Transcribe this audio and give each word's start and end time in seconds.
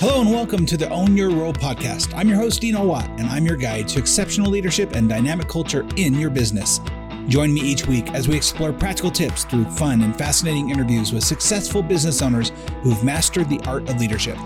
Hello 0.00 0.22
and 0.22 0.30
welcome 0.30 0.64
to 0.64 0.78
the 0.78 0.88
Own 0.88 1.14
Your 1.14 1.28
Role 1.28 1.52
podcast. 1.52 2.14
I'm 2.16 2.26
your 2.26 2.38
host, 2.38 2.62
Dino 2.62 2.82
Watt, 2.82 3.06
and 3.20 3.28
I'm 3.28 3.44
your 3.44 3.58
guide 3.58 3.86
to 3.88 3.98
exceptional 3.98 4.50
leadership 4.50 4.92
and 4.92 5.06
dynamic 5.06 5.46
culture 5.46 5.86
in 5.96 6.14
your 6.14 6.30
business. 6.30 6.80
Join 7.28 7.52
me 7.52 7.60
each 7.60 7.86
week 7.86 8.10
as 8.14 8.26
we 8.26 8.34
explore 8.34 8.72
practical 8.72 9.10
tips 9.10 9.44
through 9.44 9.66
fun 9.66 10.00
and 10.00 10.16
fascinating 10.16 10.70
interviews 10.70 11.12
with 11.12 11.22
successful 11.22 11.82
business 11.82 12.22
owners 12.22 12.50
who've 12.80 13.04
mastered 13.04 13.50
the 13.50 13.60
art 13.68 13.90
of 13.90 14.00
leadership. 14.00 14.38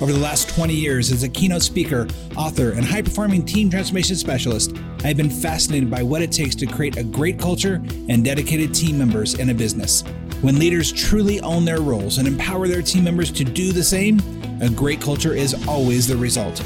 Over 0.00 0.10
the 0.10 0.18
last 0.18 0.48
20 0.48 0.74
years, 0.74 1.12
as 1.12 1.22
a 1.22 1.28
keynote 1.28 1.62
speaker, 1.62 2.08
author, 2.36 2.72
and 2.72 2.84
high 2.84 3.02
performing 3.02 3.44
team 3.44 3.70
transformation 3.70 4.16
specialist, 4.16 4.74
I've 5.04 5.16
been 5.16 5.30
fascinated 5.30 5.88
by 5.88 6.02
what 6.02 6.20
it 6.20 6.32
takes 6.32 6.56
to 6.56 6.66
create 6.66 6.96
a 6.96 7.04
great 7.04 7.38
culture 7.38 7.80
and 8.08 8.24
dedicated 8.24 8.74
team 8.74 8.98
members 8.98 9.34
in 9.34 9.50
a 9.50 9.54
business. 9.54 10.02
When 10.42 10.58
leaders 10.58 10.90
truly 10.92 11.40
own 11.42 11.64
their 11.64 11.80
roles 11.80 12.18
and 12.18 12.26
empower 12.26 12.66
their 12.66 12.82
team 12.82 13.04
members 13.04 13.30
to 13.30 13.44
do 13.44 13.70
the 13.70 13.84
same, 13.84 14.20
a 14.60 14.70
great 14.70 15.00
culture 15.00 15.34
is 15.34 15.66
always 15.66 16.06
the 16.06 16.16
result. 16.16 16.62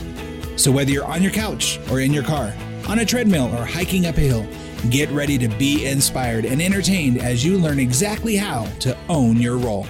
So, 0.56 0.70
whether 0.70 0.90
you're 0.90 1.04
on 1.04 1.22
your 1.22 1.32
couch 1.32 1.78
or 1.90 2.00
in 2.00 2.12
your 2.12 2.22
car, 2.22 2.54
on 2.88 2.98
a 2.98 3.04
treadmill 3.04 3.54
or 3.56 3.64
hiking 3.64 4.06
up 4.06 4.16
a 4.16 4.20
hill, 4.20 4.46
get 4.90 5.10
ready 5.10 5.38
to 5.38 5.48
be 5.48 5.86
inspired 5.86 6.44
and 6.44 6.60
entertained 6.60 7.18
as 7.18 7.44
you 7.44 7.58
learn 7.58 7.78
exactly 7.78 8.36
how 8.36 8.64
to 8.80 8.96
own 9.08 9.36
your 9.36 9.56
role. 9.56 9.86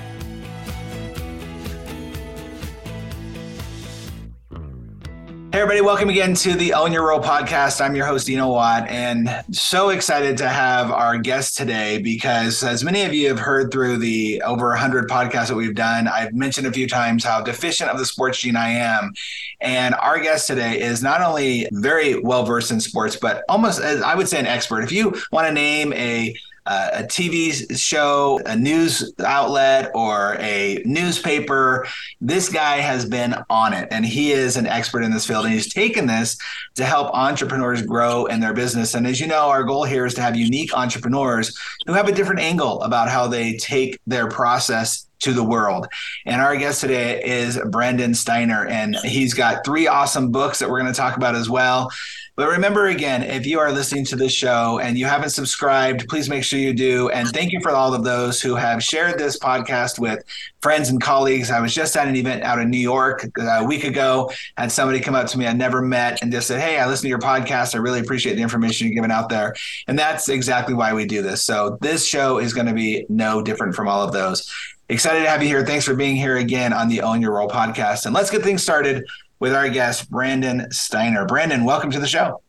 Everybody, 5.60 5.82
welcome 5.82 6.08
again 6.08 6.32
to 6.36 6.54
the 6.54 6.72
Own 6.72 6.90
Your 6.90 7.08
Role 7.08 7.20
podcast. 7.20 7.84
I'm 7.84 7.94
your 7.94 8.06
host, 8.06 8.26
Dino 8.26 8.48
Watt, 8.48 8.88
and 8.88 9.44
so 9.52 9.90
excited 9.90 10.38
to 10.38 10.48
have 10.48 10.90
our 10.90 11.18
guest 11.18 11.58
today 11.58 11.98
because, 11.98 12.64
as 12.64 12.82
many 12.82 13.02
of 13.02 13.12
you 13.12 13.28
have 13.28 13.38
heard 13.38 13.70
through 13.70 13.98
the 13.98 14.40
over 14.40 14.68
100 14.68 15.06
podcasts 15.06 15.48
that 15.48 15.56
we've 15.56 15.74
done, 15.74 16.08
I've 16.08 16.32
mentioned 16.32 16.66
a 16.66 16.72
few 16.72 16.88
times 16.88 17.24
how 17.24 17.42
deficient 17.42 17.90
of 17.90 17.98
the 17.98 18.06
sports 18.06 18.38
gene 18.38 18.56
I 18.56 18.70
am. 18.70 19.12
And 19.60 19.94
our 19.96 20.18
guest 20.18 20.46
today 20.46 20.80
is 20.80 21.02
not 21.02 21.20
only 21.20 21.68
very 21.72 22.18
well 22.18 22.42
versed 22.46 22.70
in 22.70 22.80
sports, 22.80 23.16
but 23.16 23.44
almost, 23.46 23.82
as 23.82 24.00
I 24.00 24.14
would 24.14 24.30
say, 24.30 24.38
an 24.38 24.46
expert. 24.46 24.80
If 24.80 24.92
you 24.92 25.14
want 25.30 25.46
to 25.46 25.52
name 25.52 25.92
a 25.92 26.34
uh, 26.66 26.90
a 26.92 27.02
TV 27.02 27.78
show, 27.78 28.40
a 28.46 28.56
news 28.56 29.12
outlet, 29.24 29.90
or 29.94 30.36
a 30.40 30.82
newspaper. 30.84 31.86
This 32.20 32.48
guy 32.48 32.78
has 32.78 33.04
been 33.04 33.34
on 33.48 33.72
it 33.72 33.88
and 33.90 34.04
he 34.04 34.32
is 34.32 34.56
an 34.56 34.66
expert 34.66 35.02
in 35.02 35.10
this 35.10 35.26
field. 35.26 35.44
And 35.44 35.54
he's 35.54 35.72
taken 35.72 36.06
this 36.06 36.36
to 36.76 36.84
help 36.84 37.12
entrepreneurs 37.14 37.82
grow 37.82 38.26
in 38.26 38.40
their 38.40 38.54
business. 38.54 38.94
And 38.94 39.06
as 39.06 39.20
you 39.20 39.26
know, 39.26 39.48
our 39.48 39.64
goal 39.64 39.84
here 39.84 40.06
is 40.06 40.14
to 40.14 40.22
have 40.22 40.36
unique 40.36 40.74
entrepreneurs 40.74 41.56
who 41.86 41.92
have 41.92 42.08
a 42.08 42.12
different 42.12 42.40
angle 42.40 42.82
about 42.82 43.08
how 43.08 43.26
they 43.26 43.56
take 43.56 43.98
their 44.06 44.28
process 44.28 45.06
to 45.20 45.32
the 45.32 45.44
world. 45.44 45.86
And 46.26 46.40
our 46.40 46.56
guest 46.56 46.80
today 46.80 47.22
is 47.22 47.58
Brandon 47.70 48.14
Steiner, 48.14 48.66
and 48.66 48.96
he's 49.04 49.34
got 49.34 49.64
three 49.64 49.86
awesome 49.86 50.30
books 50.30 50.58
that 50.58 50.68
we're 50.68 50.80
going 50.80 50.92
to 50.92 50.98
talk 50.98 51.16
about 51.16 51.34
as 51.34 51.48
well. 51.48 51.90
But 52.40 52.48
remember 52.48 52.86
again, 52.86 53.22
if 53.22 53.46
you 53.46 53.58
are 53.58 53.70
listening 53.70 54.06
to 54.06 54.16
this 54.16 54.32
show 54.32 54.78
and 54.78 54.96
you 54.96 55.04
haven't 55.04 55.28
subscribed, 55.28 56.08
please 56.08 56.30
make 56.30 56.42
sure 56.42 56.58
you 56.58 56.72
do. 56.72 57.10
And 57.10 57.28
thank 57.28 57.52
you 57.52 57.60
for 57.60 57.70
all 57.70 57.92
of 57.92 58.02
those 58.02 58.40
who 58.40 58.54
have 58.54 58.82
shared 58.82 59.18
this 59.18 59.38
podcast 59.38 59.98
with 59.98 60.24
friends 60.62 60.88
and 60.88 61.02
colleagues. 61.02 61.50
I 61.50 61.60
was 61.60 61.74
just 61.74 61.94
at 61.98 62.08
an 62.08 62.16
event 62.16 62.42
out 62.42 62.58
in 62.58 62.70
New 62.70 62.78
York 62.78 63.26
uh, 63.38 63.42
a 63.42 63.64
week 63.64 63.84
ago, 63.84 64.30
had 64.56 64.72
somebody 64.72 65.00
come 65.00 65.14
up 65.14 65.26
to 65.26 65.38
me 65.38 65.46
I 65.46 65.52
never 65.52 65.82
met 65.82 66.22
and 66.22 66.32
just 66.32 66.48
said, 66.48 66.62
Hey, 66.62 66.78
I 66.78 66.86
listen 66.86 67.02
to 67.02 67.08
your 67.10 67.18
podcast. 67.18 67.74
I 67.74 67.78
really 67.78 68.00
appreciate 68.00 68.36
the 68.36 68.42
information 68.42 68.86
you're 68.86 68.94
giving 68.94 69.10
out 69.10 69.28
there. 69.28 69.54
And 69.86 69.98
that's 69.98 70.30
exactly 70.30 70.72
why 70.72 70.94
we 70.94 71.04
do 71.04 71.20
this. 71.20 71.44
So 71.44 71.76
this 71.82 72.06
show 72.06 72.38
is 72.38 72.54
going 72.54 72.68
to 72.68 72.72
be 72.72 73.04
no 73.10 73.42
different 73.42 73.74
from 73.74 73.86
all 73.86 74.02
of 74.02 74.12
those. 74.12 74.50
Excited 74.90 75.22
to 75.22 75.30
have 75.30 75.40
you 75.40 75.46
here. 75.46 75.64
Thanks 75.64 75.84
for 75.84 75.94
being 75.94 76.16
here 76.16 76.38
again 76.38 76.72
on 76.72 76.88
the 76.88 77.00
Own 77.02 77.22
Your 77.22 77.34
Role 77.34 77.48
podcast. 77.48 78.06
And 78.06 78.14
let's 78.14 78.28
get 78.28 78.42
things 78.42 78.60
started 78.60 79.06
with 79.38 79.54
our 79.54 79.68
guest, 79.68 80.10
Brandon 80.10 80.66
Steiner. 80.72 81.24
Brandon, 81.26 81.62
welcome 81.62 81.92
to 81.92 82.00
the 82.00 82.08
show. 82.08 82.42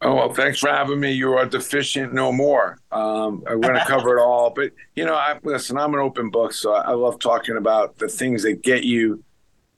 Oh, 0.00 0.14
well, 0.14 0.32
thanks 0.32 0.60
for 0.60 0.68
having 0.68 1.00
me. 1.00 1.10
You 1.10 1.32
are 1.32 1.44
deficient 1.44 2.14
no 2.14 2.30
more. 2.30 2.78
Um, 2.92 3.42
I'm 3.48 3.60
going 3.60 3.74
to 3.80 3.84
cover 3.84 4.16
it 4.16 4.22
all. 4.22 4.50
But, 4.50 4.70
you 4.94 5.04
know, 5.04 5.16
I, 5.16 5.40
listen, 5.42 5.76
I'm 5.76 5.92
an 5.92 5.98
open 5.98 6.30
book, 6.30 6.52
so 6.52 6.72
I 6.72 6.92
love 6.92 7.18
talking 7.18 7.56
about 7.56 7.98
the 7.98 8.06
things 8.06 8.44
that 8.44 8.62
get 8.62 8.84
you 8.84 9.24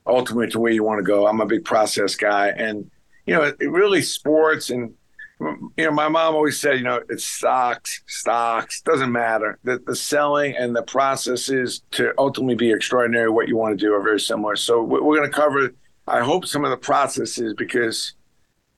ultimately 0.06 0.50
to 0.50 0.60
where 0.60 0.72
you 0.72 0.84
want 0.84 0.98
to 0.98 1.04
go. 1.04 1.26
I'm 1.26 1.40
a 1.40 1.46
big 1.46 1.64
process 1.64 2.16
guy. 2.16 2.48
And, 2.48 2.90
you 3.24 3.32
know, 3.32 3.44
it, 3.44 3.56
it 3.60 3.70
really 3.70 4.02
sports 4.02 4.68
and 4.68 4.92
you 5.40 5.72
know, 5.76 5.90
my 5.92 6.08
mom 6.08 6.34
always 6.34 6.60
said, 6.60 6.78
you 6.78 6.84
know, 6.84 7.00
it's 7.08 7.24
stocks, 7.24 8.02
stocks, 8.06 8.80
doesn't 8.82 9.12
matter. 9.12 9.58
The, 9.62 9.80
the 9.86 9.94
selling 9.94 10.56
and 10.56 10.74
the 10.74 10.82
processes 10.82 11.82
to 11.92 12.12
ultimately 12.18 12.56
be 12.56 12.72
extraordinary, 12.72 13.30
what 13.30 13.48
you 13.48 13.56
want 13.56 13.78
to 13.78 13.84
do 13.84 13.94
are 13.94 14.02
very 14.02 14.18
similar. 14.18 14.56
So 14.56 14.82
we're, 14.82 15.16
going 15.16 15.30
to 15.30 15.36
cover, 15.36 15.72
I 16.08 16.20
hope, 16.20 16.46
some 16.46 16.64
of 16.64 16.70
the 16.70 16.76
processes 16.76 17.54
because 17.56 18.14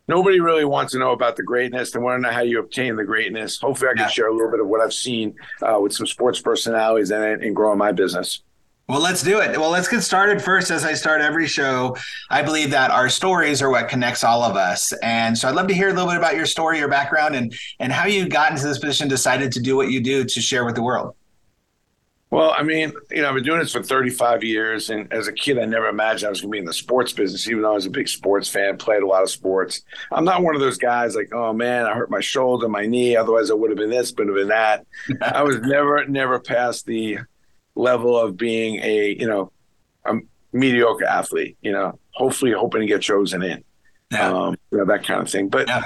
nobody 0.07 0.41
really 0.41 0.67
wants 0.67 0.93
to 0.93 0.99
know 0.99 1.13
about 1.13 1.37
the 1.37 1.43
greatness. 1.43 1.93
They 1.93 1.99
want 1.99 2.19
to 2.19 2.29
know 2.29 2.35
how 2.35 2.43
you 2.43 2.59
obtain 2.61 2.97
the 2.97 3.05
greatness. 3.05 3.59
Hopefully, 3.59 3.91
I 3.91 3.95
can 3.95 4.03
yeah. 4.03 4.09
share 4.09 4.29
a 4.29 4.33
little 4.33 4.51
bit 4.51 4.61
of 4.61 4.69
what 4.69 4.83
I've 4.83 4.93
seen 4.93 5.35
uh, 5.63 5.79
with 5.81 5.95
some 5.95 6.07
sports 6.07 6.41
personalities 6.41 7.11
and, 7.11 7.43
and 7.43 7.57
growing 7.57 7.79
my 7.79 7.93
business. 7.93 8.43
Well, 8.91 9.01
let's 9.01 9.23
do 9.23 9.39
it. 9.39 9.57
Well, 9.57 9.71
let's 9.71 9.87
get 9.87 10.01
started 10.01 10.43
first. 10.43 10.73
As 10.73 10.85
I 10.85 10.95
start 10.95 11.21
every 11.21 11.47
show, 11.47 11.97
I 12.29 12.43
believe 12.43 12.73
that 12.73 12.91
our 12.91 13.09
stories 13.09 13.63
are 13.63 13.71
what 13.71 13.89
connects 13.89 14.25
all 14.25 14.43
of 14.43 14.57
us. 14.57 14.93
And 14.95 15.39
so 15.39 15.49
I'd 15.49 15.55
love 15.55 15.69
to 15.69 15.75
hear 15.75 15.91
a 15.91 15.93
little 15.93 16.09
bit 16.09 16.17
about 16.17 16.35
your 16.35 16.45
story, 16.45 16.79
your 16.79 16.89
background, 16.89 17.37
and 17.37 17.55
and 17.79 17.93
how 17.93 18.07
you 18.07 18.29
got 18.29 18.51
into 18.51 18.67
this 18.67 18.81
position, 18.81 19.07
decided 19.07 19.53
to 19.53 19.61
do 19.61 19.77
what 19.77 19.93
you 19.93 20.01
do 20.01 20.25
to 20.25 20.41
share 20.41 20.65
with 20.65 20.75
the 20.75 20.83
world. 20.83 21.15
Well, 22.31 22.53
I 22.59 22.65
mean, 22.65 22.93
you 23.13 23.23
know, 23.23 23.29
I've 23.29 23.37
been 23.37 23.45
doing 23.45 23.61
this 23.61 23.73
for 23.73 23.83
35 23.83 24.43
years. 24.43 24.91
And 24.91 25.13
as 25.13 25.29
a 25.29 25.33
kid, 25.33 25.59
I 25.61 25.67
never 25.67 25.87
imagined 25.87 26.27
I 26.27 26.31
was 26.31 26.41
going 26.41 26.51
to 26.51 26.55
be 26.55 26.59
in 26.59 26.65
the 26.65 26.73
sports 26.73 27.13
business, 27.13 27.49
even 27.49 27.63
though 27.63 27.73
I 27.73 27.75
was 27.75 27.87
a 27.87 27.91
big 27.91 28.09
sports 28.09 28.49
fan, 28.49 28.77
played 28.77 29.05
a 29.05 29.07
lot 29.07 29.23
of 29.23 29.31
sports. 29.31 29.83
I'm 30.11 30.25
not 30.25 30.43
one 30.43 30.57
of 30.57 30.61
those 30.61 30.79
guys 30.79 31.15
like, 31.15 31.33
oh 31.33 31.53
man, 31.53 31.87
I 31.87 31.95
hurt 31.95 32.11
my 32.11 32.21
shoulder, 32.21 32.69
my 32.69 32.87
knee. 32.87 33.15
Otherwise, 33.15 33.53
I 33.53 33.55
would 33.55 33.71
have 33.71 33.79
been 33.79 33.91
this, 33.91 34.13
would 34.19 34.27
have 34.27 34.37
been 34.37 34.49
that. 34.49 34.85
I 35.23 35.43
was 35.43 35.61
never, 35.61 36.05
never 36.07 36.41
past 36.41 36.87
the 36.87 37.19
level 37.81 38.19
of 38.19 38.37
being 38.37 38.81
a 38.83 39.17
you 39.19 39.27
know 39.27 39.53
a 40.05 40.15
mediocre 40.53 41.05
athlete. 41.05 41.57
You 41.61 41.73
know, 41.73 41.99
hopefully 42.13 42.53
hoping 42.53 42.83
to 42.83 42.87
get 42.87 43.03
chosen 43.03 43.43
in. 43.43 43.65
Yeah. 44.11 44.33
Um, 44.33 44.57
you 44.71 44.79
know, 44.79 44.85
that 44.87 45.05
kind 45.05 45.23
of 45.23 45.31
thing. 45.31 45.49
But 45.49 45.69
yeah. 45.69 45.85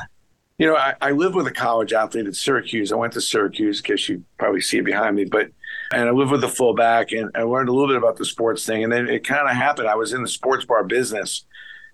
you 0.59 0.66
know, 0.66 0.77
I, 0.77 0.94
I 1.00 1.10
live 1.10 1.34
with 1.34 1.47
a 1.47 1.53
college 1.53 1.93
athlete 1.93 2.27
at 2.27 2.34
Syracuse. 2.34 2.91
I 2.91 2.97
went 2.97 3.12
to 3.15 3.21
Syracuse, 3.21 3.82
because 3.82 4.09
you 4.09 4.25
probably 4.38 4.60
see 4.60 4.78
it 4.78 4.84
behind 4.84 5.16
me, 5.16 5.25
but 5.25 5.50
and 5.93 6.09
I 6.09 6.12
lived 6.12 6.31
with 6.31 6.41
the 6.41 6.49
fullback 6.49 7.12
and 7.12 7.31
I 7.34 7.43
learned 7.43 7.69
a 7.69 7.72
little 7.72 7.88
bit 7.88 7.97
about 7.97 8.16
the 8.16 8.25
sports 8.25 8.65
thing. 8.65 8.82
And 8.82 8.93
then 8.93 9.09
it 9.09 9.25
kind 9.25 9.49
of 9.49 9.55
happened. 9.55 9.88
I 9.88 9.94
was 9.94 10.12
in 10.12 10.22
the 10.22 10.28
sports 10.28 10.65
bar 10.65 10.82
business. 10.84 11.44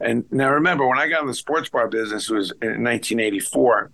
And 0.00 0.24
now 0.30 0.50
remember, 0.50 0.86
when 0.86 0.98
I 0.98 1.08
got 1.08 1.20
in 1.20 1.26
the 1.26 1.34
sports 1.34 1.68
bar 1.68 1.88
business, 1.88 2.30
it 2.30 2.34
was 2.34 2.50
in 2.62 2.82
1984. 2.82 3.90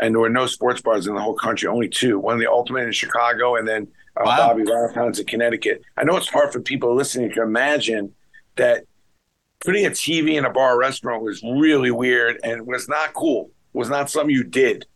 And 0.00 0.14
there 0.14 0.20
were 0.20 0.30
no 0.30 0.46
sports 0.46 0.80
bars 0.80 1.06
in 1.06 1.14
the 1.14 1.20
whole 1.20 1.34
country, 1.34 1.68
only 1.68 1.88
two. 1.88 2.18
One, 2.18 2.38
the 2.38 2.46
Ultimate 2.46 2.84
in 2.84 2.92
Chicago, 2.92 3.56
and 3.56 3.66
then 3.66 3.88
uh, 4.18 4.24
wow. 4.24 4.48
Bobby 4.48 4.64
Valentine's 4.64 5.18
in 5.18 5.26
Connecticut. 5.26 5.82
I 5.96 6.04
know 6.04 6.16
it's 6.16 6.28
hard 6.28 6.52
for 6.52 6.60
people 6.60 6.94
listening 6.94 7.30
to 7.32 7.42
imagine 7.42 8.14
that 8.56 8.84
putting 9.64 9.86
a 9.86 9.90
TV 9.90 10.34
in 10.34 10.44
a 10.44 10.50
bar 10.50 10.78
restaurant 10.78 11.22
was 11.22 11.42
really 11.42 11.90
weird 11.90 12.38
and 12.42 12.66
was 12.66 12.88
not 12.88 13.14
cool. 13.14 13.50
Was 13.72 13.88
not 13.88 14.10
something 14.10 14.34
you 14.34 14.44
did. 14.44 14.86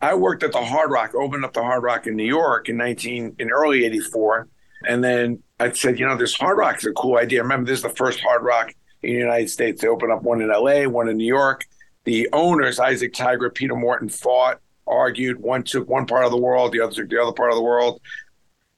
I 0.00 0.14
worked 0.14 0.42
at 0.42 0.52
the 0.52 0.64
Hard 0.64 0.90
Rock, 0.90 1.14
opened 1.14 1.44
up 1.44 1.52
the 1.52 1.62
Hard 1.62 1.82
Rock 1.82 2.06
in 2.06 2.16
New 2.16 2.24
York 2.24 2.68
in 2.68 2.76
19 2.76 3.36
in 3.38 3.50
early 3.50 3.84
84. 3.84 4.48
And 4.86 5.02
then 5.02 5.42
I 5.58 5.72
said, 5.72 5.98
you 5.98 6.06
know, 6.06 6.16
this 6.16 6.34
Hard 6.34 6.58
Rock 6.58 6.78
is 6.78 6.86
a 6.86 6.92
cool 6.92 7.16
idea. 7.16 7.42
Remember, 7.42 7.66
this 7.66 7.78
is 7.78 7.82
the 7.82 7.90
first 7.90 8.20
Hard 8.20 8.42
Rock 8.42 8.72
in 9.02 9.12
the 9.12 9.18
United 9.18 9.48
States. 9.48 9.80
They 9.80 9.88
opened 9.88 10.12
up 10.12 10.22
one 10.22 10.42
in 10.42 10.48
LA, 10.48 10.84
one 10.84 11.08
in 11.08 11.16
New 11.16 11.26
York. 11.26 11.64
The 12.04 12.28
owners, 12.32 12.78
Isaac 12.78 13.12
Tigrett, 13.12 13.54
Peter 13.54 13.74
Morton, 13.74 14.08
fought, 14.08 14.60
argued. 14.86 15.40
One 15.40 15.62
took 15.62 15.88
one 15.88 16.06
part 16.06 16.24
of 16.24 16.30
the 16.30 16.36
world, 16.36 16.72
the 16.72 16.80
other 16.80 16.94
took 16.94 17.08
the 17.08 17.20
other 17.20 17.32
part 17.32 17.50
of 17.50 17.56
the 17.56 17.62
world. 17.62 18.00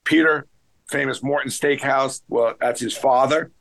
Peter, 0.09 0.47
famous 0.89 1.23
Morton 1.23 1.51
Steakhouse, 1.51 2.23
well, 2.29 2.55
that's 2.59 2.81
his 2.81 2.97
father. 2.97 3.53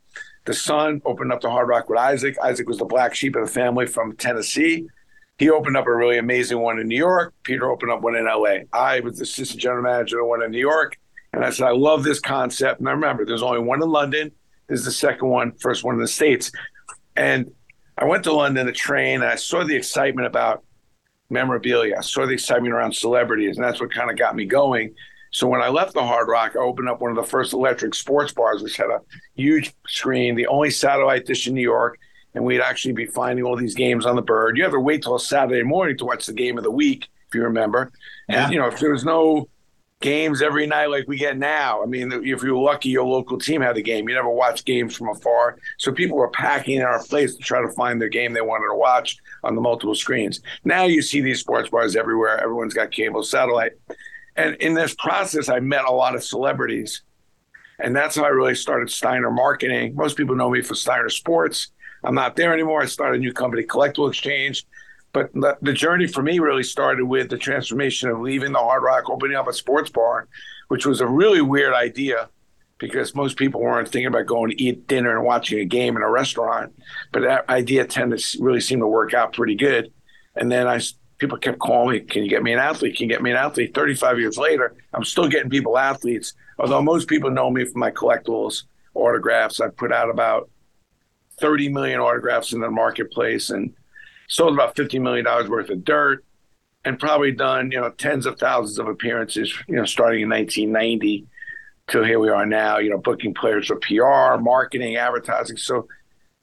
The 0.46 0.54
son 0.54 1.02
opened 1.04 1.30
up 1.30 1.42
the 1.42 1.50
Hard 1.50 1.68
Rock 1.68 1.90
with 1.90 1.98
Isaac. 1.98 2.36
Isaac 2.42 2.66
was 2.66 2.78
the 2.78 2.86
black 2.86 3.14
sheep 3.14 3.36
of 3.36 3.46
the 3.46 3.52
family 3.52 3.84
from 3.84 4.16
Tennessee. 4.16 4.88
He 5.36 5.50
opened 5.50 5.76
up 5.76 5.86
a 5.86 5.94
really 5.94 6.16
amazing 6.16 6.58
one 6.58 6.78
in 6.78 6.88
New 6.88 6.96
York. 6.96 7.34
Peter 7.42 7.70
opened 7.70 7.92
up 7.92 8.00
one 8.00 8.16
in 8.16 8.24
LA. 8.24 8.60
I 8.72 9.00
was 9.00 9.18
the 9.18 9.24
assistant 9.24 9.60
general 9.60 9.82
manager 9.82 10.20
of 10.20 10.26
one 10.26 10.42
in 10.42 10.50
New 10.50 10.58
York. 10.58 10.96
And 11.34 11.44
I 11.44 11.50
said, 11.50 11.68
I 11.68 11.72
love 11.72 12.02
this 12.02 12.18
concept. 12.18 12.80
And 12.80 12.88
I 12.88 12.92
remember 12.92 13.26
there's 13.26 13.42
only 13.42 13.60
one 13.60 13.82
in 13.82 13.90
London. 13.90 14.32
This 14.68 14.80
is 14.80 14.86
the 14.86 14.92
second 14.92 15.28
one, 15.28 15.52
first 15.52 15.84
one 15.84 15.96
in 15.96 16.00
the 16.00 16.08
States. 16.08 16.50
And 17.14 17.52
I 17.98 18.06
went 18.06 18.24
to 18.24 18.32
London 18.32 18.64
to 18.64 18.72
train 18.72 19.16
and 19.16 19.30
I 19.30 19.36
saw 19.36 19.64
the 19.64 19.76
excitement 19.76 20.26
about 20.26 20.64
memorabilia. 21.28 21.96
I 21.98 22.00
saw 22.00 22.24
the 22.24 22.32
excitement 22.32 22.72
around 22.72 22.94
celebrities. 22.94 23.58
And 23.58 23.66
that's 23.66 23.82
what 23.82 23.92
kind 23.92 24.10
of 24.10 24.16
got 24.16 24.34
me 24.34 24.46
going. 24.46 24.94
So 25.30 25.46
when 25.46 25.60
I 25.60 25.68
left 25.68 25.94
the 25.94 26.02
Hard 26.02 26.28
Rock, 26.28 26.52
I 26.56 26.60
opened 26.60 26.88
up 26.88 27.00
one 27.00 27.10
of 27.10 27.16
the 27.16 27.28
first 27.28 27.52
electric 27.52 27.94
sports 27.94 28.32
bars, 28.32 28.62
which 28.62 28.76
had 28.76 28.90
a 28.90 29.00
huge 29.34 29.72
screen, 29.86 30.34
the 30.34 30.46
only 30.46 30.70
satellite 30.70 31.26
dish 31.26 31.46
in 31.46 31.54
New 31.54 31.62
York, 31.62 31.98
and 32.34 32.44
we'd 32.44 32.60
actually 32.60 32.92
be 32.92 33.06
finding 33.06 33.44
all 33.44 33.56
these 33.56 33.74
games 33.74 34.06
on 34.06 34.16
the 34.16 34.22
bird. 34.22 34.56
You 34.56 34.62
have 34.64 34.72
to 34.72 34.80
wait 34.80 35.02
till 35.02 35.18
Saturday 35.18 35.62
morning 35.62 35.96
to 35.98 36.04
watch 36.04 36.26
the 36.26 36.32
game 36.32 36.58
of 36.58 36.64
the 36.64 36.70
week, 36.70 37.08
if 37.28 37.34
you 37.34 37.42
remember. 37.42 37.92
Yeah. 38.28 38.44
And 38.44 38.52
you 38.52 38.58
know, 38.58 38.68
if 38.68 38.78
there 38.78 38.92
was 38.92 39.04
no 39.04 39.48
games 40.00 40.42
every 40.42 40.66
night 40.66 40.86
like 40.86 41.08
we 41.08 41.16
get 41.16 41.36
now. 41.36 41.82
I 41.82 41.86
mean, 41.86 42.12
if 42.12 42.42
you're 42.42 42.56
lucky, 42.56 42.88
your 42.88 43.04
local 43.04 43.38
team 43.38 43.60
had 43.60 43.76
a 43.76 43.82
game. 43.82 44.08
You 44.08 44.14
never 44.14 44.30
watched 44.30 44.64
games 44.64 44.94
from 44.94 45.08
afar. 45.08 45.58
So 45.78 45.92
people 45.92 46.16
were 46.16 46.30
packing 46.30 46.78
in 46.78 46.84
our 46.84 47.02
place 47.02 47.34
to 47.34 47.42
try 47.42 47.60
to 47.60 47.68
find 47.70 48.00
their 48.00 48.08
game 48.08 48.32
they 48.32 48.40
wanted 48.40 48.68
to 48.68 48.76
watch 48.76 49.16
on 49.42 49.54
the 49.54 49.60
multiple 49.60 49.94
screens. 49.94 50.40
Now 50.64 50.84
you 50.84 51.02
see 51.02 51.20
these 51.20 51.40
sports 51.40 51.68
bars 51.68 51.96
everywhere. 51.96 52.40
Everyone's 52.40 52.74
got 52.74 52.92
cable, 52.92 53.22
satellite. 53.22 53.72
And 54.38 54.54
in 54.56 54.72
this 54.72 54.94
process, 54.94 55.48
I 55.48 55.58
met 55.58 55.84
a 55.84 55.92
lot 55.92 56.14
of 56.14 56.22
celebrities. 56.22 57.02
And 57.80 57.94
that's 57.94 58.16
how 58.16 58.24
I 58.24 58.28
really 58.28 58.54
started 58.54 58.88
Steiner 58.88 59.30
Marketing. 59.30 59.94
Most 59.94 60.16
people 60.16 60.36
know 60.36 60.48
me 60.48 60.62
for 60.62 60.74
Steiner 60.74 61.08
Sports. 61.08 61.72
I'm 62.04 62.14
not 62.14 62.36
there 62.36 62.54
anymore. 62.54 62.80
I 62.80 62.86
started 62.86 63.16
a 63.16 63.20
new 63.20 63.32
company, 63.32 63.64
Collectible 63.64 64.08
Exchange. 64.08 64.64
But 65.12 65.32
the 65.34 65.72
journey 65.72 66.06
for 66.06 66.22
me 66.22 66.38
really 66.38 66.62
started 66.62 67.04
with 67.04 67.30
the 67.30 67.38
transformation 67.38 68.10
of 68.10 68.20
leaving 68.20 68.52
the 68.52 68.58
Hard 68.58 68.84
Rock, 68.84 69.10
opening 69.10 69.36
up 69.36 69.48
a 69.48 69.52
sports 69.52 69.90
bar, 69.90 70.28
which 70.68 70.86
was 70.86 71.00
a 71.00 71.06
really 71.06 71.40
weird 71.40 71.74
idea 71.74 72.28
because 72.78 73.14
most 73.16 73.36
people 73.36 73.60
weren't 73.60 73.88
thinking 73.88 74.06
about 74.06 74.26
going 74.26 74.50
to 74.50 74.62
eat 74.62 74.86
dinner 74.86 75.16
and 75.16 75.26
watching 75.26 75.58
a 75.58 75.64
game 75.64 75.96
in 75.96 76.02
a 76.02 76.10
restaurant. 76.10 76.72
But 77.10 77.22
that 77.22 77.48
idea 77.48 77.84
tended 77.86 78.20
to 78.20 78.38
really 78.40 78.60
seem 78.60 78.78
to 78.80 78.86
work 78.86 79.14
out 79.14 79.32
pretty 79.32 79.56
good. 79.56 79.92
And 80.36 80.52
then 80.52 80.68
I 80.68 80.80
people 81.18 81.38
kept 81.38 81.58
calling 81.58 81.90
me, 81.90 82.00
"Can 82.00 82.22
you 82.22 82.28
get 82.28 82.42
me 82.42 82.52
an 82.52 82.58
athlete? 82.58 82.96
Can 82.96 83.08
you 83.08 83.14
get 83.14 83.22
me 83.22 83.30
an 83.30 83.36
athlete?" 83.36 83.74
Thirty-five 83.74 84.18
years 84.18 84.38
later, 84.38 84.74
I'm 84.94 85.04
still 85.04 85.28
getting 85.28 85.50
people 85.50 85.78
athletes. 85.78 86.34
Although 86.58 86.82
most 86.82 87.08
people 87.08 87.30
know 87.30 87.50
me 87.50 87.64
for 87.64 87.78
my 87.78 87.90
collectibles, 87.90 88.64
autographs. 88.98 89.60
I've 89.60 89.76
put 89.76 89.92
out 89.92 90.10
about 90.10 90.50
30 91.40 91.68
million 91.68 92.00
autographs 92.00 92.52
in 92.52 92.60
the 92.60 92.70
marketplace 92.70 93.50
and 93.50 93.72
sold 94.28 94.54
about 94.54 94.76
$50 94.76 95.00
million 95.00 95.24
worth 95.48 95.70
of 95.70 95.84
dirt 95.84 96.24
and 96.84 96.98
probably 96.98 97.32
done, 97.32 97.70
you 97.70 97.80
know, 97.80 97.90
tens 97.90 98.26
of 98.26 98.38
thousands 98.38 98.78
of 98.78 98.88
appearances, 98.88 99.52
you 99.68 99.76
know, 99.76 99.84
starting 99.84 100.22
in 100.22 100.28
1990 100.28 101.26
till 101.88 102.04
here 102.04 102.18
we 102.18 102.28
are 102.28 102.46
now, 102.46 102.78
you 102.78 102.90
know, 102.90 102.98
booking 102.98 103.34
players 103.34 103.66
for 103.66 103.76
PR, 103.76 104.40
marketing, 104.40 104.96
advertising. 104.96 105.56
So, 105.56 105.88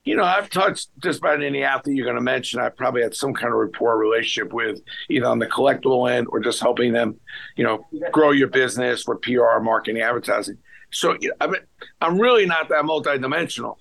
you 0.06 0.16
know, 0.16 0.24
I've 0.24 0.52
touched 0.52 0.90
just 1.02 1.20
about 1.20 1.44
any 1.44 1.64
athlete 1.64 1.98
you're 1.98 2.06
going 2.06 2.16
to 2.16 2.22
mention. 2.22 2.60
I 2.60 2.70
probably 2.70 3.02
had 3.02 3.16
some 3.16 3.34
kind 3.34 3.52
of 3.52 3.60
rapport 3.60 3.98
relationship 3.98 4.54
with 4.54 4.82
either 5.10 5.26
on 5.26 5.40
the 5.40 5.48
collectible 5.48 6.10
end 6.10 6.28
or 6.30 6.40
just 6.40 6.60
helping 6.60 6.94
them, 6.94 7.20
you 7.58 7.64
know, 7.64 7.86
grow 8.12 8.30
your 8.30 8.48
business 8.48 9.02
for 9.02 9.18
PR, 9.18 9.60
marketing, 9.62 10.02
advertising. 10.02 10.60
So, 10.92 11.18
I 11.42 11.48
mean, 11.48 11.62
I'm 12.02 12.20
really 12.20 12.46
not 12.46 12.70
that 12.70 12.84
multidimensional. 12.84 13.78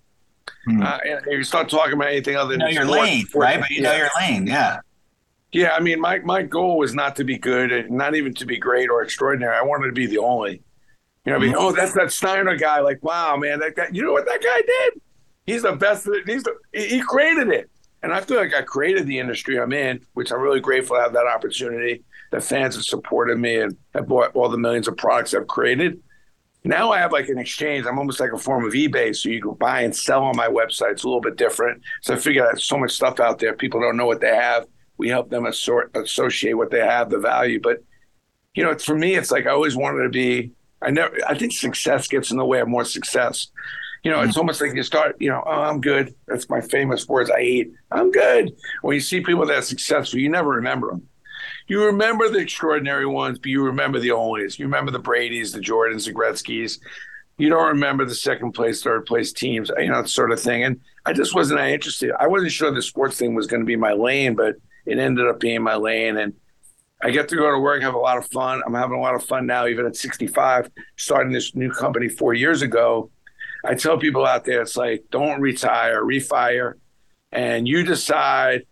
Hmm. 0.66 0.82
Uh, 0.82 0.98
and 1.06 1.26
if 1.26 1.32
you 1.32 1.44
start 1.44 1.68
talking 1.68 1.92
about 1.92 2.08
anything 2.08 2.36
other 2.36 2.56
than 2.56 2.60
you 2.60 2.66
know 2.66 2.82
your 2.82 2.86
lane, 2.86 3.26
right? 3.34 3.60
But 3.60 3.70
you 3.70 3.82
yeah. 3.82 3.90
know 3.90 3.96
your 3.96 4.10
lane, 4.18 4.46
yeah. 4.46 4.80
Yeah, 5.52 5.70
I 5.72 5.80
mean, 5.80 6.00
my 6.00 6.18
my 6.20 6.42
goal 6.42 6.78
was 6.78 6.94
not 6.94 7.16
to 7.16 7.24
be 7.24 7.38
good, 7.38 7.70
and 7.70 7.90
not 7.90 8.16
even 8.16 8.34
to 8.34 8.46
be 8.46 8.58
great 8.58 8.90
or 8.90 9.02
extraordinary. 9.02 9.54
I 9.54 9.62
wanted 9.62 9.86
to 9.86 9.92
be 9.92 10.06
the 10.06 10.18
only. 10.18 10.62
You 11.24 11.32
know, 11.32 11.36
I 11.36 11.38
mean, 11.38 11.52
mm-hmm. 11.52 11.60
oh, 11.60 11.72
that's 11.72 11.92
that 11.92 12.10
Steiner 12.12 12.56
guy. 12.56 12.80
Like, 12.80 13.02
wow, 13.02 13.36
man, 13.36 13.60
that 13.60 13.76
guy. 13.76 13.88
You 13.92 14.02
know 14.02 14.12
what 14.12 14.26
that 14.26 14.42
guy 14.42 14.62
did? 14.66 15.00
He's 15.46 15.62
the 15.62 15.72
best. 15.72 16.08
He's 16.26 16.42
the 16.42 16.54
he 16.72 17.00
created 17.00 17.48
it, 17.48 17.70
and 18.02 18.12
I 18.12 18.20
feel 18.20 18.38
like 18.38 18.54
I 18.54 18.62
created 18.62 19.06
the 19.06 19.18
industry 19.18 19.60
I'm 19.60 19.72
in, 19.72 20.00
which 20.14 20.32
I'm 20.32 20.40
really 20.40 20.60
grateful 20.60 20.96
to 20.96 21.02
have 21.02 21.12
that 21.12 21.26
opportunity. 21.26 22.02
The 22.30 22.40
fans 22.40 22.74
have 22.74 22.84
supported 22.84 23.38
me 23.38 23.60
and 23.60 23.76
have 23.94 24.08
bought 24.08 24.34
all 24.34 24.48
the 24.48 24.58
millions 24.58 24.88
of 24.88 24.96
products 24.96 25.34
I've 25.34 25.46
created. 25.46 26.00
Now 26.64 26.92
I 26.92 26.98
have 26.98 27.12
like 27.12 27.28
an 27.28 27.38
exchange. 27.38 27.84
I'm 27.86 27.98
almost 27.98 28.20
like 28.20 28.32
a 28.32 28.38
form 28.38 28.64
of 28.64 28.72
eBay. 28.72 29.14
So 29.14 29.28
you 29.28 29.42
can 29.42 29.52
buy 29.52 29.82
and 29.82 29.94
sell 29.94 30.24
on 30.24 30.34
my 30.34 30.48
website. 30.48 30.92
It's 30.92 31.04
a 31.04 31.06
little 31.06 31.20
bit 31.20 31.36
different. 31.36 31.82
So 32.00 32.14
I 32.14 32.16
figure 32.16 32.42
there's 32.42 32.64
so 32.64 32.78
much 32.78 32.92
stuff 32.92 33.20
out 33.20 33.38
there. 33.38 33.54
People 33.54 33.80
don't 33.80 33.98
know 33.98 34.06
what 34.06 34.22
they 34.22 34.34
have. 34.34 34.66
We 34.96 35.08
help 35.08 35.28
them 35.28 35.44
assort, 35.44 35.94
associate 35.94 36.54
what 36.54 36.70
they 36.70 36.80
have, 36.80 37.10
the 37.10 37.18
value. 37.18 37.60
But, 37.60 37.84
you 38.54 38.64
know, 38.64 38.76
for 38.78 38.96
me, 38.96 39.14
it's 39.14 39.30
like 39.30 39.46
I 39.46 39.50
always 39.50 39.76
wanted 39.76 40.04
to 40.04 40.08
be, 40.08 40.52
I 40.80 40.90
never, 40.90 41.14
I 41.28 41.36
think 41.36 41.52
success 41.52 42.08
gets 42.08 42.30
in 42.30 42.38
the 42.38 42.46
way 42.46 42.60
of 42.60 42.68
more 42.68 42.84
success. 42.84 43.48
You 44.04 44.10
know, 44.10 44.20
it's 44.20 44.36
almost 44.36 44.60
like 44.60 44.74
you 44.74 44.82
start, 44.82 45.16
you 45.18 45.30
know, 45.30 45.42
oh, 45.46 45.62
I'm 45.62 45.80
good. 45.80 46.14
That's 46.28 46.48
my 46.50 46.60
famous 46.60 47.08
words 47.08 47.30
I 47.30 47.40
hate. 47.40 47.72
I'm 47.90 48.10
good. 48.10 48.54
When 48.82 48.94
you 48.94 49.00
see 49.00 49.22
people 49.22 49.46
that 49.46 49.56
are 49.56 49.62
successful, 49.62 50.18
you 50.18 50.28
never 50.28 50.50
remember 50.50 50.90
them 50.90 51.08
you 51.66 51.84
remember 51.84 52.28
the 52.28 52.38
extraordinary 52.38 53.06
ones, 53.06 53.38
but 53.38 53.48
you 53.48 53.64
remember 53.64 53.98
the 53.98 54.08
onlys. 54.08 54.58
You 54.58 54.66
remember 54.66 54.90
the 54.90 54.98
Brady's, 54.98 55.52
the 55.52 55.60
Jordans, 55.60 56.04
the 56.04 56.12
Gretzky's. 56.12 56.80
You 57.38 57.48
don't 57.48 57.68
remember 57.68 58.04
the 58.04 58.14
second 58.14 58.52
place, 58.52 58.82
third 58.82 59.06
place 59.06 59.32
teams, 59.32 59.70
you 59.78 59.88
know, 59.88 60.04
sort 60.04 60.30
of 60.30 60.40
thing. 60.40 60.62
And 60.62 60.80
I 61.04 61.12
just 61.12 61.34
wasn't 61.34 61.58
that 61.58 61.70
interested. 61.70 62.12
I 62.18 62.26
wasn't 62.26 62.52
sure 62.52 62.70
the 62.70 62.82
sports 62.82 63.16
thing 63.16 63.34
was 63.34 63.46
going 63.46 63.60
to 63.60 63.66
be 63.66 63.76
my 63.76 63.92
lane, 63.92 64.34
but 64.34 64.56
it 64.86 64.98
ended 64.98 65.26
up 65.26 65.40
being 65.40 65.62
my 65.62 65.74
lane. 65.74 66.16
And 66.16 66.34
I 67.02 67.10
get 67.10 67.28
to 67.30 67.36
go 67.36 67.50
to 67.50 67.58
work, 67.58 67.82
have 67.82 67.94
a 67.94 67.98
lot 67.98 68.18
of 68.18 68.26
fun. 68.30 68.62
I'm 68.64 68.74
having 68.74 68.96
a 68.96 69.00
lot 69.00 69.14
of 69.14 69.24
fun 69.24 69.46
now, 69.46 69.66
even 69.66 69.86
at 69.86 69.96
65, 69.96 70.70
starting 70.96 71.32
this 71.32 71.54
new 71.54 71.70
company 71.70 72.08
four 72.08 72.34
years 72.34 72.62
ago. 72.62 73.10
I 73.64 73.74
tell 73.74 73.98
people 73.98 74.26
out 74.26 74.44
there, 74.44 74.60
it's 74.62 74.76
like, 74.76 75.04
don't 75.10 75.40
retire, 75.40 76.02
refire, 76.02 76.74
and 77.32 77.66
you 77.66 77.82
decide 77.82 78.66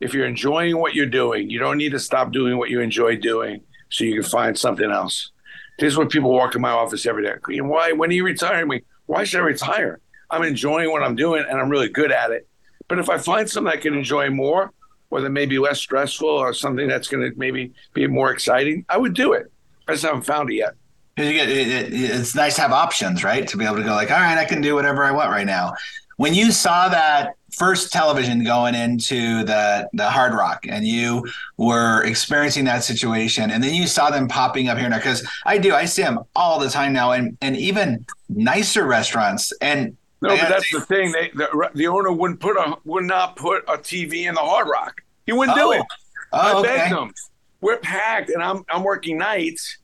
if 0.00 0.14
you're 0.14 0.26
enjoying 0.26 0.78
what 0.78 0.94
you're 0.94 1.06
doing, 1.06 1.50
you 1.50 1.58
don't 1.58 1.76
need 1.76 1.92
to 1.92 2.00
stop 2.00 2.32
doing 2.32 2.56
what 2.56 2.70
you 2.70 2.80
enjoy 2.80 3.16
doing 3.16 3.60
so 3.90 4.04
you 4.04 4.20
can 4.20 4.28
find 4.28 4.58
something 4.58 4.90
else. 4.90 5.30
This 5.78 5.92
is 5.92 5.98
what 5.98 6.10
people 6.10 6.32
walk 6.32 6.54
in 6.54 6.60
my 6.60 6.70
office 6.70 7.06
every 7.06 7.24
day. 7.24 7.60
Why? 7.60 7.92
When 7.92 8.10
are 8.10 8.14
you 8.14 8.24
retiring? 8.24 8.68
Me? 8.68 8.82
Why 9.06 9.24
should 9.24 9.40
I 9.40 9.44
retire? 9.44 10.00
I'm 10.30 10.42
enjoying 10.42 10.90
what 10.90 11.02
I'm 11.02 11.14
doing 11.14 11.44
and 11.48 11.60
I'm 11.60 11.68
really 11.68 11.88
good 11.88 12.10
at 12.10 12.30
it. 12.30 12.48
But 12.88 12.98
if 12.98 13.08
I 13.08 13.18
find 13.18 13.48
something 13.48 13.72
I 13.72 13.76
can 13.76 13.94
enjoy 13.94 14.30
more, 14.30 14.72
or 15.10 15.20
that 15.20 15.30
may 15.30 15.46
be 15.46 15.58
less 15.58 15.78
stressful, 15.78 16.28
or 16.28 16.54
something 16.54 16.88
that's 16.88 17.08
going 17.08 17.30
to 17.30 17.38
maybe 17.38 17.72
be 17.92 18.06
more 18.06 18.32
exciting, 18.32 18.84
I 18.88 18.96
would 18.96 19.14
do 19.14 19.34
it. 19.34 19.52
I 19.86 19.92
just 19.92 20.04
haven't 20.04 20.22
found 20.22 20.50
it 20.50 20.54
yet. 20.54 20.74
Get, 21.16 21.48
it, 21.48 21.68
it, 21.68 21.92
it's 21.92 22.34
nice 22.34 22.56
to 22.56 22.62
have 22.62 22.72
options, 22.72 23.22
right? 23.22 23.46
To 23.48 23.56
be 23.56 23.64
able 23.64 23.76
to 23.76 23.82
go 23.82 23.90
like, 23.90 24.10
all 24.10 24.18
right, 24.18 24.38
I 24.38 24.44
can 24.44 24.60
do 24.60 24.74
whatever 24.74 25.04
I 25.04 25.10
want 25.10 25.30
right 25.30 25.46
now. 25.46 25.74
When 26.16 26.34
you 26.34 26.52
saw 26.52 26.88
that 26.88 27.34
first 27.52 27.92
television 27.92 28.44
going 28.44 28.74
into 28.74 29.44
the 29.44 29.88
the 29.92 30.08
Hard 30.08 30.34
Rock, 30.34 30.64
and 30.68 30.86
you 30.86 31.26
were 31.56 32.02
experiencing 32.04 32.64
that 32.64 32.82
situation, 32.82 33.50
and 33.50 33.62
then 33.62 33.74
you 33.74 33.86
saw 33.86 34.10
them 34.10 34.28
popping 34.28 34.68
up 34.68 34.78
here 34.78 34.88
now. 34.88 34.96
Because 34.96 35.26
I 35.44 35.58
do, 35.58 35.74
I 35.74 35.84
see 35.84 36.02
them 36.02 36.20
all 36.34 36.58
the 36.58 36.68
time 36.68 36.92
now, 36.92 37.12
and 37.12 37.36
and 37.40 37.56
even 37.56 38.04
nicer 38.28 38.86
restaurants. 38.86 39.52
And 39.60 39.96
no, 40.20 40.30
but 40.30 40.48
that's 40.48 40.70
say, 40.70 40.78
the 40.78 40.84
thing. 40.84 41.12
They 41.12 41.30
the, 41.34 41.70
the 41.74 41.86
owner 41.86 42.12
wouldn't 42.12 42.40
put 42.40 42.56
a 42.56 42.76
would 42.84 43.04
not 43.04 43.36
put 43.36 43.64
a 43.68 43.78
TV 43.78 44.28
in 44.28 44.34
the 44.34 44.40
Hard 44.40 44.68
Rock. 44.68 45.02
He 45.26 45.32
wouldn't 45.32 45.56
oh. 45.58 45.72
do 45.72 45.78
it. 45.78 45.86
Oh, 46.32 46.38
I 46.38 46.58
okay. 46.60 46.76
begged 46.76 46.94
him. 46.94 47.14
We're 47.60 47.78
packed, 47.78 48.30
and 48.30 48.42
I'm 48.42 48.64
I'm 48.68 48.82
working 48.82 49.18
nights, 49.18 49.78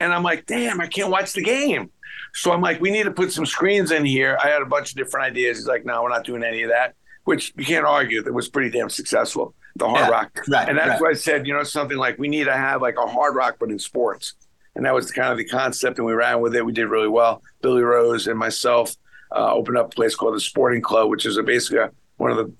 and 0.00 0.12
I'm 0.12 0.22
like, 0.22 0.46
damn, 0.46 0.80
I 0.80 0.86
can't 0.86 1.10
watch 1.10 1.32
the 1.32 1.42
game. 1.42 1.90
So 2.32 2.52
I'm 2.52 2.60
like, 2.60 2.80
we 2.80 2.90
need 2.90 3.04
to 3.04 3.10
put 3.10 3.32
some 3.32 3.46
screens 3.46 3.90
in 3.90 4.04
here. 4.04 4.38
I 4.42 4.48
had 4.48 4.62
a 4.62 4.66
bunch 4.66 4.90
of 4.90 4.96
different 4.96 5.26
ideas. 5.26 5.58
He's 5.58 5.66
like, 5.66 5.84
no, 5.84 6.02
we're 6.02 6.10
not 6.10 6.24
doing 6.24 6.42
any 6.42 6.62
of 6.62 6.70
that 6.70 6.94
which 7.24 7.52
you 7.56 7.64
can't 7.64 7.86
argue 7.86 8.22
that 8.22 8.32
was 8.32 8.48
pretty 8.48 8.70
damn 8.70 8.90
successful, 8.90 9.54
the 9.76 9.88
Hard 9.88 10.06
yeah, 10.06 10.10
Rock. 10.10 10.40
Right, 10.48 10.68
and 10.68 10.76
that's 10.76 10.90
right. 10.90 11.00
why 11.00 11.10
I 11.10 11.14
said, 11.14 11.46
you 11.46 11.52
know, 11.52 11.62
something 11.62 11.96
like 11.96 12.18
we 12.18 12.28
need 12.28 12.44
to 12.44 12.52
have 12.52 12.82
like 12.82 12.96
a 12.96 13.06
Hard 13.06 13.34
Rock, 13.34 13.56
but 13.60 13.70
in 13.70 13.78
sports. 13.78 14.34
And 14.74 14.84
that 14.84 14.94
was 14.94 15.10
kind 15.10 15.30
of 15.30 15.38
the 15.38 15.44
concept, 15.44 15.98
and 15.98 16.06
we 16.06 16.12
ran 16.12 16.40
with 16.40 16.54
it. 16.54 16.64
We 16.64 16.72
did 16.72 16.86
really 16.86 17.08
well. 17.08 17.42
Billy 17.60 17.82
Rose 17.82 18.26
and 18.26 18.38
myself 18.38 18.96
uh, 19.34 19.52
opened 19.52 19.76
up 19.76 19.86
a 19.86 19.94
place 19.94 20.14
called 20.14 20.34
the 20.34 20.40
Sporting 20.40 20.80
Club, 20.80 21.08
which 21.08 21.26
is 21.26 21.36
a, 21.36 21.42
basically 21.42 21.78
a, 21.78 21.90
one 22.16 22.30
of 22.30 22.36
the 22.36 22.52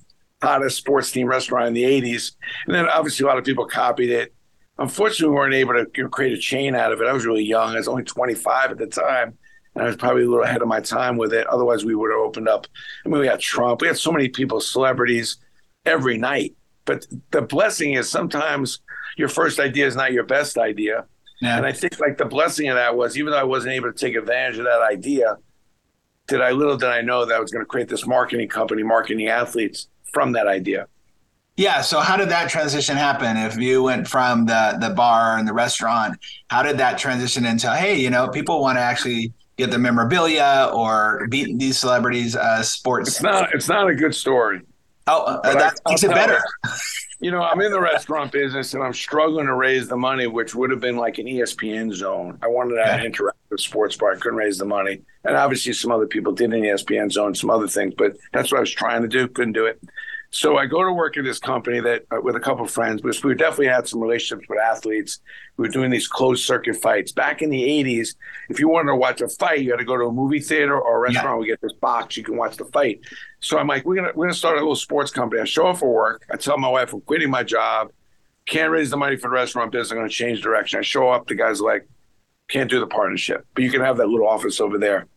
hottest 0.43 0.77
sports 0.77 1.11
team 1.11 1.27
restaurant 1.27 1.69
in 1.69 1.73
the 1.73 1.85
80s. 1.85 2.33
And 2.67 2.75
then 2.75 2.89
obviously 2.89 3.25
a 3.25 3.27
lot 3.27 3.39
of 3.39 3.45
people 3.45 3.67
copied 3.67 4.11
it. 4.11 4.33
Unfortunately, 4.81 5.29
we 5.29 5.35
weren't 5.37 5.55
able 5.55 5.75
to 5.75 5.87
you 5.95 6.05
know, 6.05 6.09
create 6.09 6.33
a 6.33 6.41
chain 6.41 6.75
out 6.75 6.91
of 6.93 7.01
it. 7.01 7.07
I 7.07 7.13
was 7.13 7.27
really 7.27 7.45
young. 7.45 7.75
I 7.75 7.77
was 7.77 7.87
only 7.87 8.03
25 8.03 8.73
at 8.73 8.79
the 8.79 8.87
time. 8.87 9.37
And 9.75 9.85
I 9.85 9.87
was 9.87 9.97
probably 9.97 10.25
a 10.25 10.29
little 10.29 10.43
ahead 10.43 10.63
of 10.63 10.69
my 10.69 10.81
time 10.81 11.17
with 11.17 11.33
it. 11.33 11.47
Otherwise, 11.47 11.85
we 11.85 11.95
would 11.95 12.11
have 12.11 12.21
opened 12.21 12.49
up. 12.49 12.67
I 13.05 13.09
mean, 13.09 13.21
we 13.21 13.27
had 13.27 13.41
Trump. 13.41 13.83
We 13.83 13.87
had 13.87 13.99
so 13.99 14.11
many 14.11 14.29
people, 14.29 14.61
celebrities, 14.61 15.37
every 15.85 16.19
night. 16.19 16.57
But 16.87 17.07
the 17.31 17.43
blessing 17.43 17.93
is 17.93 18.09
sometimes 18.09 18.81
your 19.17 19.29
first 19.29 19.61
idea 19.61 19.87
is 19.87 19.95
not 19.95 20.13
your 20.13 20.25
best 20.25 20.59
idea. 20.59 21.05
Yeah. 21.41 21.57
And 21.57 21.67
I 21.67 21.73
think 21.73 22.01
like 22.01 22.19
the 22.19 22.25
blessing 22.25 22.69
of 22.69 22.77
that 22.77 22.97
was 22.97 23.17
even 23.17 23.33
though 23.33 23.39
I 23.39 23.45
wasn't 23.45 23.75
able 23.75 23.93
to 23.93 23.99
take 23.99 24.17
advantage 24.17 24.59
of 24.59 24.65
that 24.65 24.83
idea, 24.83 25.37
did 26.27 26.41
I 26.41 26.51
little 26.53 26.77
did 26.77 26.89
I 26.89 27.03
know 27.03 27.25
that 27.25 27.35
I 27.35 27.41
was 27.41 27.51
going 27.51 27.65
to 27.65 27.69
create 27.69 27.89
this 27.89 28.07
marketing 28.07 28.49
company, 28.49 28.83
marketing 28.83 29.29
athletes 29.29 29.89
from 30.13 30.33
that 30.33 30.47
idea. 30.47 30.87
Yeah. 31.57 31.83
So 31.83 32.01
how 32.01 32.17
did 32.17 32.31
that 32.31 32.49
transition 32.49 32.97
happen? 32.97 33.37
If 33.37 33.59
you 33.59 33.83
went 33.83 34.09
from 34.09 34.47
the 34.47 34.79
the 34.81 34.91
bar 34.91 35.37
and 35.37 35.47
the 35.47 35.53
restaurant, 35.53 36.19
how 36.49 36.63
did 36.63 36.79
that 36.79 36.99
transition 36.99 37.45
into 37.45 37.75
hey, 37.75 38.01
you 38.01 38.11
know, 38.11 38.29
people 38.29 38.61
want 38.61 38.79
to 38.79 38.83
actually 38.83 39.33
get 39.61 39.71
the 39.71 39.79
memorabilia 39.79 40.71
or 40.73 41.27
beat 41.29 41.59
these 41.59 41.79
celebrities 41.79 42.35
uh, 42.35 42.63
sports. 42.63 43.09
It's 43.09 43.23
not. 43.23 43.55
It's 43.55 43.69
not 43.69 43.89
a 43.89 43.95
good 43.95 44.15
story. 44.15 44.63
Oh, 45.07 45.25
uh, 45.25 45.55
that 45.55 45.75
I, 45.87 45.91
makes 45.91 46.03
it 46.03 46.11
better. 46.11 46.41
You 47.21 47.31
know, 47.31 47.43
I'm 47.43 47.61
in 47.61 47.71
the 47.71 47.81
restaurant 47.81 48.33
business 48.33 48.75
and 48.75 48.83
I'm 48.83 48.95
struggling 48.95 49.47
to 49.47 49.55
raise 49.55 49.89
the 49.89 49.97
money, 49.97 50.27
which 50.27 50.55
would 50.55 50.71
have 50.71 50.81
been 50.81 50.97
like 50.97 51.19
an 51.19 51.27
ESPN 51.27 51.93
zone. 51.93 52.39
I 52.43 52.47
wanted 52.47 52.77
to 52.77 52.95
okay. 52.95 53.07
interactive 53.07 53.61
sports 53.61 53.97
bar. 53.97 54.13
I 54.13 54.17
couldn't 54.17 54.39
raise 54.39 54.57
the 54.57 54.65
money. 54.65 55.03
And 55.25 55.37
obviously, 55.37 55.73
some 55.75 55.91
other 55.91 56.07
people 56.07 56.33
did 56.33 56.55
an 56.55 56.63
ESPN 56.63 57.13
zone, 57.13 57.35
some 57.35 57.51
other 57.51 57.69
things, 57.69 57.95
but 57.97 58.17
that's 58.33 58.51
what 58.51 58.59
I 58.59 58.61
was 58.61 58.71
trying 58.71 59.03
to 59.03 59.09
do. 59.09 59.29
Couldn't 59.29 59.53
do 59.53 59.67
it. 59.67 59.83
So 60.33 60.57
I 60.57 60.67
go 60.67 60.85
to 60.85 60.93
work 60.93 61.17
at 61.17 61.25
this 61.25 61.41
company 61.41 61.81
that 61.81 62.05
uh, 62.13 62.21
with 62.23 62.37
a 62.37 62.41
couple 62.41 62.65
of 62.65 62.71
friends, 62.71 63.03
because 63.03 63.23
we 63.25 63.35
definitely 63.35 63.67
had 63.67 63.89
some 63.89 64.01
relationships 64.01 64.49
with 64.49 64.61
athletes. 64.61 65.19
We 65.57 65.67
were 65.67 65.73
doing 65.73 65.91
these 65.91 66.07
closed 66.07 66.45
circuit 66.45 66.77
fights. 66.77 67.11
Back 67.11 67.43
in 67.43 67.51
the 67.51 67.61
80s, 67.61 68.15
if 68.49 68.61
you 68.61 68.69
wanted 68.69 68.93
to 68.93 68.97
watch 68.97 69.21
a 69.21 69.29
fight, 69.29 69.63
you 69.63 69.73
had 69.73 69.81
to 69.81 69.85
go 69.85 69.97
to 69.97 70.05
a 70.05 70.13
movie 70.13 70.39
theater 70.39 70.81
or 70.81 70.99
a 70.99 71.01
restaurant. 71.01 71.39
Yeah. 71.39 71.41
We 71.41 71.47
get 71.49 71.61
this 71.61 71.73
box, 71.73 72.17
you 72.17 72.23
can 72.23 72.37
watch 72.37 72.57
the 72.57 72.65
fight. 72.67 73.01
So 73.41 73.59
I'm 73.59 73.67
like, 73.67 73.85
we're 73.85 73.97
gonna 73.97 74.13
we're 74.15 74.27
gonna 74.27 74.35
start 74.35 74.57
a 74.57 74.61
little 74.61 74.77
sports 74.77 75.11
company. 75.11 75.43
I 75.43 75.47
show 75.47 75.67
up 75.67 75.79
for 75.79 75.93
work. 75.93 76.25
I 76.31 76.37
tell 76.37 76.57
my 76.59 76.69
wife 76.69 76.93
I'm 76.93 77.01
quitting 77.01 77.31
my 77.31 77.43
job. 77.43 77.91
Can't 78.47 78.71
raise 78.71 78.91
the 78.91 78.97
money 78.97 79.17
for 79.17 79.29
the 79.29 79.35
restaurant 79.35 79.73
business. 79.73 79.91
I'm 79.91 79.99
gonna 79.99 80.09
change 80.09 80.43
direction. 80.43 80.79
I 80.79 80.83
show 80.83 81.09
up, 81.09 81.27
the 81.27 81.35
guy's 81.35 81.61
like, 81.61 81.89
can't 82.47 82.71
do 82.71 82.79
the 82.79 82.87
partnership, 82.87 83.45
but 83.55 83.65
you 83.65 83.71
can 83.71 83.81
have 83.81 83.97
that 83.97 84.09
little 84.09 84.29
office 84.29 84.61
over 84.61 84.79
there. 84.79 85.09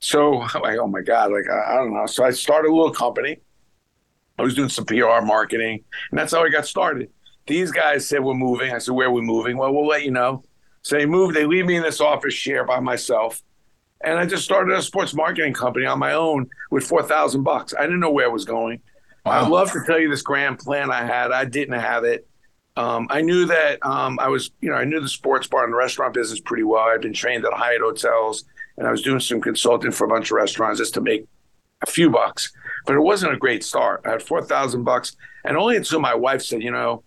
So 0.00 0.42
I'm 0.54 0.62
like, 0.62 0.78
oh 0.78 0.88
my 0.88 1.02
God, 1.02 1.30
like 1.30 1.48
I, 1.48 1.74
I 1.74 1.76
don't 1.76 1.94
know. 1.94 2.06
So 2.06 2.24
I 2.24 2.30
started 2.30 2.70
a 2.70 2.74
little 2.74 2.92
company 2.92 3.38
I 4.38 4.42
was 4.42 4.54
doing 4.54 4.68
some 4.68 4.84
PR 4.84 5.20
marketing, 5.22 5.84
and 6.10 6.18
that's 6.18 6.32
how 6.32 6.44
I 6.44 6.48
got 6.48 6.66
started. 6.66 7.10
These 7.46 7.70
guys 7.72 8.06
said 8.06 8.22
we're 8.22 8.34
moving. 8.34 8.72
I 8.72 8.78
said, 8.78 8.94
where 8.94 9.08
are 9.08 9.12
we 9.12 9.22
moving? 9.22 9.56
Well, 9.56 9.72
we'll 9.72 9.86
let 9.86 10.04
you 10.04 10.10
know. 10.10 10.44
So 10.82 10.96
they 10.96 11.06
move. 11.06 11.34
They 11.34 11.46
leave 11.46 11.66
me 11.66 11.76
in 11.76 11.82
this 11.82 12.00
office 12.00 12.34
share 12.34 12.64
by 12.64 12.80
myself, 12.80 13.42
and 14.04 14.18
I 14.18 14.26
just 14.26 14.44
started 14.44 14.76
a 14.76 14.82
sports 14.82 15.14
marketing 15.14 15.54
company 15.54 15.86
on 15.86 15.98
my 15.98 16.12
own 16.12 16.48
with 16.70 16.84
four 16.84 17.02
thousand 17.02 17.42
bucks. 17.42 17.74
I 17.76 17.82
didn't 17.82 18.00
know 18.00 18.12
where 18.12 18.26
it 18.26 18.32
was 18.32 18.44
going. 18.44 18.80
Wow. 19.26 19.42
I'd 19.42 19.50
love 19.50 19.72
to 19.72 19.82
tell 19.84 19.98
you 19.98 20.08
this 20.08 20.22
grand 20.22 20.60
plan 20.60 20.90
I 20.90 21.04
had. 21.04 21.32
I 21.32 21.44
didn't 21.44 21.78
have 21.78 22.04
it. 22.04 22.26
Um, 22.76 23.08
I 23.10 23.22
knew 23.22 23.44
that 23.46 23.84
um, 23.84 24.20
I 24.20 24.28
was, 24.28 24.52
you 24.60 24.70
know, 24.70 24.76
I 24.76 24.84
knew 24.84 25.00
the 25.00 25.08
sports 25.08 25.48
bar 25.48 25.64
and 25.64 25.72
the 25.72 25.76
restaurant 25.76 26.14
business 26.14 26.38
pretty 26.38 26.62
well. 26.62 26.84
I'd 26.84 27.00
been 27.00 27.12
trained 27.12 27.44
at 27.44 27.52
Hyatt 27.52 27.80
hotels, 27.80 28.44
and 28.76 28.86
I 28.86 28.92
was 28.92 29.02
doing 29.02 29.18
some 29.18 29.40
consulting 29.40 29.90
for 29.90 30.04
a 30.04 30.08
bunch 30.08 30.30
of 30.30 30.36
restaurants 30.36 30.78
just 30.78 30.94
to 30.94 31.00
make 31.00 31.26
a 31.82 31.90
few 31.90 32.08
bucks 32.08 32.52
but 32.88 32.96
it 32.96 33.00
wasn't 33.00 33.34
a 33.34 33.36
great 33.36 33.62
start. 33.62 34.00
I 34.06 34.12
had 34.12 34.22
four 34.22 34.42
thousand 34.42 34.82
bucks, 34.82 35.14
and 35.44 35.58
only 35.58 35.76
until 35.76 36.00
my 36.00 36.14
wife 36.14 36.40
said, 36.40 36.62
you 36.62 36.70
know, 36.70 37.04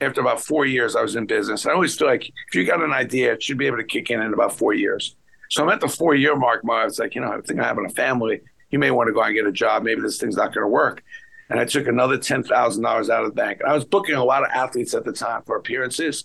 after 0.00 0.20
about 0.20 0.40
four 0.40 0.66
years, 0.66 0.94
I 0.94 1.02
was 1.02 1.16
in 1.16 1.26
business. 1.26 1.66
I 1.66 1.72
always 1.72 1.96
feel 1.96 2.06
like 2.06 2.28
if 2.28 2.54
you 2.54 2.64
got 2.64 2.80
an 2.80 2.92
idea, 2.92 3.32
it 3.32 3.42
should 3.42 3.58
be 3.58 3.66
able 3.66 3.78
to 3.78 3.84
kick 3.84 4.10
in 4.10 4.22
in 4.22 4.32
about 4.32 4.56
four 4.56 4.72
years. 4.72 5.16
So 5.48 5.64
I'm 5.64 5.68
at 5.68 5.80
the 5.80 5.88
four 5.88 6.14
year 6.14 6.36
mark. 6.36 6.64
My 6.64 6.84
was 6.84 7.00
like, 7.00 7.16
you 7.16 7.20
know, 7.22 7.32
I 7.32 7.40
think 7.40 7.58
I'm 7.58 7.64
having 7.64 7.86
a 7.86 7.90
family. 7.90 8.40
You 8.70 8.78
may 8.78 8.92
want 8.92 9.08
to 9.08 9.12
go 9.12 9.20
out 9.20 9.26
and 9.26 9.34
get 9.34 9.46
a 9.46 9.52
job. 9.52 9.82
Maybe 9.82 10.00
this 10.00 10.18
thing's 10.18 10.36
not 10.36 10.54
going 10.54 10.62
to 10.64 10.68
work. 10.68 11.02
And 11.48 11.58
I 11.58 11.64
took 11.64 11.88
another 11.88 12.16
ten 12.16 12.44
thousand 12.44 12.84
dollars 12.84 13.10
out 13.10 13.24
of 13.24 13.30
the 13.30 13.34
bank. 13.34 13.58
And 13.62 13.68
I 13.68 13.74
was 13.74 13.84
booking 13.84 14.14
a 14.14 14.24
lot 14.24 14.44
of 14.44 14.50
athletes 14.50 14.94
at 14.94 15.04
the 15.04 15.12
time 15.12 15.42
for 15.44 15.56
appearances. 15.56 16.24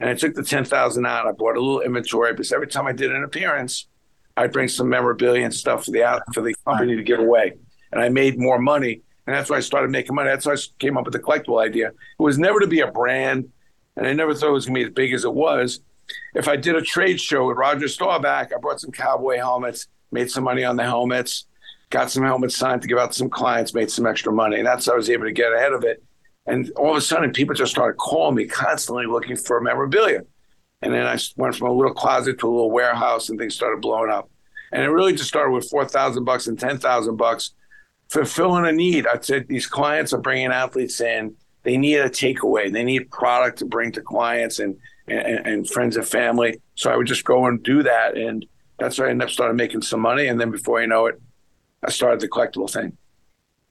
And 0.00 0.10
I 0.10 0.14
took 0.14 0.34
the 0.34 0.42
ten 0.42 0.64
thousand 0.64 1.06
out. 1.06 1.28
I 1.28 1.30
bought 1.30 1.56
a 1.56 1.60
little 1.60 1.82
inventory 1.82 2.32
because 2.32 2.50
every 2.50 2.66
time 2.66 2.88
I 2.88 2.92
did 2.92 3.14
an 3.14 3.22
appearance, 3.22 3.86
I'd 4.36 4.50
bring 4.50 4.66
some 4.66 4.88
memorabilia 4.88 5.44
and 5.44 5.54
stuff 5.54 5.84
for 5.84 5.92
the 5.92 6.20
for 6.32 6.40
the 6.40 6.52
company 6.66 6.96
to 6.96 7.04
give 7.04 7.20
away 7.20 7.52
and 7.94 8.02
I 8.02 8.08
made 8.08 8.38
more 8.38 8.58
money. 8.58 9.00
And 9.26 9.34
that's 9.34 9.48
why 9.48 9.56
I 9.56 9.60
started 9.60 9.90
making 9.90 10.14
money. 10.14 10.28
That's 10.28 10.44
why 10.44 10.52
I 10.52 10.56
came 10.78 10.98
up 10.98 11.06
with 11.06 11.14
the 11.14 11.20
collectible 11.20 11.64
idea. 11.64 11.88
It 11.88 11.94
was 12.18 12.38
never 12.38 12.60
to 12.60 12.66
be 12.66 12.80
a 12.80 12.88
brand, 12.90 13.48
and 13.96 14.06
I 14.06 14.12
never 14.12 14.34
thought 14.34 14.48
it 14.48 14.52
was 14.52 14.66
going 14.66 14.74
to 14.74 14.80
be 14.80 14.86
as 14.88 14.92
big 14.92 15.14
as 15.14 15.24
it 15.24 15.32
was. 15.32 15.80
If 16.34 16.48
I 16.48 16.56
did 16.56 16.74
a 16.74 16.82
trade 16.82 17.18
show 17.18 17.46
with 17.46 17.56
Roger 17.56 17.88
Staubach, 17.88 18.52
I 18.52 18.58
brought 18.58 18.80
some 18.80 18.90
cowboy 18.90 19.38
helmets, 19.38 19.86
made 20.12 20.30
some 20.30 20.44
money 20.44 20.64
on 20.64 20.76
the 20.76 20.82
helmets, 20.82 21.46
got 21.88 22.10
some 22.10 22.24
helmets 22.24 22.56
signed 22.56 22.82
to 22.82 22.88
give 22.88 22.98
out 22.98 23.12
to 23.12 23.16
some 23.16 23.30
clients, 23.30 23.72
made 23.72 23.90
some 23.90 24.06
extra 24.06 24.32
money. 24.32 24.58
And 24.58 24.66
that's 24.66 24.86
how 24.86 24.92
I 24.92 24.96
was 24.96 25.08
able 25.08 25.24
to 25.24 25.32
get 25.32 25.52
ahead 25.52 25.72
of 25.72 25.84
it. 25.84 26.02
And 26.46 26.70
all 26.76 26.90
of 26.90 26.96
a 26.96 27.00
sudden, 27.00 27.32
people 27.32 27.54
just 27.54 27.72
started 27.72 27.96
calling 27.96 28.34
me 28.34 28.44
constantly 28.44 29.06
looking 29.06 29.36
for 29.36 29.60
memorabilia. 29.60 30.22
And 30.82 30.92
then 30.92 31.06
I 31.06 31.16
went 31.36 31.54
from 31.54 31.68
a 31.68 31.72
little 31.72 31.94
closet 31.94 32.38
to 32.40 32.48
a 32.48 32.50
little 32.50 32.70
warehouse, 32.70 33.30
and 33.30 33.38
things 33.38 33.54
started 33.54 33.80
blowing 33.80 34.10
up. 34.10 34.28
And 34.72 34.82
it 34.82 34.88
really 34.88 35.12
just 35.12 35.28
started 35.28 35.52
with 35.52 35.70
four 35.70 35.86
thousand 35.86 36.24
bucks 36.24 36.48
and 36.48 36.58
ten 36.58 36.76
thousand 36.78 37.16
bucks 37.16 37.52
fulfilling 38.08 38.66
a 38.66 38.72
need. 38.72 39.06
I 39.06 39.18
said 39.20 39.48
these 39.48 39.66
clients 39.66 40.12
are 40.12 40.20
bringing 40.20 40.52
athletes 40.52 41.00
in. 41.00 41.34
They 41.62 41.76
need 41.76 41.96
a 41.96 42.10
takeaway. 42.10 42.72
They 42.72 42.84
need 42.84 43.10
product 43.10 43.58
to 43.58 43.64
bring 43.64 43.92
to 43.92 44.02
clients 44.02 44.58
and, 44.58 44.76
and, 45.08 45.46
and 45.46 45.68
friends 45.68 45.96
and 45.96 46.06
family. 46.06 46.60
So 46.74 46.90
I 46.90 46.96
would 46.96 47.06
just 47.06 47.24
go 47.24 47.46
and 47.46 47.62
do 47.62 47.82
that, 47.82 48.16
and 48.16 48.44
that's 48.78 48.98
why 48.98 49.06
I 49.06 49.10
ended 49.10 49.28
up 49.28 49.32
started 49.32 49.54
making 49.54 49.82
some 49.82 50.00
money. 50.00 50.26
And 50.26 50.40
then 50.40 50.50
before 50.50 50.80
you 50.80 50.86
know 50.86 51.06
it, 51.06 51.20
I 51.82 51.90
started 51.90 52.20
the 52.20 52.28
collectible 52.28 52.70
thing. 52.70 52.96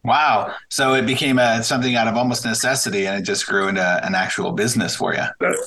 Wow! 0.05 0.53
So 0.69 0.95
it 0.95 1.05
became 1.05 1.39
a, 1.39 1.63
something 1.63 1.95
out 1.95 2.09
of 2.09 2.17
almost 2.17 2.43
necessity, 2.43 3.07
and 3.07 3.17
it 3.17 3.23
just 3.25 3.47
grew 3.47 3.69
into 3.69 4.05
an 4.05 4.15
actual 4.15 4.51
business 4.51 4.97
for 4.97 5.13
you. 5.13 5.23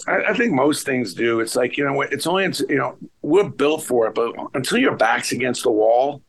I, 0.07 0.25
I 0.29 0.35
think 0.35 0.53
most 0.53 0.85
things 0.85 1.15
do. 1.15 1.41
It's 1.41 1.57
like 1.57 1.79
you 1.79 1.85
know, 1.85 2.03
it's 2.03 2.27
only 2.27 2.45
you 2.69 2.77
know 2.77 2.99
we're 3.23 3.49
built 3.49 3.83
for 3.83 4.09
it, 4.09 4.15
but 4.15 4.35
until 4.53 4.77
your 4.77 4.95
back's 4.95 5.33
against 5.33 5.63
the 5.63 5.71
wall, 5.71 6.21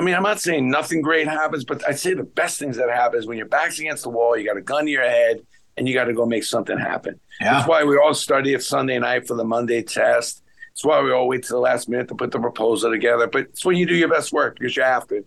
I 0.00 0.02
mean, 0.02 0.14
I'm 0.14 0.22
not 0.22 0.40
saying 0.40 0.70
nothing 0.70 1.02
great 1.02 1.28
happens, 1.28 1.62
but 1.62 1.86
I'd 1.86 1.98
say 1.98 2.14
the 2.14 2.22
best 2.22 2.58
things 2.58 2.78
that 2.78 2.88
happen 2.88 3.18
is 3.18 3.26
when 3.26 3.36
your 3.36 3.48
back's 3.48 3.78
against 3.78 4.02
the 4.02 4.08
wall, 4.08 4.34
you 4.34 4.46
got 4.46 4.56
a 4.56 4.62
gun 4.62 4.86
to 4.86 4.90
your 4.90 5.02
head, 5.02 5.42
and 5.76 5.86
you 5.86 5.92
got 5.92 6.04
to 6.04 6.14
go 6.14 6.24
make 6.24 6.42
something 6.42 6.78
happen. 6.78 7.20
Yeah. 7.38 7.52
That's 7.52 7.68
why 7.68 7.84
we 7.84 7.98
all 7.98 8.14
study 8.14 8.54
it 8.54 8.62
Sunday 8.62 8.98
night 8.98 9.26
for 9.26 9.34
the 9.34 9.44
Monday 9.44 9.82
test. 9.82 10.42
It's 10.72 10.82
why 10.86 11.02
we 11.02 11.12
all 11.12 11.28
wait 11.28 11.42
to 11.42 11.52
the 11.52 11.58
last 11.58 11.86
minute 11.86 12.08
to 12.08 12.14
put 12.14 12.30
the 12.30 12.38
proposal 12.38 12.90
together. 12.90 13.26
But 13.26 13.42
it's 13.42 13.62
when 13.62 13.76
you 13.76 13.84
do 13.84 13.94
your 13.94 14.08
best 14.08 14.32
work 14.32 14.58
because 14.58 14.74
you 14.74 14.82
have 14.84 15.06
to. 15.08 15.22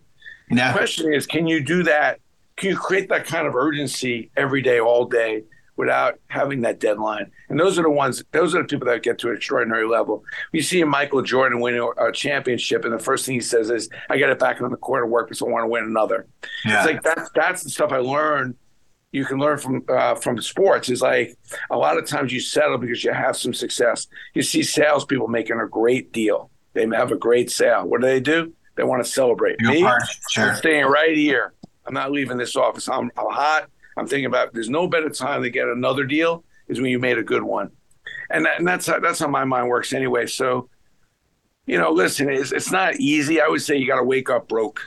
Yeah. 0.49 0.71
The 0.71 0.77
question 0.79 1.13
is, 1.13 1.27
can 1.27 1.45
you 1.45 1.63
do 1.63 1.83
that? 1.83 2.19
Can 2.55 2.71
you 2.71 2.75
create 2.75 3.09
that 3.09 3.27
kind 3.27 3.45
of 3.45 3.55
urgency 3.55 4.31
every 4.35 4.63
day, 4.63 4.79
all 4.79 5.05
day, 5.05 5.43
without 5.75 6.19
having 6.27 6.61
that 6.61 6.79
deadline. 6.79 7.31
And 7.49 7.59
those 7.59 7.79
are 7.79 7.83
the 7.83 7.89
ones, 7.89 8.23
those 8.31 8.53
are 8.55 8.61
the 8.61 8.67
people 8.67 8.87
that 8.87 9.03
get 9.03 9.17
to 9.19 9.29
an 9.29 9.35
extraordinary 9.35 9.87
level. 9.87 10.23
You 10.51 10.61
see 10.61 10.83
Michael 10.83 11.21
Jordan 11.21 11.59
win 11.59 11.81
a 11.97 12.11
championship, 12.11 12.85
and 12.85 12.93
the 12.93 12.99
first 12.99 13.25
thing 13.25 13.35
he 13.35 13.41
says 13.41 13.69
is, 13.69 13.89
I 14.09 14.17
got 14.17 14.29
it 14.29 14.39
back 14.39 14.61
on 14.61 14.69
the 14.71 14.77
court 14.77 15.03
of 15.03 15.09
work 15.09 15.27
because 15.27 15.41
I 15.41 15.45
want 15.45 15.63
to 15.63 15.67
win 15.67 15.83
another. 15.83 16.27
Yeah. 16.65 16.77
It's 16.77 16.85
like 16.85 17.03
that's 17.03 17.29
that's 17.33 17.63
the 17.63 17.69
stuff 17.69 17.91
I 17.91 17.97
learned. 17.97 18.55
You 19.11 19.25
can 19.25 19.37
learn 19.37 19.57
from 19.59 19.83
uh, 19.89 20.15
from 20.15 20.41
sports. 20.41 20.89
Is 20.89 21.01
like 21.01 21.37
a 21.69 21.77
lot 21.77 21.97
of 21.97 22.07
times 22.07 22.33
you 22.33 22.39
settle 22.39 22.77
because 22.77 23.03
you 23.03 23.13
have 23.13 23.37
some 23.37 23.53
success. 23.53 24.07
You 24.33 24.41
see 24.41 24.63
salespeople 24.63 25.27
making 25.27 25.59
a 25.59 25.67
great 25.67 26.11
deal. 26.11 26.49
They 26.73 26.87
have 26.87 27.11
a 27.11 27.15
great 27.15 27.51
sale. 27.51 27.85
What 27.85 28.01
do 28.01 28.07
they 28.07 28.19
do? 28.19 28.53
They 28.75 28.83
want 28.83 29.05
to 29.05 29.11
celebrate. 29.11 29.59
Me, 29.61 29.85
sure. 30.29 30.49
I'm 30.49 30.55
staying 30.55 30.85
right 30.85 31.15
here. 31.15 31.53
I'm 31.85 31.93
not 31.93 32.11
leaving 32.11 32.37
this 32.37 32.55
office. 32.55 32.89
I'm, 32.89 33.11
I'm 33.17 33.29
hot. 33.29 33.69
I'm 33.97 34.07
thinking 34.07 34.25
about 34.25 34.53
there's 34.53 34.69
no 34.69 34.87
better 34.87 35.09
time 35.09 35.43
to 35.43 35.49
get 35.49 35.67
another 35.67 36.05
deal 36.05 36.43
is 36.67 36.81
when 36.81 36.91
you 36.91 36.99
made 36.99 37.17
a 37.17 37.23
good 37.23 37.43
one, 37.43 37.71
and, 38.29 38.45
that, 38.45 38.59
and 38.59 38.67
that's 38.67 38.87
how, 38.87 38.99
that's 38.99 39.19
how 39.19 39.27
my 39.27 39.43
mind 39.45 39.67
works 39.67 39.93
anyway. 39.93 40.25
So, 40.25 40.69
you 41.65 41.77
know, 41.77 41.91
listen, 41.91 42.29
it's 42.29 42.51
it's 42.51 42.71
not 42.71 42.95
easy. 42.95 43.41
I 43.41 43.47
would 43.47 43.61
say 43.61 43.77
you 43.77 43.87
got 43.87 43.97
to 43.97 44.03
wake 44.03 44.29
up 44.29 44.47
broke. 44.47 44.81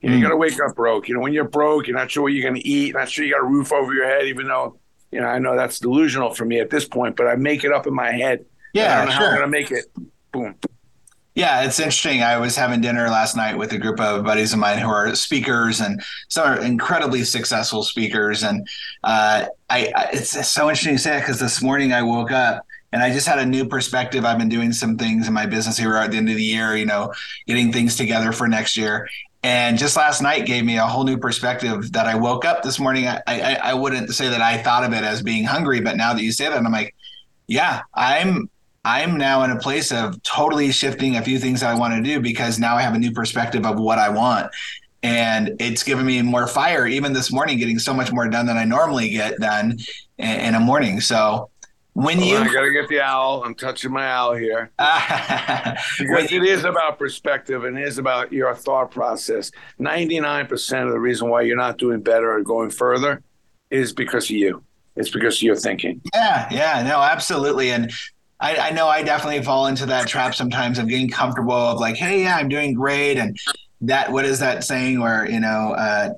You, 0.00 0.08
know, 0.08 0.14
mm. 0.14 0.18
you 0.18 0.24
got 0.24 0.30
to 0.30 0.36
wake 0.36 0.58
up 0.60 0.74
broke. 0.74 1.08
You 1.08 1.14
know, 1.14 1.20
when 1.20 1.32
you're 1.32 1.44
broke, 1.48 1.86
you're 1.86 1.96
not 1.96 2.10
sure 2.10 2.24
what 2.24 2.32
you're 2.32 2.48
going 2.48 2.60
to 2.60 2.68
eat, 2.68 2.94
not 2.94 3.08
sure 3.08 3.24
you 3.24 3.32
got 3.32 3.40
a 3.40 3.46
roof 3.46 3.72
over 3.72 3.92
your 3.94 4.06
head, 4.06 4.26
even 4.26 4.48
though 4.48 4.78
you 5.10 5.20
know 5.20 5.26
I 5.26 5.38
know 5.38 5.56
that's 5.56 5.78
delusional 5.78 6.34
for 6.34 6.44
me 6.44 6.60
at 6.60 6.70
this 6.70 6.86
point, 6.86 7.16
but 7.16 7.26
I 7.26 7.36
make 7.36 7.64
it 7.64 7.72
up 7.72 7.86
in 7.86 7.94
my 7.94 8.12
head. 8.12 8.44
Yeah, 8.72 8.94
I 8.94 8.98
don't 8.98 9.06
know 9.06 9.12
sure. 9.12 9.20
how 9.20 9.26
I'm 9.26 9.38
going 9.38 9.52
to 9.52 9.58
make 9.58 9.70
it. 9.70 9.84
Boom. 10.32 10.54
Yeah, 11.34 11.62
it's 11.64 11.78
interesting. 11.80 12.22
I 12.22 12.36
was 12.36 12.56
having 12.56 12.82
dinner 12.82 13.08
last 13.08 13.36
night 13.36 13.56
with 13.56 13.72
a 13.72 13.78
group 13.78 14.00
of 14.00 14.22
buddies 14.24 14.52
of 14.52 14.58
mine 14.58 14.78
who 14.78 14.88
are 14.88 15.14
speakers 15.14 15.80
and 15.80 16.02
some 16.28 16.46
are 16.46 16.60
incredibly 16.60 17.24
successful 17.24 17.82
speakers. 17.82 18.42
And 18.42 18.66
uh, 19.02 19.46
I, 19.70 19.92
I, 19.96 20.10
it's 20.12 20.48
so 20.48 20.68
interesting 20.68 20.96
to 20.96 20.98
say 20.98 21.10
that 21.10 21.20
because 21.20 21.40
this 21.40 21.62
morning 21.62 21.94
I 21.94 22.02
woke 22.02 22.32
up 22.32 22.66
and 22.92 23.02
I 23.02 23.10
just 23.10 23.26
had 23.26 23.38
a 23.38 23.46
new 23.46 23.66
perspective. 23.66 24.26
I've 24.26 24.36
been 24.36 24.50
doing 24.50 24.72
some 24.74 24.98
things 24.98 25.26
in 25.26 25.32
my 25.32 25.46
business 25.46 25.78
here 25.78 25.96
at 25.96 26.10
the 26.10 26.18
end 26.18 26.28
of 26.28 26.36
the 26.36 26.42
year, 26.42 26.76
you 26.76 26.84
know, 26.84 27.14
getting 27.46 27.72
things 27.72 27.96
together 27.96 28.32
for 28.32 28.46
next 28.46 28.76
year. 28.76 29.08
And 29.42 29.78
just 29.78 29.96
last 29.96 30.20
night 30.20 30.44
gave 30.44 30.66
me 30.66 30.76
a 30.76 30.86
whole 30.86 31.04
new 31.04 31.16
perspective 31.16 31.92
that 31.92 32.06
I 32.06 32.14
woke 32.14 32.44
up 32.44 32.62
this 32.62 32.78
morning. 32.78 33.08
I, 33.08 33.22
I, 33.26 33.54
I 33.54 33.74
wouldn't 33.74 34.14
say 34.14 34.28
that 34.28 34.42
I 34.42 34.58
thought 34.58 34.84
of 34.84 34.92
it 34.92 35.02
as 35.02 35.22
being 35.22 35.44
hungry, 35.44 35.80
but 35.80 35.96
now 35.96 36.12
that 36.12 36.22
you 36.22 36.30
say 36.30 36.48
that, 36.48 36.58
I'm 36.58 36.70
like, 36.70 36.94
yeah, 37.48 37.80
I'm 37.94 38.48
I'm 38.84 39.16
now 39.16 39.44
in 39.44 39.50
a 39.50 39.58
place 39.58 39.92
of 39.92 40.20
totally 40.22 40.72
shifting 40.72 41.16
a 41.16 41.22
few 41.22 41.38
things 41.38 41.62
I 41.62 41.74
want 41.74 41.94
to 41.94 42.02
do 42.02 42.20
because 42.20 42.58
now 42.58 42.76
I 42.76 42.82
have 42.82 42.94
a 42.94 42.98
new 42.98 43.12
perspective 43.12 43.64
of 43.64 43.78
what 43.78 43.98
I 43.98 44.08
want. 44.08 44.50
And 45.04 45.56
it's 45.60 45.82
given 45.82 46.06
me 46.06 46.20
more 46.22 46.46
fire, 46.46 46.86
even 46.86 47.12
this 47.12 47.32
morning, 47.32 47.58
getting 47.58 47.78
so 47.78 47.92
much 47.94 48.12
more 48.12 48.28
done 48.28 48.46
than 48.46 48.56
I 48.56 48.64
normally 48.64 49.08
get 49.10 49.38
done 49.38 49.78
in, 50.18 50.54
a 50.54 50.60
morning. 50.60 51.00
So 51.00 51.50
when 51.94 52.20
you 52.20 52.36
I 52.36 52.52
gotta 52.52 52.72
get 52.72 52.88
the 52.88 53.00
owl. 53.00 53.42
I'm 53.44 53.54
touching 53.54 53.92
my 53.92 54.08
owl 54.08 54.34
here. 54.34 54.70
because 54.78 56.32
it 56.32 56.44
is 56.44 56.64
about 56.64 56.98
perspective 56.98 57.64
and 57.64 57.78
it 57.78 57.86
is 57.86 57.98
about 57.98 58.32
your 58.32 58.54
thought 58.54 58.90
process. 58.90 59.50
99% 59.80 60.86
of 60.86 60.92
the 60.92 61.00
reason 61.00 61.28
why 61.28 61.42
you're 61.42 61.56
not 61.56 61.78
doing 61.78 62.00
better 62.00 62.32
or 62.32 62.40
going 62.42 62.70
further 62.70 63.22
is 63.70 63.92
because 63.92 64.24
of 64.24 64.36
you. 64.36 64.62
It's 64.94 65.10
because 65.10 65.36
of 65.36 65.42
your 65.42 65.56
thinking. 65.56 66.00
Yeah, 66.14 66.48
yeah, 66.50 66.82
no, 66.82 67.00
absolutely. 67.00 67.70
And 67.70 67.90
I, 68.42 68.56
I 68.56 68.70
know 68.70 68.88
I 68.88 69.02
definitely 69.02 69.42
fall 69.42 69.68
into 69.68 69.86
that 69.86 70.08
trap 70.08 70.34
sometimes 70.34 70.78
of 70.78 70.88
getting 70.88 71.08
comfortable 71.08 71.54
of 71.54 71.78
like, 71.78 71.96
hey, 71.96 72.24
yeah, 72.24 72.36
I'm 72.36 72.48
doing 72.48 72.74
great, 72.74 73.16
and 73.16 73.38
that 73.82 74.12
what 74.12 74.24
is 74.24 74.38
that 74.40 74.62
saying 74.64 75.00
where 75.00 75.28
you 75.28 75.40
know 75.40 75.72
uh, 75.72 76.10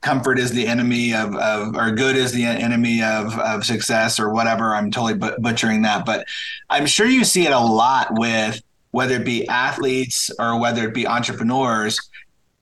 comfort 0.00 0.38
is 0.38 0.52
the 0.52 0.66
enemy 0.66 1.12
of, 1.14 1.34
of 1.36 1.74
or 1.74 1.90
good 1.90 2.16
is 2.16 2.32
the 2.32 2.44
enemy 2.44 3.02
of 3.02 3.36
of 3.40 3.64
success 3.64 4.20
or 4.20 4.32
whatever 4.32 4.76
i'm 4.76 4.92
totally 4.92 5.14
butchering 5.40 5.82
that 5.82 6.06
but 6.06 6.24
i'm 6.70 6.86
sure 6.86 7.06
you 7.06 7.24
see 7.24 7.48
it 7.48 7.52
a 7.52 7.58
lot 7.58 8.06
with 8.12 8.62
whether 8.92 9.16
it 9.16 9.24
be 9.24 9.44
athletes 9.48 10.30
or 10.38 10.60
whether 10.60 10.86
it 10.86 10.94
be 10.94 11.04
entrepreneurs 11.04 11.98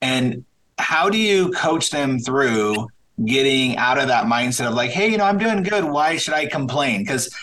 and 0.01 0.43
how 0.79 1.09
do 1.09 1.17
you 1.19 1.51
coach 1.51 1.91
them 1.91 2.17
through 2.17 2.87
getting 3.25 3.75
out 3.77 3.97
of 3.97 4.07
that 4.07 4.25
mindset 4.25 4.67
of 4.67 4.73
like, 4.73 4.91
hey, 4.91 5.09
you 5.09 5.17
know, 5.17 5.25
I'm 5.25 5.37
doing 5.37 5.63
good. 5.63 5.83
Why 5.83 6.15
should 6.17 6.33
I 6.33 6.45
complain? 6.45 7.01
Because 7.01 7.33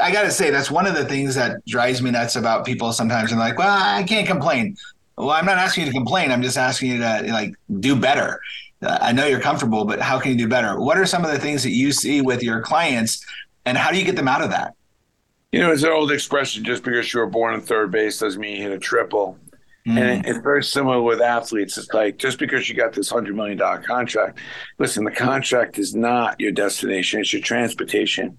I 0.00 0.12
got 0.12 0.22
to 0.22 0.30
say, 0.30 0.50
that's 0.50 0.70
one 0.70 0.86
of 0.86 0.94
the 0.94 1.04
things 1.04 1.34
that 1.34 1.64
drives 1.66 2.02
me 2.02 2.10
nuts 2.10 2.36
about 2.36 2.64
people 2.64 2.92
sometimes. 2.92 3.30
And 3.30 3.40
like, 3.40 3.58
well, 3.58 3.68
I 3.68 4.02
can't 4.02 4.26
complain. 4.26 4.76
Well, 5.16 5.30
I'm 5.30 5.46
not 5.46 5.58
asking 5.58 5.84
you 5.84 5.92
to 5.92 5.96
complain. 5.96 6.30
I'm 6.30 6.42
just 6.42 6.58
asking 6.58 6.90
you 6.90 6.98
to 6.98 7.26
like 7.28 7.54
do 7.80 7.96
better. 7.96 8.40
Uh, 8.82 8.98
I 9.00 9.12
know 9.12 9.26
you're 9.26 9.40
comfortable, 9.40 9.84
but 9.84 10.00
how 10.00 10.18
can 10.18 10.32
you 10.32 10.38
do 10.38 10.48
better? 10.48 10.80
What 10.80 10.98
are 10.98 11.06
some 11.06 11.24
of 11.24 11.30
the 11.30 11.38
things 11.38 11.62
that 11.62 11.70
you 11.70 11.92
see 11.92 12.20
with 12.20 12.42
your 12.42 12.60
clients, 12.60 13.24
and 13.64 13.78
how 13.78 13.90
do 13.90 13.98
you 13.98 14.04
get 14.04 14.16
them 14.16 14.28
out 14.28 14.42
of 14.42 14.50
that? 14.50 14.74
You 15.52 15.60
know, 15.60 15.70
it's 15.70 15.84
an 15.84 15.90
old 15.90 16.10
expression: 16.10 16.64
just 16.64 16.82
because 16.82 17.12
you 17.14 17.20
were 17.20 17.26
born 17.26 17.54
in 17.54 17.60
third 17.60 17.90
base 17.90 18.18
doesn't 18.18 18.40
mean 18.40 18.56
you 18.56 18.62
hit 18.62 18.72
a 18.72 18.78
triple. 18.78 19.38
Mm. 19.86 19.98
And 19.98 20.26
it's 20.26 20.38
very 20.38 20.64
similar 20.64 21.00
with 21.02 21.20
athletes. 21.20 21.76
It's 21.78 21.92
like 21.92 22.16
just 22.16 22.38
because 22.38 22.68
you 22.68 22.74
got 22.74 22.92
this 22.92 23.10
hundred 23.10 23.36
million 23.36 23.58
dollar 23.58 23.80
contract, 23.80 24.38
listen, 24.78 25.04
the 25.04 25.10
contract 25.10 25.78
is 25.78 25.94
not 25.94 26.40
your 26.40 26.52
destination; 26.52 27.20
it's 27.20 27.32
your 27.32 27.42
transportation. 27.42 28.38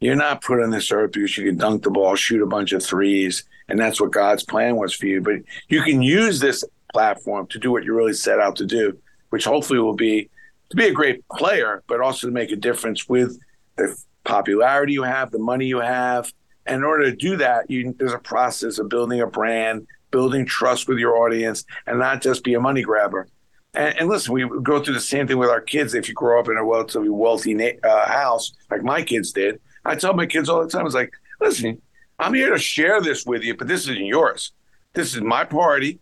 You're 0.00 0.16
not 0.16 0.42
put 0.42 0.62
on 0.62 0.70
this 0.70 0.92
earth 0.92 1.12
because 1.12 1.36
you 1.36 1.46
can 1.46 1.56
dunk 1.56 1.82
the 1.82 1.90
ball, 1.90 2.14
shoot 2.14 2.42
a 2.42 2.46
bunch 2.46 2.72
of 2.72 2.84
threes, 2.84 3.44
and 3.68 3.78
that's 3.78 4.00
what 4.00 4.12
God's 4.12 4.44
plan 4.44 4.76
was 4.76 4.94
for 4.94 5.06
you. 5.06 5.20
But 5.20 5.40
you 5.68 5.82
can 5.82 6.02
use 6.02 6.38
this 6.38 6.64
platform 6.92 7.46
to 7.48 7.58
do 7.58 7.72
what 7.72 7.84
you 7.84 7.94
really 7.94 8.12
set 8.12 8.38
out 8.38 8.56
to 8.56 8.66
do, 8.66 8.96
which 9.30 9.44
hopefully 9.44 9.80
will 9.80 9.96
be 9.96 10.30
to 10.70 10.76
be 10.76 10.86
a 10.86 10.92
great 10.92 11.26
player, 11.28 11.82
but 11.88 12.00
also 12.00 12.26
to 12.26 12.32
make 12.32 12.52
a 12.52 12.56
difference 12.56 13.08
with 13.08 13.38
the 13.76 13.96
popularity 14.24 14.92
you 14.92 15.02
have, 15.02 15.30
the 15.30 15.38
money 15.38 15.66
you 15.66 15.80
have. 15.80 16.32
And 16.66 16.76
in 16.76 16.84
order 16.84 17.10
to 17.10 17.16
do 17.16 17.36
that, 17.38 17.70
you, 17.70 17.94
there's 17.98 18.12
a 18.12 18.18
process 18.18 18.78
of 18.78 18.88
building 18.88 19.20
a 19.20 19.26
brand, 19.26 19.86
building 20.10 20.44
trust 20.44 20.86
with 20.86 20.98
your 20.98 21.16
audience, 21.16 21.64
and 21.86 21.98
not 21.98 22.22
just 22.22 22.44
be 22.44 22.54
a 22.54 22.60
money 22.60 22.82
grabber. 22.82 23.26
And, 23.74 23.98
and 23.98 24.08
listen, 24.08 24.34
we 24.34 24.48
go 24.62 24.82
through 24.82 24.94
the 24.94 25.00
same 25.00 25.26
thing 25.26 25.38
with 25.38 25.48
our 25.48 25.62
kids. 25.62 25.94
If 25.94 26.08
you 26.08 26.14
grow 26.14 26.38
up 26.38 26.48
in 26.48 26.56
a 26.56 26.64
relatively 26.64 27.08
wealthy 27.08 27.80
uh, 27.82 28.08
house, 28.08 28.52
like 28.70 28.82
my 28.82 29.02
kids 29.02 29.32
did, 29.32 29.60
I 29.88 29.94
tell 29.94 30.14
my 30.14 30.26
kids 30.26 30.48
all 30.48 30.62
the 30.62 30.68
time, 30.68 30.86
it's 30.86 30.94
like, 30.94 31.12
listen, 31.40 31.80
I'm 32.18 32.34
here 32.34 32.52
to 32.52 32.58
share 32.58 33.00
this 33.00 33.24
with 33.24 33.42
you, 33.42 33.56
but 33.56 33.68
this 33.68 33.82
isn't 33.82 34.04
yours. 34.04 34.52
This 34.92 35.14
is 35.14 35.22
my 35.22 35.44
party. 35.44 36.00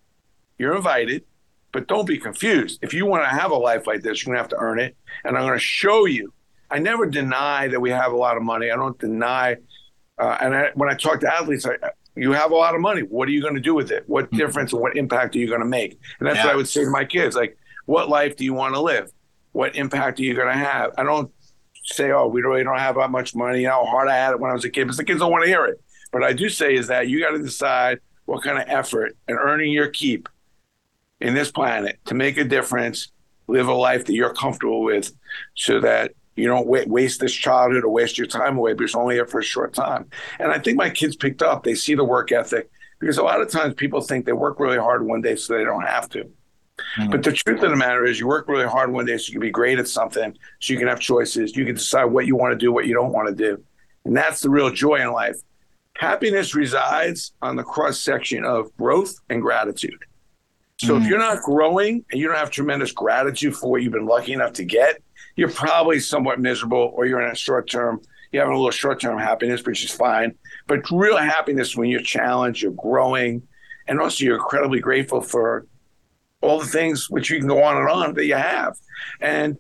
You're 0.59 0.75
invited, 0.75 1.25
but 1.73 1.87
don't 1.87 2.07
be 2.07 2.19
confused. 2.19 2.81
If 2.83 2.95
you 2.95 3.07
want 3.07 3.25
to 3.25 3.28
have 3.28 3.50
a 3.50 3.57
life 3.57 3.87
like 3.87 4.02
this, 4.02 4.25
you're 4.25 4.35
going 4.35 4.38
to 4.38 4.43
have 4.43 4.50
to 4.50 4.57
earn 4.59 4.81
it. 4.81 4.97
And 5.25 5.37
I'm 5.37 5.47
going 5.47 5.59
to 5.59 5.64
show 5.64 6.07
you. 6.07 6.33
I 6.71 6.78
never 6.78 7.07
deny 7.07 7.69
that 7.69 7.78
we 7.78 7.90
have 7.90 8.12
a 8.12 8.16
lot 8.16 8.37
of 8.37 8.43
money. 8.43 8.71
I 8.71 8.76
don't 8.76 8.99
deny. 8.99 9.57
Uh, 10.19 10.37
and 10.40 10.57
I, 10.57 10.71
when 10.75 10.88
I 10.88 10.95
talk 10.95 11.21
to 11.21 11.33
athletes, 11.33 11.66
I, 11.66 11.76
you 12.16 12.33
have 12.33 12.50
a 12.50 12.57
lot 12.57 12.75
of 12.75 12.81
money. 12.81 13.02
What 13.02 13.28
are 13.28 13.33
you 13.33 13.43
going 13.43 13.55
to 13.55 13.61
do 13.61 13.75
with 13.75 13.93
it? 13.93 14.05
What 14.09 14.26
mm-hmm. 14.26 14.38
difference 14.38 14.73
and 14.73 14.83
what 14.83 14.97
impact 14.97 15.37
are 15.37 15.38
you 15.38 15.47
going 15.47 15.61
to 15.61 15.66
make? 15.66 16.00
And 16.19 16.26
that's 16.26 16.38
yeah. 16.38 16.47
what 16.47 16.52
I 16.55 16.57
would 16.57 16.69
say 16.69 16.83
to 16.83 16.90
my 16.90 17.05
kids. 17.05 17.37
Like, 17.37 17.57
what 17.85 18.09
life 18.09 18.37
do 18.37 18.45
you 18.45 18.55
want 18.55 18.75
to 18.75 18.81
live? 18.81 19.12
What 19.52 19.76
impact 19.76 20.19
are 20.19 20.23
you 20.25 20.35
going 20.35 20.49
to 20.49 20.59
have? 20.59 20.93
I 20.99 21.05
don't 21.05 21.31
say, 21.87 22.11
oh, 22.11 22.26
we 22.26 22.43
really 22.43 22.64
don't 22.64 22.78
have 22.78 22.97
that 22.97 23.11
much 23.11 23.35
money. 23.35 23.64
How 23.64 23.85
hard 23.85 24.09
I 24.09 24.16
had 24.16 24.33
it 24.33 24.40
when 24.40 24.50
I 24.50 24.55
was 24.55 24.64
a 24.64 24.71
kid. 24.71 24.85
Because 24.85 24.97
the 24.97 25.05
kids 25.05 25.21
don't 25.21 25.31
want 25.31 25.45
to 25.45 25.49
hear 25.49 25.64
it. 25.66 25.81
But 26.12 26.23
I 26.23 26.33
do 26.33 26.49
say 26.49 26.75
is 26.75 26.88
that 26.88 27.09
you 27.09 27.21
got 27.21 27.31
to 27.31 27.38
decide 27.38 28.00
what 28.25 28.43
kind 28.43 28.59
of 28.59 28.64
effort 28.69 29.16
and 29.28 29.38
earning 29.38 29.73
your 29.73 29.88
keep 29.88 30.28
in 31.21 31.35
this 31.35 31.50
planet 31.50 31.99
to 32.07 32.14
make 32.14 32.37
a 32.37 32.45
difference, 32.45 33.09
live 33.47 33.69
a 33.69 33.75
life 33.75 34.05
that 34.07 34.14
you're 34.14 34.35
comfortable 34.35 34.83
with, 34.83 35.12
so 35.55 35.81
that 35.81 36.12
you 36.35 36.47
don't 36.47 36.66
waste 36.66 37.21
this 37.21 37.33
childhood 37.33 37.85
or 37.85 37.90
waste 37.90 38.19
your 38.19 38.26
time 38.26 38.59
away 38.59 38.75
because 38.75 38.93
you're 38.93 39.02
only 39.02 39.14
here 39.14 39.26
for 39.26 39.40
a 39.40 39.45
short 39.45 39.73
time. 39.73 40.07
And 40.38 40.52
I 40.52 40.59
think 40.59 40.76
my 40.76 40.90
kids 40.90 41.16
picked 41.16 41.43
up. 41.43 41.64
They 41.64 41.75
see 41.75 41.95
the 41.95 42.05
work 42.05 42.31
ethic 42.31 42.71
because 42.99 43.16
a 43.16 43.23
lot 43.23 43.40
of 43.40 43.50
times 43.50 43.75
people 43.75 44.00
think 44.00 44.26
they 44.26 44.33
work 44.33 44.61
really 44.61 44.76
hard 44.76 45.07
one 45.07 45.23
day 45.23 45.37
so 45.37 45.57
they 45.57 45.64
don't 45.64 45.87
have 45.87 46.09
to. 46.11 46.31
Mm-hmm. 46.99 47.11
But 47.11 47.23
the 47.23 47.33
truth 47.33 47.62
of 47.62 47.71
the 47.71 47.76
matter 47.76 48.04
is, 48.04 48.21
you 48.21 48.26
work 48.26 48.49
really 48.49 48.66
hard 48.66 48.92
one 48.92 49.06
day 49.06 49.16
so 49.16 49.28
you 49.28 49.33
can 49.33 49.40
be 49.40 49.50
great 49.50 49.78
at 49.78 49.88
something, 49.88 50.37
so 50.61 50.73
you 50.73 50.78
can 50.78 50.88
have 50.88 51.00
choices. 51.00 51.56
You 51.56 51.64
can 51.64 51.75
decide 51.75 52.04
what 52.04 52.26
you 52.26 52.37
want 52.37 52.52
to 52.52 52.59
do, 52.59 52.73
what 52.73 52.87
you 52.87 52.95
don't 52.95 53.12
want 53.12 53.28
to 53.28 53.35
do. 53.35 53.62
And 54.04 54.16
that's 54.16 54.40
the 54.40 54.50
real 54.50 54.71
joy 54.71 54.97
in 54.97 55.12
life. 55.12 55.37
Happiness 55.97 56.54
resides 56.54 57.33
on 57.40 57.56
the 57.56 57.64
cross 57.64 57.99
section 57.99 58.45
of 58.45 58.75
growth 58.76 59.18
and 59.30 59.40
gratitude. 59.40 60.04
So 60.78 60.95
mm-hmm. 60.95 61.04
if 61.04 61.09
you're 61.09 61.18
not 61.18 61.42
growing 61.42 62.04
and 62.11 62.21
you 62.21 62.28
don't 62.28 62.37
have 62.37 62.50
tremendous 62.50 62.92
gratitude 62.92 63.56
for 63.56 63.71
what 63.71 63.83
you've 63.83 63.95
been 63.95 64.06
lucky 64.06 64.35
enough 64.35 64.52
to 64.54 64.64
get, 64.64 65.02
you're 65.37 65.51
probably 65.51 66.01
somewhat 66.01 66.38
miserable 66.38 66.92
or 66.94 67.07
you're 67.07 67.22
in 67.22 67.31
a 67.31 67.37
short 67.37 67.70
term, 67.70 68.01
you're 68.31 68.42
having 68.42 68.55
a 68.55 68.59
little 68.59 68.70
short 68.70 69.01
term 69.01 69.18
happiness, 69.18 69.64
which 69.64 69.85
is 69.85 69.90
fine. 69.90 70.35
But 70.66 70.90
real 70.90 71.16
happiness 71.16 71.77
when 71.77 71.88
you're 71.88 72.01
challenged, 72.01 72.62
you're 72.62 72.72
growing, 72.72 73.42
and 73.88 74.01
also 74.01 74.24
you're 74.24 74.37
incredibly 74.37 74.81
grateful 74.81 75.22
for 75.22 75.66
all 76.42 76.59
the 76.59 76.66
things 76.66 77.11
which 77.11 77.31
you 77.31 77.38
can 77.38 77.49
go 77.49 77.62
on 77.62 77.77
and 77.77 77.88
on 77.88 78.14
that 78.14 78.27
you 78.27 78.35
have. 78.35 78.77
And 79.20 79.59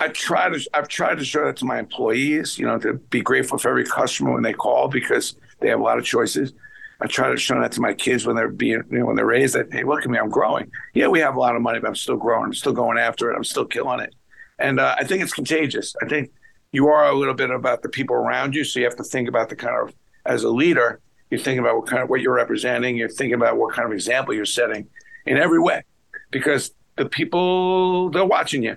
I 0.00 0.08
try 0.08 0.48
to 0.48 0.68
I've 0.74 0.88
tried 0.88 1.18
to 1.18 1.24
show 1.24 1.44
that 1.44 1.56
to 1.58 1.64
my 1.64 1.78
employees, 1.78 2.58
you 2.58 2.66
know, 2.66 2.78
to 2.78 2.94
be 2.94 3.20
grateful 3.20 3.58
for 3.58 3.68
every 3.68 3.84
customer 3.84 4.32
when 4.32 4.42
they 4.42 4.52
call 4.52 4.88
because 4.88 5.36
they 5.60 5.68
have 5.68 5.80
a 5.80 5.82
lot 5.82 5.98
of 5.98 6.04
choices. 6.04 6.52
I 7.00 7.06
try 7.06 7.30
to 7.30 7.36
show 7.36 7.60
that 7.60 7.72
to 7.72 7.80
my 7.80 7.94
kids 7.94 8.26
when 8.26 8.36
they're 8.36 8.48
being, 8.48 8.82
you 8.90 8.98
know, 9.00 9.06
when 9.06 9.16
they're 9.16 9.26
raised 9.26 9.54
that, 9.54 9.72
hey, 9.72 9.82
look 9.82 10.02
at 10.02 10.10
me, 10.10 10.18
I'm 10.18 10.28
growing. 10.28 10.70
Yeah, 10.94 11.08
we 11.08 11.18
have 11.20 11.34
a 11.34 11.40
lot 11.40 11.56
of 11.56 11.62
money, 11.62 11.80
but 11.80 11.88
I'm 11.88 11.96
still 11.96 12.16
growing. 12.16 12.46
I'm 12.46 12.54
still 12.54 12.72
going 12.72 12.96
after 12.96 13.30
it. 13.30 13.36
I'm 13.36 13.44
still 13.44 13.64
killing 13.64 14.00
it. 14.00 14.14
And 14.58 14.78
uh, 14.78 14.94
I 14.96 15.04
think 15.04 15.22
it's 15.22 15.32
contagious. 15.32 15.96
I 16.00 16.08
think 16.08 16.30
you 16.70 16.88
are 16.88 17.08
a 17.08 17.14
little 17.14 17.34
bit 17.34 17.50
about 17.50 17.82
the 17.82 17.88
people 17.88 18.14
around 18.14 18.54
you. 18.54 18.62
So 18.62 18.78
you 18.78 18.86
have 18.86 18.96
to 18.96 19.04
think 19.04 19.28
about 19.28 19.48
the 19.48 19.56
kind 19.56 19.76
of, 19.76 19.94
as 20.26 20.44
a 20.44 20.48
leader, 20.48 21.00
you're 21.30 21.40
thinking 21.40 21.58
about 21.58 21.76
what 21.76 21.86
kind 21.86 22.02
of 22.02 22.08
what 22.08 22.20
you're 22.20 22.34
representing. 22.34 22.96
You're 22.96 23.08
thinking 23.08 23.34
about 23.34 23.56
what 23.56 23.74
kind 23.74 23.86
of 23.86 23.92
example 23.92 24.34
you're 24.34 24.44
setting 24.44 24.88
in 25.26 25.36
every 25.36 25.60
way, 25.60 25.84
because 26.30 26.72
the 26.96 27.06
people 27.06 28.10
they're 28.10 28.24
watching 28.24 28.62
you. 28.62 28.76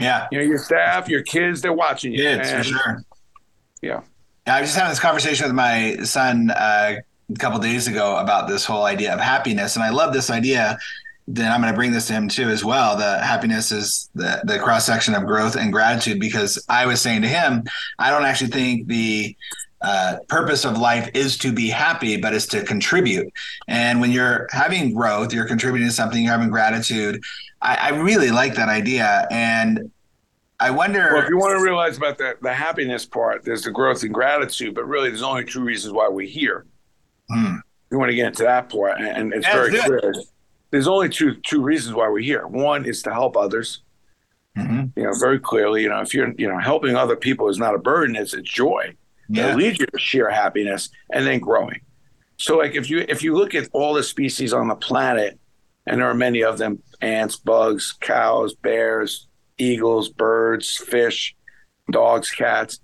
Yeah, 0.00 0.26
you 0.32 0.38
know 0.38 0.44
your 0.44 0.58
staff, 0.58 1.08
your 1.08 1.22
kids, 1.22 1.62
they're 1.62 1.72
watching 1.72 2.12
you. 2.12 2.22
Kids, 2.22 2.48
and, 2.48 2.58
for 2.58 2.72
sure. 2.72 3.04
Yeah. 3.82 4.00
I 4.46 4.60
was 4.60 4.70
just 4.70 4.78
having 4.78 4.90
this 4.90 5.00
conversation 5.00 5.46
with 5.46 5.54
my 5.54 5.96
son 6.02 6.50
uh, 6.50 6.96
a 7.30 7.38
couple 7.38 7.58
days 7.58 7.88
ago 7.88 8.16
about 8.16 8.48
this 8.48 8.64
whole 8.64 8.84
idea 8.84 9.12
of 9.12 9.20
happiness, 9.20 9.76
and 9.76 9.82
I 9.82 9.90
love 9.90 10.12
this 10.12 10.30
idea. 10.30 10.78
Then 11.26 11.50
I'm 11.50 11.62
going 11.62 11.72
to 11.72 11.76
bring 11.76 11.92
this 11.92 12.08
to 12.08 12.12
him 12.12 12.28
too 12.28 12.50
as 12.50 12.62
well. 12.62 12.96
The 12.96 13.18
happiness 13.22 13.72
is 13.72 14.10
the 14.14 14.42
the 14.44 14.58
cross 14.58 14.84
section 14.84 15.14
of 15.14 15.24
growth 15.24 15.56
and 15.56 15.72
gratitude 15.72 16.20
because 16.20 16.62
I 16.68 16.84
was 16.84 17.00
saying 17.00 17.22
to 17.22 17.28
him, 17.28 17.64
I 17.98 18.10
don't 18.10 18.26
actually 18.26 18.50
think 18.50 18.88
the 18.88 19.34
uh, 19.84 20.16
purpose 20.28 20.64
of 20.64 20.78
life 20.78 21.10
is 21.12 21.36
to 21.38 21.52
be 21.52 21.68
happy, 21.68 22.16
but 22.16 22.32
is 22.32 22.46
to 22.46 22.64
contribute. 22.64 23.30
And 23.68 24.00
when 24.00 24.10
you're 24.10 24.48
having 24.50 24.94
growth, 24.94 25.32
you're 25.34 25.46
contributing 25.46 25.88
to 25.88 25.94
something, 25.94 26.22
you're 26.22 26.32
having 26.32 26.48
gratitude. 26.48 27.22
I, 27.60 27.76
I 27.76 27.88
really 27.90 28.30
like 28.30 28.54
that 28.54 28.70
idea. 28.70 29.26
And 29.30 29.90
I 30.58 30.70
wonder. 30.70 31.10
Well, 31.12 31.22
if 31.22 31.28
you 31.28 31.36
want 31.36 31.58
to 31.58 31.62
realize 31.62 31.98
about 31.98 32.16
the, 32.16 32.36
the 32.40 32.54
happiness 32.54 33.04
part, 33.04 33.44
there's 33.44 33.64
the 33.64 33.70
growth 33.70 34.02
and 34.02 34.14
gratitude, 34.14 34.74
but 34.74 34.86
really 34.86 35.10
there's 35.10 35.22
only 35.22 35.44
two 35.44 35.62
reasons 35.62 35.92
why 35.92 36.08
we're 36.08 36.26
here. 36.26 36.64
Hmm. 37.30 37.56
You 37.90 37.98
want 37.98 38.10
to 38.10 38.16
get 38.16 38.28
into 38.28 38.44
that 38.44 38.70
part, 38.70 39.00
and 39.00 39.34
it's 39.34 39.46
very 39.46 39.78
clear. 39.78 40.14
There's 40.70 40.88
only 40.88 41.08
two 41.08 41.34
two 41.46 41.62
reasons 41.62 41.94
why 41.94 42.08
we're 42.08 42.18
here. 42.20 42.46
One 42.46 42.86
is 42.86 43.02
to 43.02 43.12
help 43.12 43.36
others. 43.36 43.82
Mm-hmm. 44.56 44.98
You 44.98 45.04
know, 45.04 45.12
very 45.20 45.38
clearly. 45.38 45.82
You 45.82 45.90
know, 45.90 46.00
if 46.00 46.14
you're 46.14 46.32
you 46.38 46.48
know 46.48 46.58
helping 46.58 46.96
other 46.96 47.16
people 47.16 47.48
is 47.48 47.58
not 47.58 47.74
a 47.74 47.78
burden; 47.78 48.16
it's 48.16 48.32
a 48.32 48.42
joy. 48.42 48.96
Yeah. 49.28 49.54
Leads 49.54 49.78
you 49.78 49.86
to 49.86 49.98
sheer 49.98 50.30
happiness 50.30 50.90
and 51.12 51.26
then 51.26 51.40
growing. 51.40 51.80
So, 52.36 52.58
like 52.58 52.74
if 52.74 52.90
you 52.90 53.04
if 53.08 53.22
you 53.22 53.34
look 53.34 53.54
at 53.54 53.68
all 53.72 53.94
the 53.94 54.02
species 54.02 54.52
on 54.52 54.68
the 54.68 54.74
planet, 54.74 55.38
and 55.86 56.00
there 56.00 56.08
are 56.08 56.14
many 56.14 56.42
of 56.42 56.58
them: 56.58 56.82
ants, 57.00 57.36
bugs, 57.36 57.92
cows, 58.00 58.54
bears, 58.54 59.28
eagles, 59.58 60.08
birds, 60.08 60.76
fish, 60.76 61.34
dogs, 61.90 62.30
cats. 62.30 62.80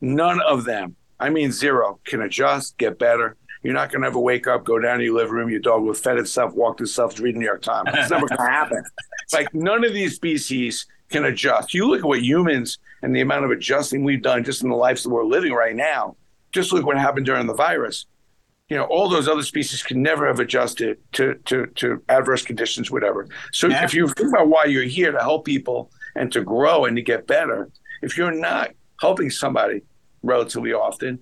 None 0.00 0.40
of 0.40 0.64
them, 0.64 0.96
I 1.18 1.30
mean 1.30 1.52
zero, 1.52 2.00
can 2.04 2.22
adjust, 2.22 2.76
get 2.78 2.98
better. 2.98 3.36
You're 3.62 3.72
not 3.72 3.90
going 3.90 4.02
to 4.02 4.08
ever 4.08 4.18
wake 4.18 4.46
up, 4.46 4.64
go 4.64 4.78
down 4.78 4.98
to 4.98 5.04
your 5.04 5.14
living 5.14 5.32
room, 5.32 5.48
your 5.48 5.60
dog 5.60 5.82
will 5.82 5.94
fed 5.94 6.18
itself, 6.18 6.52
walked 6.52 6.82
itself, 6.82 7.14
to 7.14 7.22
read 7.22 7.34
the 7.34 7.38
New 7.38 7.46
York 7.46 7.62
Times. 7.62 7.88
It's 7.94 8.10
never 8.10 8.26
going 8.26 8.38
to 8.38 8.50
happen. 8.50 8.82
Like 9.32 9.54
none 9.54 9.84
of 9.84 9.94
these 9.94 10.16
species 10.16 10.86
can 11.10 11.24
adjust. 11.24 11.74
You 11.74 11.88
look 11.88 12.00
at 12.00 12.04
what 12.04 12.22
humans 12.22 12.78
and 13.02 13.14
the 13.14 13.20
amount 13.20 13.44
of 13.44 13.50
adjusting 13.50 14.04
we've 14.04 14.22
done 14.22 14.44
just 14.44 14.62
in 14.62 14.70
the 14.70 14.76
lives 14.76 15.02
that 15.02 15.10
we're 15.10 15.24
living 15.24 15.52
right 15.52 15.76
now. 15.76 16.16
Just 16.52 16.72
look 16.72 16.86
what 16.86 16.96
happened 16.96 17.26
during 17.26 17.46
the 17.46 17.54
virus. 17.54 18.06
You 18.68 18.76
know, 18.76 18.84
all 18.84 19.08
those 19.08 19.28
other 19.28 19.42
species 19.42 19.82
can 19.82 20.02
never 20.02 20.26
have 20.26 20.40
adjusted 20.40 20.98
to 21.12 21.34
to, 21.46 21.66
to 21.66 22.02
adverse 22.08 22.42
conditions, 22.42 22.90
whatever. 22.90 23.28
So 23.52 23.68
yeah. 23.68 23.84
if 23.84 23.92
you 23.92 24.08
think 24.08 24.30
about 24.30 24.48
why 24.48 24.64
you're 24.64 24.84
here 24.84 25.12
to 25.12 25.20
help 25.20 25.44
people 25.44 25.90
and 26.14 26.32
to 26.32 26.42
grow 26.42 26.84
and 26.84 26.96
to 26.96 27.02
get 27.02 27.26
better. 27.26 27.70
If 28.02 28.16
you're 28.16 28.32
not 28.32 28.70
helping 29.00 29.30
somebody 29.30 29.82
relatively 30.22 30.72
often 30.72 31.20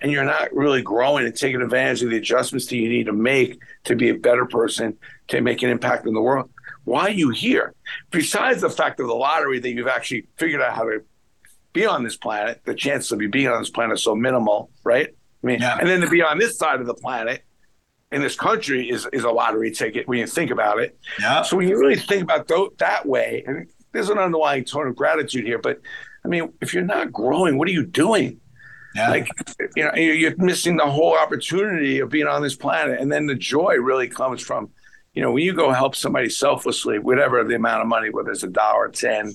and 0.00 0.12
you're 0.12 0.24
not 0.24 0.54
really 0.54 0.82
growing 0.82 1.24
and 1.26 1.34
taking 1.34 1.62
advantage 1.62 2.02
of 2.02 2.10
the 2.10 2.16
adjustments 2.16 2.66
that 2.66 2.76
you 2.76 2.88
need 2.88 3.06
to 3.06 3.12
make 3.12 3.58
to 3.84 3.96
be 3.96 4.10
a 4.10 4.14
better 4.14 4.44
person, 4.44 4.96
to 5.28 5.40
make 5.40 5.62
an 5.62 5.70
impact 5.70 6.06
in 6.06 6.14
the 6.14 6.20
world, 6.20 6.50
why 6.84 7.02
are 7.02 7.10
you 7.10 7.30
here? 7.30 7.74
Besides 8.10 8.60
the 8.60 8.70
fact 8.70 9.00
of 9.00 9.06
the 9.06 9.14
lottery 9.14 9.58
that 9.58 9.70
you've 9.70 9.88
actually 9.88 10.26
figured 10.36 10.62
out 10.62 10.74
how 10.74 10.84
to 10.84 11.02
be 11.72 11.86
on 11.86 12.04
this 12.04 12.16
planet, 12.16 12.60
the 12.64 12.74
chances 12.74 13.10
of 13.12 13.20
you 13.20 13.28
being 13.28 13.48
on 13.48 13.60
this 13.60 13.70
planet 13.70 13.98
is 13.98 14.04
so 14.04 14.14
minimal, 14.14 14.70
right? 14.84 15.08
I 15.42 15.46
mean, 15.46 15.60
yeah. 15.60 15.78
and 15.78 15.88
then 15.88 16.00
to 16.00 16.08
be 16.08 16.22
on 16.22 16.38
this 16.38 16.56
side 16.56 16.80
of 16.80 16.86
the 16.86 16.94
planet 16.94 17.42
in 18.12 18.22
this 18.22 18.36
country 18.36 18.88
is 18.88 19.08
is 19.12 19.24
a 19.24 19.30
lottery 19.30 19.72
ticket 19.72 20.06
when 20.06 20.18
you 20.18 20.26
think 20.26 20.50
about 20.50 20.78
it. 20.78 20.96
Yeah. 21.20 21.42
So 21.42 21.56
when 21.56 21.68
you 21.68 21.78
really 21.78 21.96
think 21.96 22.22
about 22.22 22.48
th- 22.48 22.70
that 22.78 23.04
way, 23.06 23.42
and 23.46 23.66
there's 23.92 24.08
an 24.08 24.18
underlying 24.18 24.64
tone 24.64 24.86
of 24.86 24.96
gratitude 24.96 25.44
here, 25.44 25.58
but 25.58 25.80
I 26.24 26.28
mean, 26.28 26.52
if 26.60 26.72
you're 26.72 26.84
not 26.84 27.12
growing, 27.12 27.58
what 27.58 27.68
are 27.68 27.72
you 27.72 27.84
doing? 27.84 28.40
Yeah. 28.94 29.10
Like, 29.10 29.28
you 29.76 29.84
know, 29.84 29.94
you're 29.94 30.36
missing 30.36 30.76
the 30.76 30.86
whole 30.86 31.16
opportunity 31.16 31.98
of 31.98 32.10
being 32.10 32.26
on 32.26 32.42
this 32.42 32.54
planet. 32.54 33.00
And 33.00 33.10
then 33.10 33.26
the 33.26 33.34
joy 33.34 33.74
really 33.74 34.08
comes 34.08 34.40
from, 34.40 34.70
you 35.14 35.22
know, 35.22 35.30
when 35.30 35.44
you 35.44 35.54
go 35.54 35.70
help 35.70 35.94
somebody 35.94 36.28
selflessly, 36.28 36.98
whatever 36.98 37.42
the 37.44 37.54
amount 37.54 37.82
of 37.82 37.88
money, 37.88 38.10
whether 38.10 38.30
it's 38.30 38.42
a 38.42 38.48
dollar, 38.48 38.88
10, 38.88 39.32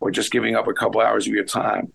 or 0.00 0.10
just 0.10 0.32
giving 0.32 0.56
up 0.56 0.66
a 0.66 0.72
couple 0.72 1.00
hours 1.00 1.26
of 1.26 1.34
your 1.34 1.44
time. 1.44 1.92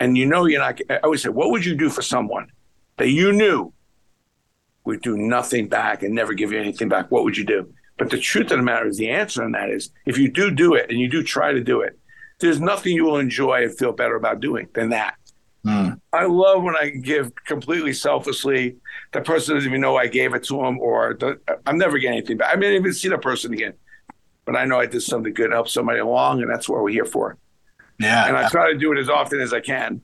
And 0.00 0.18
you 0.18 0.26
know, 0.26 0.44
you're 0.44 0.60
not, 0.60 0.80
I 0.90 0.98
always 0.98 1.22
say, 1.22 1.30
what 1.30 1.50
would 1.50 1.64
you 1.64 1.74
do 1.74 1.88
for 1.88 2.02
someone 2.02 2.48
that 2.96 3.08
you 3.08 3.32
knew 3.32 3.72
would 4.84 5.00
do 5.00 5.16
nothing 5.16 5.68
back 5.68 6.02
and 6.02 6.14
never 6.14 6.34
give 6.34 6.52
you 6.52 6.60
anything 6.60 6.88
back? 6.88 7.10
What 7.10 7.24
would 7.24 7.36
you 7.36 7.44
do? 7.44 7.72
But 7.96 8.10
the 8.10 8.18
truth 8.18 8.50
of 8.50 8.58
the 8.58 8.64
matter 8.64 8.86
is, 8.86 8.98
the 8.98 9.10
answer 9.10 9.44
on 9.44 9.52
that 9.52 9.70
is 9.70 9.90
if 10.04 10.18
you 10.18 10.30
do 10.30 10.50
do 10.50 10.74
it 10.74 10.90
and 10.90 10.98
you 10.98 11.08
do 11.08 11.22
try 11.22 11.52
to 11.52 11.60
do 11.62 11.80
it, 11.80 11.98
there's 12.40 12.60
nothing 12.60 12.94
you 12.94 13.04
will 13.04 13.18
enjoy 13.18 13.62
and 13.62 13.78
feel 13.78 13.92
better 13.92 14.16
about 14.16 14.40
doing 14.40 14.68
than 14.74 14.90
that. 14.90 15.14
Mm. 15.64 15.98
I 16.12 16.26
love 16.26 16.62
when 16.62 16.76
I 16.76 16.90
give 16.90 17.32
completely 17.46 17.94
selflessly. 17.94 18.76
The 19.12 19.22
person 19.22 19.54
doesn't 19.54 19.68
even 19.68 19.80
know 19.80 19.96
I 19.96 20.08
gave 20.08 20.34
it 20.34 20.44
to 20.44 20.58
them, 20.58 20.78
or 20.78 21.14
the, 21.14 21.40
I'm 21.66 21.78
never 21.78 21.98
getting 21.98 22.18
anything 22.18 22.36
back. 22.36 22.54
I 22.54 22.56
may 22.56 22.74
even 22.74 22.92
see 22.92 23.08
the 23.08 23.18
person 23.18 23.52
again, 23.52 23.72
but 24.44 24.56
I 24.56 24.66
know 24.66 24.78
I 24.78 24.86
did 24.86 25.02
something 25.02 25.32
good, 25.32 25.52
help 25.52 25.68
somebody 25.68 26.00
along, 26.00 26.42
and 26.42 26.50
that's 26.50 26.68
what 26.68 26.82
we're 26.82 26.90
here 26.90 27.06
for. 27.06 27.38
Yeah, 27.98 28.26
and 28.26 28.36
I 28.36 28.48
try 28.48 28.72
to 28.72 28.78
do 28.78 28.92
it 28.92 28.98
as 28.98 29.08
often 29.08 29.40
as 29.40 29.52
I 29.52 29.60
can. 29.60 30.02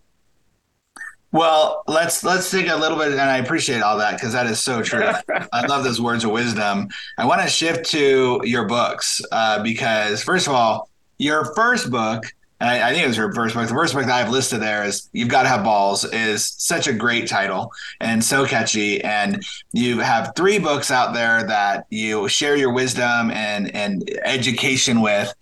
Well, 1.33 1.85
let's 1.87 2.25
let's 2.25 2.51
take 2.51 2.69
a 2.69 2.77
little 2.77 2.99
bit, 2.99 3.13
and 3.13 3.21
I 3.21 3.39
appreciate 3.39 3.83
all 3.83 3.99
that 3.99 4.15
because 4.15 4.33
that 4.33 4.47
is 4.47 4.61
so 4.61 4.83
true. 4.83 5.11
I 5.53 5.67
love 5.67 5.85
those 5.85 6.01
words 6.01 6.25
of 6.25 6.31
wisdom. 6.31 6.89
I 7.19 7.27
want 7.27 7.43
to 7.43 7.49
shift 7.49 7.85
to 7.91 8.41
your 8.45 8.67
books 8.67 9.21
uh, 9.31 9.63
because, 9.63 10.23
first 10.23 10.47
of 10.47 10.55
all, 10.55 10.89
your 11.19 11.55
first 11.55 11.91
book 11.91 12.25
I, 12.61 12.91
I, 12.91 12.93
think 12.93 13.05
it 13.05 13.09
was 13.09 13.17
her 13.17 13.33
first 13.33 13.55
book. 13.55 13.67
The 13.67 13.75
first 13.75 13.95
book 13.95 14.05
that 14.05 14.25
I've 14.25 14.31
listed 14.31 14.61
there 14.61 14.85
is 14.85 15.09
"You've 15.13 15.29
Got 15.29 15.45
to 15.45 15.49
Have 15.49 15.65
Balls" 15.65 16.05
is 16.05 16.55
such 16.59 16.87
a 16.87 16.93
great 16.93 17.27
title 17.27 17.73
and 18.01 18.23
so 18.23 18.47
catchy. 18.47 19.03
And 19.03 19.43
you 19.73 20.01
have 20.01 20.33
three 20.37 20.59
books 20.59 20.91
out 20.91 21.15
there 21.15 21.43
that 21.45 21.87
you 21.91 22.29
share 22.29 22.57
your 22.57 22.73
wisdom 22.73 23.31
and 23.31 23.75
and 23.75 24.09
education 24.25 25.01
with. 25.01 25.33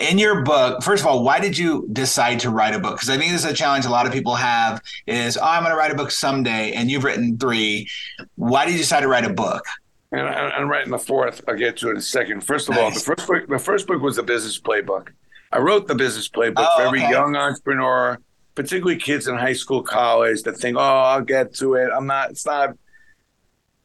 In 0.00 0.18
your 0.18 0.42
book, 0.42 0.82
first 0.82 1.02
of 1.02 1.06
all, 1.06 1.24
why 1.24 1.40
did 1.40 1.56
you 1.56 1.88
decide 1.90 2.40
to 2.40 2.50
write 2.50 2.74
a 2.74 2.78
book? 2.78 2.96
Because 2.96 3.08
I 3.08 3.16
think 3.16 3.32
this 3.32 3.44
is 3.44 3.50
a 3.50 3.54
challenge 3.54 3.86
a 3.86 3.90
lot 3.90 4.04
of 4.04 4.12
people 4.12 4.34
have: 4.34 4.82
is 5.06 5.38
oh, 5.38 5.42
I'm 5.42 5.62
going 5.62 5.72
to 5.72 5.78
write 5.78 5.92
a 5.92 5.94
book 5.94 6.10
someday, 6.10 6.72
and 6.72 6.90
you've 6.90 7.04
written 7.04 7.38
three. 7.38 7.88
Why 8.34 8.66
did 8.66 8.72
you 8.72 8.78
decide 8.78 9.00
to 9.00 9.08
write 9.08 9.24
a 9.24 9.32
book? 9.32 9.64
And 10.12 10.22
I'm 10.22 10.68
writing 10.68 10.90
the 10.90 10.98
fourth. 10.98 11.42
I'll 11.48 11.56
get 11.56 11.76
to 11.78 11.88
it 11.88 11.92
in 11.92 11.96
a 11.98 12.02
second. 12.02 12.42
First 12.42 12.68
of 12.68 12.74
nice. 12.74 12.84
all, 12.84 12.90
the 12.90 13.00
first 13.00 13.26
book, 13.26 13.48
the 13.48 13.58
first 13.58 13.86
book 13.86 14.02
was 14.02 14.16
the 14.16 14.22
business 14.22 14.58
playbook. 14.58 15.08
I 15.56 15.58
wrote 15.58 15.86
the 15.86 15.94
business 15.94 16.28
playbook 16.28 16.66
oh, 16.68 16.76
for 16.76 16.82
every 16.82 17.02
okay. 17.02 17.10
young 17.10 17.34
entrepreneur, 17.34 18.18
particularly 18.54 18.98
kids 18.98 19.26
in 19.26 19.36
high 19.36 19.54
school, 19.54 19.82
college 19.82 20.42
that 20.42 20.58
think, 20.58 20.76
"Oh, 20.76 20.80
I'll 20.80 21.22
get 21.22 21.54
to 21.54 21.76
it. 21.76 21.88
I'm 21.96 22.06
not. 22.06 22.32
It's 22.32 22.44
not. 22.44 22.76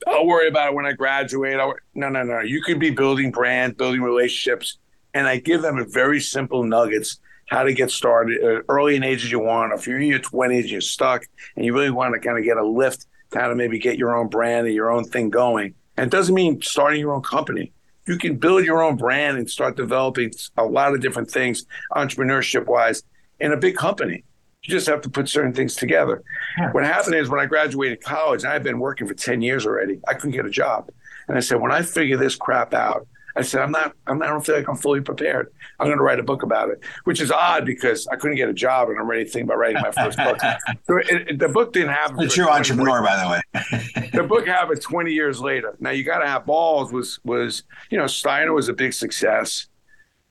I'll 0.06 0.28
worry 0.28 0.50
about 0.50 0.68
it 0.68 0.76
when 0.76 0.86
I 0.86 0.92
graduate." 0.92 1.58
I'll, 1.62 1.76
no, 1.96 2.10
no, 2.10 2.24
no. 2.24 2.42
You 2.42 2.62
could 2.62 2.78
be 2.78 2.90
building 2.90 3.32
brand, 3.32 3.78
building 3.78 4.02
relationships, 4.02 4.80
and 5.14 5.26
I 5.26 5.38
give 5.38 5.62
them 5.62 5.78
a 5.78 5.86
very 5.86 6.20
simple 6.20 6.66
nuggets 6.66 7.22
how 7.48 7.64
to 7.64 7.74
get 7.74 7.90
started 7.90 8.44
uh, 8.44 8.64
early 8.68 8.98
in 8.98 9.04
age 9.06 9.24
as 9.24 9.32
you 9.32 9.40
want. 9.40 9.72
If 9.72 9.88
you're 9.88 10.00
in 10.00 10.10
your 10.10 10.20
20s, 10.20 10.70
you're 10.70 10.82
stuck, 10.82 11.24
and 11.56 11.64
you 11.64 11.74
really 11.74 11.90
want 11.90 12.16
to 12.16 12.20
kind 12.20 12.38
of 12.38 12.44
get 12.44 12.58
a 12.58 12.66
lift, 12.66 13.06
kind 13.30 13.50
of 13.50 13.56
maybe 13.56 13.80
get 13.80 13.98
your 13.98 14.14
own 14.14 14.28
brand 14.28 14.68
and 14.68 14.76
your 14.76 14.92
own 14.92 15.06
thing 15.06 15.30
going. 15.30 15.76
And 15.96 16.08
it 16.08 16.12
doesn't 16.12 16.36
mean 16.36 16.62
starting 16.62 17.00
your 17.00 17.14
own 17.14 17.22
company 17.22 17.72
you 18.12 18.17
can 18.17 18.36
build 18.36 18.65
your 18.65 18.84
own 18.84 18.97
brand 18.97 19.38
and 19.38 19.50
start 19.50 19.78
developing 19.78 20.32
a 20.58 20.65
lot 20.65 20.93
of 20.93 21.00
different 21.00 21.32
things 21.32 21.65
entrepreneurship 21.95 22.65
wise 22.65 23.04
in 23.39 23.54
a 23.54 23.58
big 23.58 23.76
company. 23.76 24.26
You 24.63 24.71
just 24.71 24.86
have 24.88 25.02
to 25.02 25.10
put 25.10 25.30
certain 25.30 25.54
things 25.54 25.76
together. 25.76 26.21
Yeah. 26.58 26.71
What 26.74 26.84
happened 26.84 27.15
is 27.15 27.30
when 27.30 27.39
I 27.39 27.45
graduated 27.45 28.04
college, 28.04 28.43
I've 28.43 28.63
been 28.63 28.80
working 28.80 29.08
for 29.08 29.13
10 29.13 29.41
years 29.41 29.65
already. 29.65 30.02
I 30.10 30.13
couldn't 30.13 30.36
get 30.36 30.45
a 30.45 30.50
job. 30.50 30.91
And 31.28 31.38
I 31.38 31.39
said, 31.39 31.62
when 31.62 31.71
I 31.71 31.84
figure 31.84 32.17
this 32.17 32.36
crap 32.36 32.74
out, 32.74 33.08
I 33.36 33.41
said, 33.41 33.62
I'm 33.62 33.72
not, 33.72 33.94
I'm 34.08 34.20
not, 34.20 34.28
I 34.28 34.32
don't 34.32 34.46
feel 34.46 34.56
like 34.56 34.67
I'm 34.67 34.76
fully 34.76 35.02
prepared. 35.02 35.52
I'm 35.80 35.88
going 35.88 35.98
to 35.98 36.04
write 36.04 36.20
a 36.20 36.24
book 36.24 36.44
about 36.44 36.70
it, 36.70 36.82
which 37.06 37.22
is 37.22 37.32
odd 37.32 37.65
because 37.65 38.08
I 38.08 38.15
couldn't 38.15 38.38
get 38.38 38.50
a 38.50 38.54
job 38.54 38.89
and 38.89 39.00
I'm 39.00 39.10
ready 39.10 39.26
to 39.26 39.30
think 39.30 39.46
about 39.46 39.58
writing 39.58 39.82
my 39.82 39.91
first 39.91 40.17
book. 40.17 40.38
So 40.88 40.98
it, 40.98 41.30
it, 41.30 41.39
the 41.39 41.48
book 41.48 41.74
didn't 41.74 41.89
happen. 41.89 42.17
The 42.17 42.28
true 42.28 42.48
entrepreneur, 42.48 43.02
by 43.02 43.24
the 43.24 43.30
way. 43.30 44.10
the 44.13 44.24
book 44.24 44.48
happened 44.48 44.82
20 44.82 45.12
years 45.12 45.39
later. 45.39 45.76
Now 45.80 45.91
you 45.91 46.04
got 46.04 46.20
to 46.20 46.28
have 46.28 46.46
balls 46.46 46.91
was, 46.91 47.20
was, 47.24 47.63
you 47.89 47.98
know, 47.98 48.08
Steiner 48.08 48.54
was 48.54 48.67
a 48.70 48.74
big 48.74 48.94
success. 48.94 49.67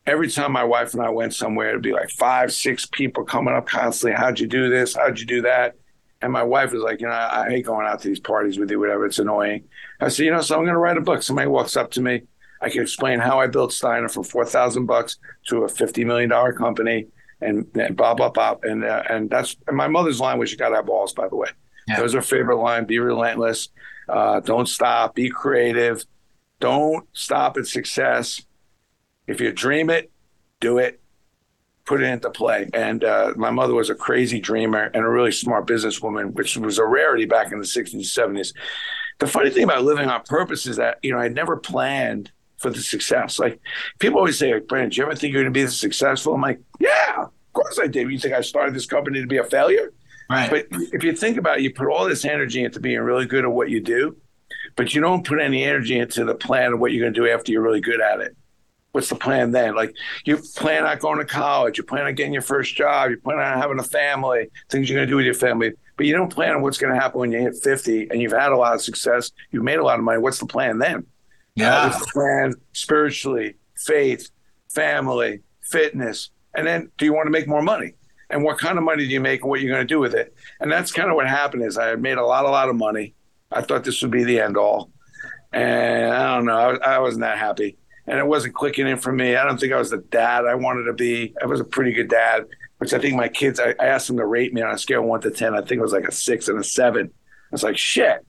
Every 0.07 0.29
time 0.29 0.53
my 0.53 0.65
wife 0.65 0.95
and 0.95 1.03
I 1.03 1.11
went 1.11 1.35
somewhere, 1.35 1.71
it'd 1.71 1.83
be 1.83 1.93
like 1.93 2.11
five, 2.11 2.53
six 2.53 2.87
people 2.87 3.25
coming 3.25 3.55
up 3.55 3.67
constantly. 3.67 4.19
How'd 4.19 4.41
you 4.41 4.47
do 4.47 4.69
this? 4.69 4.97
How'd 4.97 5.19
you 5.19 5.27
do 5.27 5.43
that? 5.43 5.77
And 6.23 6.33
my 6.33 6.43
wife 6.43 6.73
was 6.73 6.83
like, 6.83 7.01
you 7.01 7.07
know, 7.07 7.13
I 7.13 7.49
hate 7.49 7.65
going 7.65 7.87
out 7.87 8.01
to 8.03 8.09
these 8.09 8.21
parties 8.21 8.59
with 8.59 8.71
you, 8.71 8.79
whatever. 8.79 9.07
It's 9.07 9.19
annoying. 9.19 9.65
I 10.01 10.09
said, 10.09 10.25
you 10.25 10.33
know, 10.33 10.43
so 10.43 10.57
I'm 10.57 10.65
going 10.65 10.75
to 10.75 10.79
write 10.79 10.99
a 10.99 11.03
book. 11.03 11.23
Somebody 11.23 11.49
walks 11.49 11.77
up 11.77 11.91
to 11.93 12.03
me 12.03 12.23
I 12.61 12.69
can 12.69 12.83
explain 12.83 13.19
how 13.21 13.41
I 13.41 13.47
built 13.47 13.73
Steiner 13.73 14.09
from 14.09 14.25
four 14.25 14.45
thousand 14.45 14.87
bucks 14.87 15.19
to 15.49 15.65
a 15.65 15.69
fifty 15.69 16.05
million 16.05 16.29
dollar 16.29 16.53
company, 16.53 17.07
and, 17.41 17.67
and 17.75 17.97
blah 17.97 18.15
blah 18.15 18.31
blah. 18.31 18.57
And 18.63 18.85
uh, 18.85 19.03
and 19.09 19.31
that's 19.31 19.57
and 19.67 19.77
my 19.77 19.89
mother's 19.89 20.21
line 20.21 20.39
was, 20.39 20.53
"You 20.53 20.59
got 20.59 20.71
to 20.71 20.77
have 20.77 20.87
balls." 20.87 21.13
By 21.13 21.29
the 21.29 21.37
way, 21.37 21.49
yeah. 21.89 21.97
that 21.97 22.03
was 22.03 22.13
her 22.13 22.23
favorite 22.23 22.57
line. 22.57 22.85
Be 22.85 22.99
relentless. 22.99 23.69
Uh, 24.09 24.41
don't 24.41 24.69
stop. 24.69 25.15
Be 25.15 25.31
creative. 25.31 26.05
Don't 26.59 27.07
stop 27.13 27.57
at 27.57 27.67
success. 27.67 28.43
If 29.27 29.41
you 29.41 29.53
dream 29.53 29.89
it, 29.89 30.11
do 30.61 30.79
it. 30.79 31.01
Put 31.87 32.03
it 32.03 32.07
into 32.07 32.31
play. 32.31 32.69
And 32.75 33.03
uh, 33.03 33.33
my 33.37 33.51
mother 33.51 33.75
was 33.75 33.91
a 33.91 33.95
crazy 33.95 34.41
dreamer 34.41 34.91
and 34.93 35.05
a 35.05 35.09
really 35.09 35.33
smart 35.33 35.67
businesswoman, 35.67 36.35
which 36.35 36.57
was 36.57 36.79
a 36.79 36.85
rarity 36.85 37.25
back 37.25 37.53
in 37.53 37.59
the 37.59 37.65
60s 37.65 37.95
and 37.95 38.03
70s. 38.03 38.53
The 39.19 39.27
funny 39.27 39.51
thing 39.51 39.65
about 39.65 39.85
living 39.85 40.09
on 40.09 40.23
purpose 40.25 40.67
is 40.67 40.77
that, 40.77 40.99
you 41.03 41.13
know, 41.13 41.19
I 41.19 41.29
never 41.29 41.57
planned 41.57 42.31
for 42.61 42.71
the 42.71 42.81
success. 42.81 43.39
Like 43.39 43.61
people 43.99 44.19
always 44.19 44.39
say, 44.39 44.55
like, 44.55 44.69
Brandon, 44.69 44.91
do 44.91 44.97
you 44.97 45.03
ever 45.05 45.17
think 45.17 45.33
you're 45.33 45.43
going 45.43 45.53
to 45.53 45.59
be 45.59 45.65
this 45.65 45.79
successful? 45.79 46.35
I'm 46.35 46.43
like, 46.43 46.61
yeah, 46.79 47.23
of 47.23 47.53
course 47.53 47.79
I 47.83 47.87
did. 47.87 48.11
You 48.11 48.19
think 48.19 48.35
I 48.35 48.43
started 48.43 48.75
this 48.75 48.87
company 48.87 49.21
to 49.21 49.27
be 49.27 49.39
a 49.39 49.45
failure? 49.45 49.93
Right. 50.31 50.49
But 50.49 50.67
if 50.93 51.03
you 51.03 51.13
think 51.17 51.39
about 51.39 51.59
it, 51.59 51.63
you 51.63 51.75
put 51.75 51.89
all 51.89 52.09
this 52.09 52.25
energy 52.25 52.63
into 52.63 52.79
being 52.79 53.01
really 53.01 53.27
good 53.27 53.45
at 53.45 53.51
what 53.51 53.69
you 53.69 53.81
do, 53.81 54.17
but 54.77 54.95
you 54.95 55.01
don't 55.01 55.27
put 55.27 55.41
any 55.41 55.65
energy 55.65 55.99
into 55.99 56.25
the 56.25 56.37
plan 56.37 56.73
of 56.73 56.79
what 56.79 56.93
you're 56.93 57.03
going 57.03 57.15
to 57.15 57.21
do 57.21 57.29
after 57.29 57.51
you're 57.51 57.63
really 57.63 57.81
good 57.81 58.01
at 58.01 58.21
it. 58.21 58.37
What's 58.93 59.09
the 59.09 59.17
plan 59.17 59.53
then? 59.53 59.75
Like 59.75 59.95
you 60.25 60.37
plan 60.37 60.85
on 60.85 60.99
going 60.99 61.19
to 61.19 61.25
college, 61.25 61.79
you 61.79 61.85
plan 61.85 62.07
on 62.07 62.15
getting 62.15 62.33
your 62.33 62.43
first 62.43 62.75
job, 62.77 63.11
you 63.11 63.19
plan 63.19 63.39
on 63.39 63.59
having 63.59 63.79
a 63.79 63.85
family, 63.85 64.49
things 64.69 64.89
you're 64.89 64.99
going 64.99 65.07
to 65.07 65.11
do 65.11 65.17
with 65.17 65.25
your 65.25 65.35
family, 65.35 65.73
but 65.97 66.07
you 66.07 66.13
don't 66.13 66.33
plan 66.33 66.55
on 66.55 66.63
what's 66.63 66.79
going 66.79 66.93
to 66.93 67.01
happen 67.01 67.21
when 67.21 67.31
you 67.31 67.39
hit 67.39 67.57
50 67.63 68.11
and 68.11 68.21
you've 68.21 68.33
had 68.33 68.53
a 68.53 68.57
lot 68.57 68.75
of 68.75 68.83
success, 68.83 69.31
you've 69.53 69.63
made 69.63 69.79
a 69.79 69.85
lot 69.85 69.99
of 69.99 70.05
money. 70.05 70.19
What's 70.19 70.39
the 70.39 70.47
plan 70.47 70.79
then? 70.79 71.07
Yeah. 71.55 71.99
Plan 72.13 72.55
spiritually, 72.73 73.57
faith, 73.77 74.31
family, 74.73 75.41
fitness. 75.63 76.31
And 76.55 76.67
then 76.67 76.91
do 76.99 77.05
you 77.05 77.13
want 77.13 77.27
to 77.27 77.31
make 77.31 77.49
more 77.49 77.63
money? 77.63 77.95
And 78.31 78.45
what 78.45 78.59
kind 78.59 78.79
of 78.79 78.85
money 78.85 79.07
do 79.07 79.13
you 79.13 79.21
make 79.21 79.43
and 79.43 79.51
what 79.51 79.61
you're 79.61 79.73
going 79.73 79.87
to 79.87 79.95
do 79.95 79.99
with 79.99 80.15
it? 80.15 80.35
And 80.61 80.71
that's 80.71 80.93
kind 80.93 81.11
of 81.11 81.17
what 81.17 81.29
happened 81.29 81.65
is 81.65 81.77
I 81.77 81.97
made 81.97 82.17
a 82.17 82.25
lot, 82.25 82.45
a 82.45 82.51
lot 82.51 82.69
of 82.69 82.77
money. 82.77 83.15
I 83.51 83.63
thought 83.63 83.83
this 83.85 84.01
would 84.03 84.13
be 84.13 84.25
the 84.25 84.41
end 84.41 84.57
all. 84.57 84.91
And 85.53 86.13
I 86.13 86.37
don't 86.37 86.45
know, 86.45 86.79
I, 86.83 86.95
I 86.95 86.99
wasn't 87.01 87.23
that 87.23 87.39
happy. 87.39 87.77
And 88.07 88.19
it 88.19 88.27
wasn't 88.27 88.55
clicking 88.55 88.87
in 88.87 88.99
for 88.99 89.13
me. 89.13 89.37
I 89.37 89.45
don't 89.45 89.59
think 89.59 89.73
I 89.73 89.79
was 89.79 89.91
the 89.91 89.99
dad 89.99 90.47
I 90.47 90.55
wanted 90.55 90.85
to 90.85 90.93
be. 90.93 91.35
I 91.43 91.47
was 91.47 91.61
a 91.61 91.65
pretty 91.65 91.93
good 91.93 92.09
dad, 92.09 92.47
which 92.79 92.93
I 92.93 92.99
think 92.99 93.17
my 93.17 93.29
kids, 93.29 93.59
I, 93.59 93.75
I 93.81 93.87
asked 93.87 94.07
them 94.07 94.17
to 94.17 94.27
rate 94.27 94.55
me 94.55 94.63
on 94.63 94.73
a 94.73 94.79
scale 94.79 95.01
of 95.01 95.07
one 95.07 95.21
to 95.23 95.31
10. 95.31 95.55
I 95.55 95.59
think 95.59 95.73
it 95.73 95.83
was 95.83 95.93
like 95.93 96.07
a 96.07 96.13
six 96.13 96.49
and 96.49 96.59
a 96.59 96.65
seven. 96.65 97.07
I 97.07 97.53
was 97.53 97.63
like, 97.65 97.77
shit, 97.77 98.25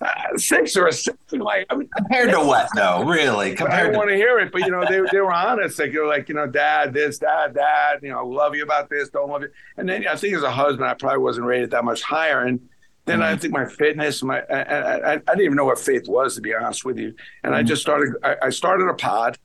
uh, 0.00 0.36
six 0.36 0.76
or 0.76 0.86
a 0.86 0.92
seven. 0.92 1.18
Like 1.32 1.66
I 1.70 1.76
mean, 1.76 1.88
compared 1.96 2.30
to 2.30 2.40
what 2.40 2.68
though? 2.74 3.04
Really? 3.04 3.54
Compared 3.54 3.80
I 3.80 3.82
don't 3.84 3.92
to- 3.92 3.98
want 3.98 4.10
to 4.10 4.16
hear 4.16 4.38
it, 4.38 4.50
but 4.52 4.62
you 4.62 4.70
know 4.70 4.84
they 4.88 5.02
they 5.12 5.20
were 5.20 5.32
honest. 5.32 5.78
Like 5.78 5.92
you're 5.92 6.06
like 6.06 6.28
you 6.28 6.34
know, 6.34 6.46
Dad, 6.46 6.92
this, 6.94 7.18
Dad, 7.18 7.54
Dad. 7.54 8.00
You 8.02 8.10
know, 8.10 8.26
love 8.26 8.54
you 8.54 8.62
about 8.62 8.88
this, 8.88 9.10
don't 9.10 9.28
love 9.28 9.42
you. 9.42 9.50
And 9.76 9.88
then 9.88 10.06
I 10.06 10.16
think 10.16 10.34
as 10.34 10.42
a 10.42 10.50
husband, 10.50 10.88
I 10.88 10.94
probably 10.94 11.18
wasn't 11.18 11.46
rated 11.46 11.70
that 11.72 11.84
much 11.84 12.02
higher. 12.02 12.44
And 12.44 12.60
then 13.04 13.18
mm-hmm. 13.18 13.34
I 13.34 13.36
think 13.36 13.52
my 13.52 13.66
fitness, 13.66 14.22
my 14.22 14.40
I, 14.50 14.62
I, 14.62 15.12
I, 15.12 15.16
didn't 15.16 15.40
even 15.42 15.56
know 15.56 15.64
what 15.66 15.78
faith 15.78 16.08
was 16.08 16.34
to 16.36 16.40
be 16.40 16.54
honest 16.54 16.84
with 16.84 16.98
you. 16.98 17.14
And 17.44 17.52
mm-hmm. 17.52 17.54
I 17.54 17.62
just 17.62 17.82
started. 17.82 18.14
I, 18.22 18.36
I 18.44 18.50
started 18.50 18.88
a 18.88 18.94
pod. 18.94 19.36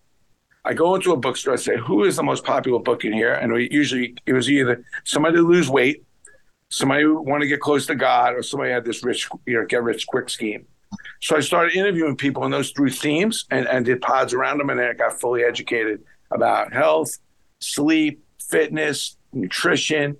I 0.64 0.74
go 0.74 0.96
into 0.96 1.12
a 1.12 1.18
bookstore. 1.18 1.54
I 1.54 1.58
say, 1.58 1.78
"Who 1.78 2.06
is 2.06 2.16
the 2.16 2.24
most 2.24 2.44
popular 2.46 2.80
book 2.80 3.04
in 3.04 3.14
here?" 3.14 3.34
And 3.34 3.52
we 3.52 3.70
usually 3.72 4.16
it 4.26 4.34
was 4.34 4.50
either 4.50 4.86
somebody 5.04 5.36
to 5.36 5.44
lose 5.44 5.70
weight 5.70 6.04
somebody 6.70 7.04
who 7.04 7.22
want 7.22 7.42
to 7.42 7.48
get 7.48 7.60
close 7.60 7.86
to 7.88 7.96
God, 7.96 8.36
or 8.36 8.44
somebody 8.44 8.72
had 8.72 8.86
this 8.86 9.04
rich, 9.04 9.30
you 9.46 9.60
know, 9.60 9.66
get 9.66 9.84
rich 9.84 10.08
quick 10.08 10.30
scheme. 10.30 10.66
So 11.22 11.36
I 11.36 11.40
started 11.40 11.76
interviewing 11.76 12.16
people 12.16 12.46
in 12.46 12.52
those 12.52 12.72
three 12.72 12.92
themes 12.92 13.46
and, 13.52 13.68
and 13.68 13.86
did 13.86 14.02
pods 14.02 14.34
around 14.34 14.60
them, 14.60 14.70
and 14.70 14.80
then 14.80 14.90
I 14.90 14.94
got 14.94 15.20
fully 15.20 15.44
educated 15.44 16.04
about 16.32 16.74
health, 16.74 17.18
sleep, 17.60 18.24
fitness, 18.40 19.18
nutrition, 19.34 20.18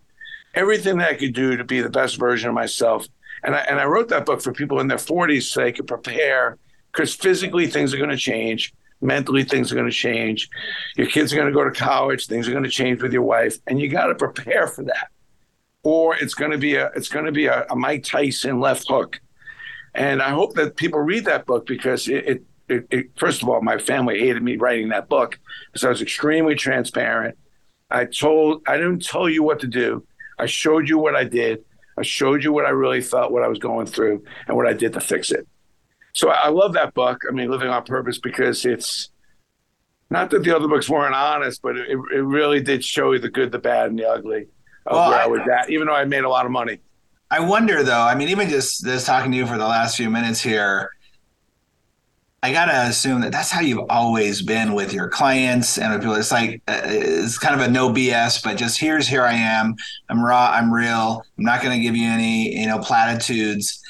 everything 0.54 0.98
that 0.98 1.10
I 1.10 1.16
could 1.16 1.34
do 1.34 1.58
to 1.58 1.64
be 1.64 1.82
the 1.82 1.90
best 1.90 2.18
version 2.18 2.50
of 2.50 2.56
myself. 2.56 3.08
And 3.44 3.56
I, 3.56 3.60
and 3.60 3.80
I 3.80 3.86
wrote 3.86 4.10
that 4.10 4.26
book 4.26 4.42
for 4.42 4.52
people 4.54 4.80
in 4.80 4.88
their 4.88 4.98
40s 4.98 5.44
so 5.44 5.62
they 5.62 5.72
could 5.72 5.88
prepare 5.88 6.58
because 6.92 7.14
physically 7.14 7.68
things 7.68 7.94
are 7.94 7.98
going 7.98 8.10
to 8.10 8.18
change 8.18 8.74
mentally 9.02 9.44
things 9.44 9.72
are 9.72 9.76
going 9.76 9.90
to 9.90 9.96
change 9.96 10.50
your 10.96 11.06
kids 11.06 11.34
are 11.34 11.36
going 11.36 11.48
to 11.48 11.54
go 11.54 11.64
to 11.64 11.72
college 11.72 12.28
things 12.28 12.48
are 12.48 12.52
going 12.52 12.64
to 12.64 12.70
change 12.70 13.02
with 13.02 13.12
your 13.12 13.22
wife 13.22 13.58
and 13.68 13.80
you 13.80 13.90
got 13.90 14.08
to 14.08 14.16
prepare 14.16 14.68
for 14.68 14.84
that 14.86 15.10
or 15.86 16.18
it's 16.18 16.34
going 16.34 16.52
to 16.52 16.58
be 16.58 16.76
a 16.76 16.92
it's 16.96 17.08
going 17.08 17.26
to 17.26 17.32
be 17.32 17.46
a, 17.46 17.66
a 17.70 17.76
mike 17.76 18.04
tyson 18.04 18.60
left 18.60 18.86
hook 18.90 19.22
and 19.94 20.22
i 20.22 20.30
hope 20.30 20.54
that 20.56 20.76
people 20.76 21.00
read 21.00 21.24
that 21.24 21.46
book 21.46 21.66
because 21.66 22.10
it, 22.10 22.28
it 22.28 22.44
it, 22.68 22.88
it, 22.90 23.06
first 23.16 23.44
of 23.44 23.50
all, 23.50 23.62
my 23.62 23.78
family 23.78 24.20
hated 24.20 24.42
me 24.42 24.58
writing 24.58 24.90
that 24.90 25.08
book 25.08 25.40
because 25.68 25.84
I 25.84 25.90
was 25.90 26.02
extremely 26.02 26.56
transparent. 26.56 27.38
I 27.92 28.06
told, 28.06 28.64
I 28.68 28.78
didn't 28.78 29.06
tell 29.06 29.30
you 29.30 29.44
what 29.44 29.60
to 29.60 29.68
do. 29.68 30.06
I 30.40 30.48
showed 30.48 30.90
you 30.90 30.98
what 30.98 31.16
I 31.16 31.24
did. 31.24 31.64
I 31.98 32.02
showed 32.02 32.44
you 32.44 32.52
what 32.52 32.66
I 32.66 32.70
really 32.70 33.02
felt, 33.02 33.32
what 33.32 33.44
I 33.44 33.48
was 33.48 33.60
going 33.60 33.86
through, 33.86 34.24
and 34.48 34.58
what 34.58 34.68
I 34.68 34.74
did 34.74 34.94
to 34.94 35.00
fix 35.00 35.32
it. 35.32 35.48
So 36.14 36.30
I 36.30 36.50
love 36.50 36.74
that 36.74 36.94
book. 36.94 37.22
I 37.30 37.34
mean, 37.34 37.50
Living 37.50 37.70
on 37.70 37.84
Purpose, 37.84 38.18
because 38.18 38.66
it's 38.66 39.10
not 40.10 40.30
that 40.32 40.44
the 40.44 40.56
other 40.56 40.68
books 40.68 40.90
weren't 40.90 41.16
honest, 41.16 41.62
but 41.62 41.78
it, 41.78 41.90
it 41.90 42.22
really 42.22 42.62
did 42.62 42.84
show 42.84 43.12
you 43.12 43.20
the 43.20 43.30
good, 43.30 43.52
the 43.52 43.60
bad, 43.60 43.92
and 43.92 44.00
the 44.00 44.10
ugly 44.10 44.48
of 44.86 44.96
well, 44.96 45.10
where 45.10 45.20
I, 45.20 45.24
I 45.24 45.28
was 45.28 45.42
at, 45.52 45.70
even 45.70 45.88
though 45.88 45.96
I 45.96 46.06
made 46.06 46.24
a 46.24 46.30
lot 46.30 46.46
of 46.46 46.52
money. 46.52 46.80
I 47.32 47.40
wonder, 47.40 47.84
though. 47.84 48.02
I 48.02 48.16
mean, 48.16 48.30
even 48.30 48.50
just 48.50 48.84
this 48.84 49.06
talking 49.06 49.32
to 49.32 49.38
you 49.38 49.48
for 49.48 49.58
the 49.58 49.68
last 49.68 49.98
few 49.98 50.10
minutes 50.10 50.42
here, 50.42 50.92
I 52.46 52.52
gotta 52.52 52.88
assume 52.88 53.22
that 53.22 53.32
that's 53.32 53.50
how 53.50 53.62
you've 53.62 53.90
always 53.90 54.44
been 54.44 54.74
with 54.74 54.94
your 54.94 55.10
clients 55.10 55.80
and 55.80 55.92
with 55.92 56.02
people. 56.02 56.14
It's 56.14 56.32
like 56.32 56.62
uh, 56.68 56.82
it's 56.84 57.40
kind 57.40 57.60
of 57.60 57.68
a 57.68 57.72
no 57.72 57.90
BS, 57.90 58.44
but 58.44 58.56
just 58.56 58.80
here's 58.80 59.08
here 59.08 59.24
I 59.24 59.34
am. 59.34 59.76
I'm 60.10 60.24
raw. 60.24 60.52
I'm 60.52 60.72
real. 60.72 61.24
I'm 61.40 61.44
not 61.44 61.64
going 61.64 61.76
to 61.76 61.84
give 61.84 61.96
you 61.96 62.08
any 62.08 62.56
you 62.56 62.68
know 62.68 62.78
platitudes. 62.78 63.82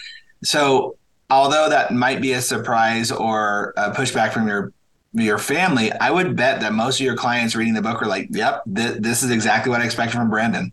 So 0.45 0.95
although 1.29 1.69
that 1.69 1.93
might 1.93 2.21
be 2.21 2.31
a 2.31 2.41
surprise 2.41 3.11
or 3.11 3.73
a 3.75 3.91
pushback 3.91 4.31
from 4.31 4.47
your 4.47 4.71
your 5.11 5.37
family, 5.37 5.91
I 5.91 6.11
would 6.11 6.37
bet 6.37 6.61
that 6.61 6.73
most 6.73 7.01
of 7.01 7.05
your 7.05 7.17
clients 7.17 7.57
reading 7.57 7.73
the 7.73 7.81
book 7.81 8.01
are 8.01 8.07
like, 8.07 8.29
"Yep, 8.31 8.63
th- 8.73 8.97
this 8.99 9.21
is 9.21 9.31
exactly 9.31 9.69
what 9.69 9.81
I 9.81 9.83
expected 9.83 10.15
from 10.15 10.29
Brandon." 10.29 10.71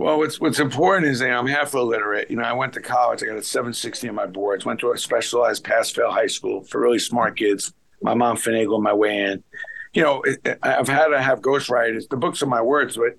Well, 0.00 0.16
what's 0.16 0.40
what's 0.40 0.60
important 0.60 1.12
is 1.12 1.18
that 1.18 1.30
I'm 1.30 1.46
half 1.46 1.74
illiterate. 1.74 2.30
You 2.30 2.36
know, 2.38 2.42
I 2.42 2.54
went 2.54 2.72
to 2.72 2.80
college. 2.80 3.22
I 3.22 3.26
got 3.26 3.36
a 3.36 3.42
760 3.42 4.08
on 4.08 4.14
my 4.14 4.24
boards. 4.24 4.64
Went 4.64 4.80
to 4.80 4.92
a 4.92 4.96
specialized 4.96 5.62
pass-fail 5.62 6.10
high 6.10 6.26
school 6.26 6.64
for 6.64 6.80
really 6.80 6.98
smart 6.98 7.36
kids. 7.36 7.74
My 8.00 8.14
mom 8.14 8.38
finagled 8.38 8.82
my 8.82 8.94
way 8.94 9.18
in. 9.18 9.44
You 9.92 10.02
know, 10.02 10.24
I've 10.62 10.88
had 10.88 11.08
to 11.08 11.20
have 11.20 11.42
ghostwriters. 11.42 12.08
The 12.08 12.16
books 12.16 12.42
are 12.42 12.46
my 12.46 12.62
words, 12.62 12.96
but 12.96 13.18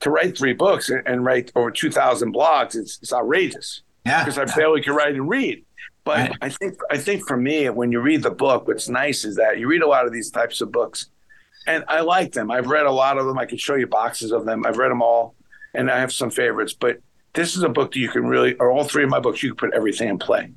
to 0.00 0.10
write 0.10 0.36
three 0.36 0.52
books 0.52 0.90
and 0.90 1.24
write 1.24 1.52
over 1.54 1.70
2,000 1.70 2.34
blogs, 2.34 2.74
it's, 2.74 2.98
it's 3.00 3.12
outrageous. 3.12 3.82
Yeah, 4.04 4.24
because 4.24 4.36
I 4.36 4.52
barely 4.52 4.82
can 4.82 4.94
write 4.96 5.14
and 5.14 5.28
read. 5.28 5.64
But 6.02 6.18
right. 6.18 6.32
I 6.42 6.48
think 6.48 6.74
I 6.90 6.98
think 6.98 7.24
for 7.28 7.36
me, 7.36 7.70
when 7.70 7.92
you 7.92 8.00
read 8.00 8.24
the 8.24 8.32
book, 8.32 8.66
what's 8.66 8.88
nice 8.88 9.24
is 9.24 9.36
that 9.36 9.60
you 9.60 9.68
read 9.68 9.82
a 9.82 9.88
lot 9.88 10.06
of 10.06 10.12
these 10.12 10.32
types 10.32 10.60
of 10.60 10.72
books, 10.72 11.08
and 11.68 11.84
I 11.86 12.00
like 12.00 12.32
them. 12.32 12.50
I've 12.50 12.66
read 12.66 12.86
a 12.86 12.90
lot 12.90 13.16
of 13.16 13.26
them. 13.26 13.38
I 13.38 13.46
can 13.46 13.58
show 13.58 13.76
you 13.76 13.86
boxes 13.86 14.32
of 14.32 14.44
them. 14.44 14.66
I've 14.66 14.76
read 14.76 14.90
them 14.90 15.02
all 15.02 15.35
and 15.76 15.90
I 15.90 16.00
have 16.00 16.12
some 16.12 16.30
favorites, 16.30 16.74
but 16.74 16.98
this 17.34 17.56
is 17.56 17.62
a 17.62 17.68
book 17.68 17.92
that 17.92 17.98
you 17.98 18.08
can 18.08 18.26
really, 18.26 18.54
or 18.54 18.70
all 18.70 18.84
three 18.84 19.04
of 19.04 19.10
my 19.10 19.20
books, 19.20 19.42
you 19.42 19.50
can 19.54 19.68
put 19.68 19.76
everything 19.76 20.08
in 20.08 20.18
play. 20.18 20.50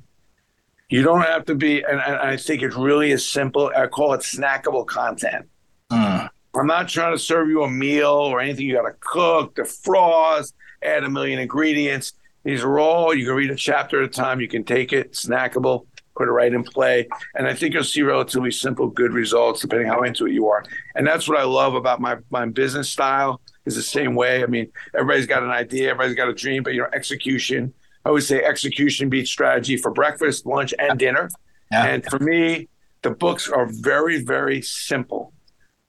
You 0.88 1.02
don't 1.02 1.22
have 1.22 1.44
to 1.44 1.54
be, 1.54 1.82
and, 1.82 2.00
and 2.00 2.16
I 2.16 2.36
think 2.36 2.62
it 2.62 2.74
really 2.74 3.12
is 3.12 3.28
simple. 3.28 3.70
I 3.76 3.86
call 3.86 4.14
it 4.14 4.22
snackable 4.22 4.86
content. 4.86 5.46
Mm. 5.92 6.28
I'm 6.56 6.66
not 6.66 6.88
trying 6.88 7.14
to 7.14 7.18
serve 7.18 7.48
you 7.48 7.62
a 7.62 7.70
meal 7.70 8.08
or 8.08 8.40
anything 8.40 8.66
you 8.66 8.74
got 8.74 8.88
to 8.88 8.96
cook, 8.98 9.54
defrost, 9.54 10.54
add 10.82 11.04
a 11.04 11.10
million 11.10 11.38
ingredients. 11.38 12.14
These 12.42 12.64
are 12.64 12.78
all, 12.80 13.14
you 13.14 13.26
can 13.26 13.34
read 13.34 13.50
a 13.50 13.56
chapter 13.56 14.02
at 14.02 14.08
a 14.08 14.12
time. 14.12 14.40
You 14.40 14.48
can 14.48 14.64
take 14.64 14.92
it, 14.92 15.12
snackable, 15.12 15.86
put 16.16 16.26
it 16.26 16.32
right 16.32 16.52
in 16.52 16.64
play. 16.64 17.06
And 17.34 17.46
I 17.46 17.54
think 17.54 17.74
you'll 17.74 17.84
see 17.84 18.02
relatively 18.02 18.50
simple, 18.50 18.88
good 18.88 19.12
results 19.12 19.60
depending 19.60 19.88
how 19.88 20.02
into 20.02 20.26
it 20.26 20.32
you 20.32 20.48
are. 20.48 20.64
And 20.96 21.06
that's 21.06 21.28
what 21.28 21.38
I 21.38 21.44
love 21.44 21.74
about 21.74 22.00
my, 22.00 22.16
my 22.30 22.46
business 22.46 22.88
style 22.88 23.40
is 23.66 23.76
the 23.76 23.82
same 23.82 24.14
way. 24.14 24.42
I 24.42 24.46
mean, 24.46 24.70
everybody's 24.94 25.26
got 25.26 25.42
an 25.42 25.50
idea, 25.50 25.90
everybody's 25.90 26.16
got 26.16 26.28
a 26.28 26.34
dream, 26.34 26.62
but 26.62 26.74
you 26.74 26.80
know, 26.80 26.88
execution. 26.92 27.72
I 28.04 28.08
always 28.08 28.26
say 28.26 28.42
execution 28.42 29.08
beats 29.08 29.30
strategy 29.30 29.76
for 29.76 29.90
breakfast, 29.90 30.46
lunch, 30.46 30.72
and 30.78 30.98
dinner. 30.98 31.28
Yeah. 31.70 31.86
And 31.86 32.04
for 32.04 32.18
me, 32.18 32.68
the 33.02 33.10
books 33.10 33.48
are 33.48 33.66
very, 33.66 34.22
very 34.22 34.62
simple. 34.62 35.32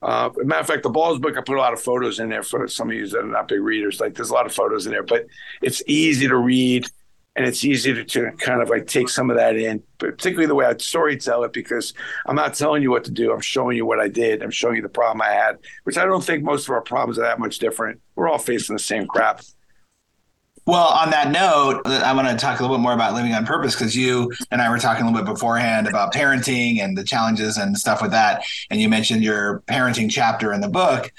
Uh, 0.02 0.30
matter 0.38 0.60
of 0.60 0.66
fact, 0.66 0.82
the 0.82 0.90
balls 0.90 1.18
book, 1.20 1.38
I 1.38 1.40
put 1.40 1.56
a 1.56 1.60
lot 1.60 1.72
of 1.72 1.80
photos 1.80 2.18
in 2.18 2.28
there 2.28 2.42
for 2.42 2.66
some 2.66 2.90
of 2.90 2.94
you 2.96 3.06
that 3.08 3.20
are 3.20 3.24
not 3.24 3.48
big 3.48 3.60
readers. 3.60 4.00
Like, 4.00 4.14
there's 4.14 4.30
a 4.30 4.34
lot 4.34 4.46
of 4.46 4.52
photos 4.52 4.86
in 4.86 4.92
there, 4.92 5.04
but 5.04 5.26
it's 5.62 5.82
easy 5.86 6.26
to 6.26 6.36
read 6.36 6.86
and 7.34 7.46
it's 7.46 7.64
easy 7.64 7.94
to, 7.94 8.04
to, 8.04 8.30
kind 8.32 8.60
of 8.60 8.68
like 8.68 8.86
take 8.86 9.08
some 9.08 9.30
of 9.30 9.36
that 9.36 9.56
in, 9.56 9.82
particularly 9.98 10.46
the 10.46 10.54
way 10.54 10.66
I 10.66 10.76
story 10.76 11.16
tell 11.16 11.44
it, 11.44 11.52
because 11.52 11.94
I'm 12.26 12.36
not 12.36 12.54
telling 12.54 12.82
you 12.82 12.90
what 12.90 13.04
to 13.04 13.10
do. 13.10 13.32
I'm 13.32 13.40
showing 13.40 13.76
you 13.76 13.86
what 13.86 14.00
I 14.00 14.08
did. 14.08 14.42
I'm 14.42 14.50
showing 14.50 14.76
you 14.76 14.82
the 14.82 14.88
problem 14.88 15.22
I 15.22 15.30
had, 15.30 15.58
which 15.84 15.96
I 15.96 16.04
don't 16.04 16.22
think 16.22 16.44
most 16.44 16.68
of 16.68 16.74
our 16.74 16.82
problems 16.82 17.18
are 17.18 17.22
that 17.22 17.38
much 17.38 17.58
different. 17.58 18.00
We're 18.16 18.28
all 18.28 18.38
facing 18.38 18.74
the 18.76 18.82
same 18.82 19.06
crap. 19.06 19.40
Well, 20.64 20.86
on 20.86 21.10
that 21.10 21.32
note, 21.32 21.82
uh, 21.86 22.02
I 22.04 22.12
want 22.14 22.28
to 22.28 22.36
talk 22.36 22.60
a 22.60 22.62
little 22.62 22.76
bit 22.76 22.82
more 22.82 22.92
about 22.92 23.14
living 23.14 23.32
on 23.32 23.44
purpose 23.44 23.74
because 23.74 23.96
you 23.96 24.32
and 24.52 24.62
I 24.62 24.70
were 24.70 24.78
talking 24.78 25.04
a 25.04 25.10
little 25.10 25.24
bit 25.24 25.32
beforehand 25.32 25.88
about 25.88 26.14
parenting 26.14 26.80
and 26.80 26.96
the 26.96 27.02
challenges 27.02 27.56
and 27.56 27.76
stuff 27.76 28.00
with 28.00 28.12
that. 28.12 28.44
And 28.70 28.80
you 28.80 28.88
mentioned 28.88 29.24
your 29.24 29.64
parenting 29.66 30.08
chapter 30.08 30.52
in 30.52 30.60
the 30.60 30.68
book. 30.68 31.10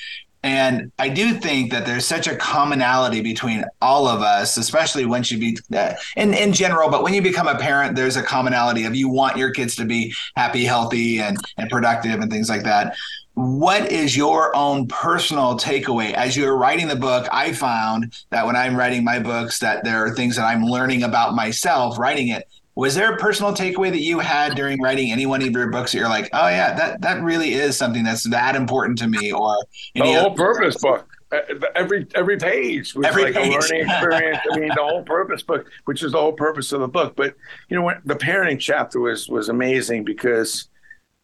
And 0.43 0.91
I 0.99 1.07
do 1.07 1.33
think 1.35 1.71
that 1.71 1.85
there's 1.85 2.05
such 2.05 2.27
a 2.27 2.35
commonality 2.35 3.21
between 3.21 3.63
all 3.81 4.07
of 4.07 4.21
us, 4.21 4.57
especially 4.57 5.05
once 5.05 5.31
you 5.31 5.37
be 5.37 5.57
uh, 5.73 5.93
in 6.17 6.33
in 6.33 6.51
general. 6.51 6.89
But 6.89 7.01
when 7.01 7.13
you 7.13 7.21
become 7.21 7.47
a 7.47 7.57
parent, 7.57 7.95
there's 7.95 8.17
a 8.17 8.23
commonality 8.23 8.83
of 8.83 8.93
you 8.93 9.07
want 9.07 9.37
your 9.37 9.51
kids 9.51 9.75
to 9.77 9.85
be 9.85 10.13
happy, 10.35 10.65
healthy, 10.65 11.21
and 11.21 11.37
and 11.57 11.69
productive, 11.69 12.19
and 12.19 12.29
things 12.29 12.49
like 12.49 12.63
that. 12.63 12.95
What 13.35 13.91
is 13.91 14.15
your 14.15 14.55
own 14.55 14.87
personal 14.87 15.57
takeaway 15.57 16.13
as 16.13 16.35
you're 16.37 16.55
writing 16.55 16.87
the 16.87 16.95
book? 16.95 17.27
I 17.31 17.53
found 17.53 18.13
that 18.29 18.45
when 18.45 18.55
I'm 18.55 18.75
writing 18.75 19.03
my 19.03 19.19
books, 19.19 19.59
that 19.59 19.83
there 19.83 20.05
are 20.05 20.13
things 20.13 20.35
that 20.35 20.45
I'm 20.45 20.63
learning 20.63 21.03
about 21.03 21.33
myself 21.33 21.97
writing 21.97 22.27
it 22.27 22.47
was 22.75 22.95
there 22.95 23.13
a 23.13 23.17
personal 23.17 23.53
takeaway 23.53 23.91
that 23.91 24.01
you 24.01 24.19
had 24.19 24.55
during 24.55 24.81
writing 24.81 25.11
any 25.11 25.25
one 25.25 25.41
of 25.43 25.51
your 25.51 25.69
books 25.69 25.91
that 25.91 25.99
you're 25.99 26.09
like, 26.09 26.29
oh 26.33 26.47
yeah, 26.47 26.73
that 26.73 27.01
that 27.01 27.21
really 27.21 27.53
is 27.53 27.77
something 27.77 28.03
that's 28.03 28.23
that 28.29 28.55
important 28.55 28.97
to 28.99 29.07
me? 29.07 29.31
Or 29.31 29.55
the 29.93 30.01
whole 30.01 30.33
purpose 30.33 30.75
book, 30.77 31.07
every 31.75 32.07
every 32.15 32.37
page 32.37 32.95
was 32.95 33.05
every 33.05 33.25
like 33.25 33.35
page. 33.35 33.53
a 33.53 33.59
learning 33.59 33.89
experience. 33.89 34.39
I 34.51 34.57
mean, 34.57 34.69
the 34.69 34.81
whole 34.81 35.03
purpose 35.03 35.43
book, 35.43 35.69
which 35.85 36.01
is 36.01 36.13
the 36.13 36.19
whole 36.19 36.33
purpose 36.33 36.71
of 36.71 36.81
the 36.81 36.87
book. 36.87 37.15
But 37.15 37.35
you 37.69 37.77
know 37.77 37.83
what, 37.83 37.99
the 38.05 38.15
parenting 38.15 38.59
chapter 38.59 38.99
was 38.99 39.29
was 39.29 39.49
amazing 39.49 40.03
because. 40.03 40.69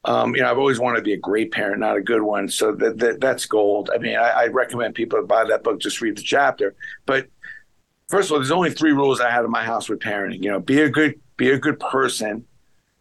Um, 0.05 0.33
you 0.33 0.41
know, 0.41 0.49
I've 0.49 0.57
always 0.57 0.79
wanted 0.79 0.99
to 0.99 1.03
be 1.03 1.11
a 1.11 1.17
great 1.17 1.51
parent, 1.51 1.81
not 1.81 1.97
a 1.97 2.01
good 2.01 2.21
one. 2.21 2.47
So 2.47 2.71
that, 2.71 2.99
that 2.99 3.19
that's 3.19 3.45
gold. 3.45 3.89
I 3.93 3.97
mean, 3.97 4.15
I, 4.15 4.29
I 4.29 4.47
recommend 4.47 4.95
people 4.95 5.19
to 5.19 5.25
buy 5.25 5.43
that 5.43 5.61
book. 5.61 5.81
Just 5.81 5.99
read 5.99 6.15
the 6.15 6.21
chapter. 6.21 6.73
But 7.05 7.27
first 8.07 8.29
of 8.29 8.31
all, 8.31 8.39
there's 8.39 8.49
only 8.49 8.71
three 8.71 8.93
rules 8.93 9.19
I 9.19 9.29
had 9.29 9.43
in 9.43 9.51
my 9.51 9.65
house 9.65 9.89
with 9.89 9.99
parenting. 9.99 10.41
You 10.41 10.51
know, 10.51 10.61
be 10.61 10.79
a 10.79 10.89
good 10.89 11.19
be 11.39 11.49
a 11.51 11.57
good 11.57 11.79
person, 11.79 12.45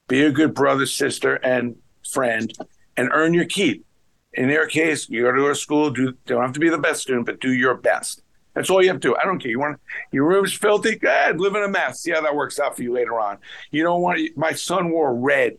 be 0.07 0.25
a 0.25 0.31
good 0.31 0.55
brother, 0.55 0.87
sister, 0.87 1.35
and 1.35 1.77
friend, 2.09 2.51
and 2.97 3.11
earn 3.13 3.35
your 3.35 3.45
keep. 3.45 3.85
In 4.33 4.49
their 4.49 4.67
case, 4.69 5.09
you 5.09 5.23
go 5.23 5.33
to 5.33 5.51
a 5.51 5.55
school, 5.55 5.91
do 5.91 6.15
don't 6.25 6.43
have 6.43 6.53
to 6.53 6.61
be 6.61 6.71
the 6.71 6.79
best 6.79 7.03
student, 7.03 7.27
but 7.27 7.41
do 7.41 7.53
your 7.53 7.75
best. 7.75 8.23
That's 8.55 8.71
all 8.71 8.81
you 8.81 8.89
have 8.89 9.01
to 9.01 9.09
do. 9.09 9.17
I 9.17 9.25
don't 9.25 9.41
care. 9.41 9.51
You 9.51 9.59
want 9.59 9.81
your 10.13 10.25
room's 10.25 10.53
filthy? 10.53 10.97
Go 10.97 11.09
ahead, 11.09 11.41
live 11.41 11.55
in 11.57 11.65
a 11.65 11.69
mess. 11.69 12.01
See 12.01 12.13
how 12.13 12.21
that 12.21 12.35
works 12.35 12.61
out 12.61 12.77
for 12.77 12.83
you 12.83 12.93
later 12.93 13.19
on. 13.21 13.39
You 13.73 13.83
don't 13.83 14.01
want. 14.01 14.21
My 14.37 14.53
son 14.53 14.91
wore 14.91 15.15
red 15.15 15.59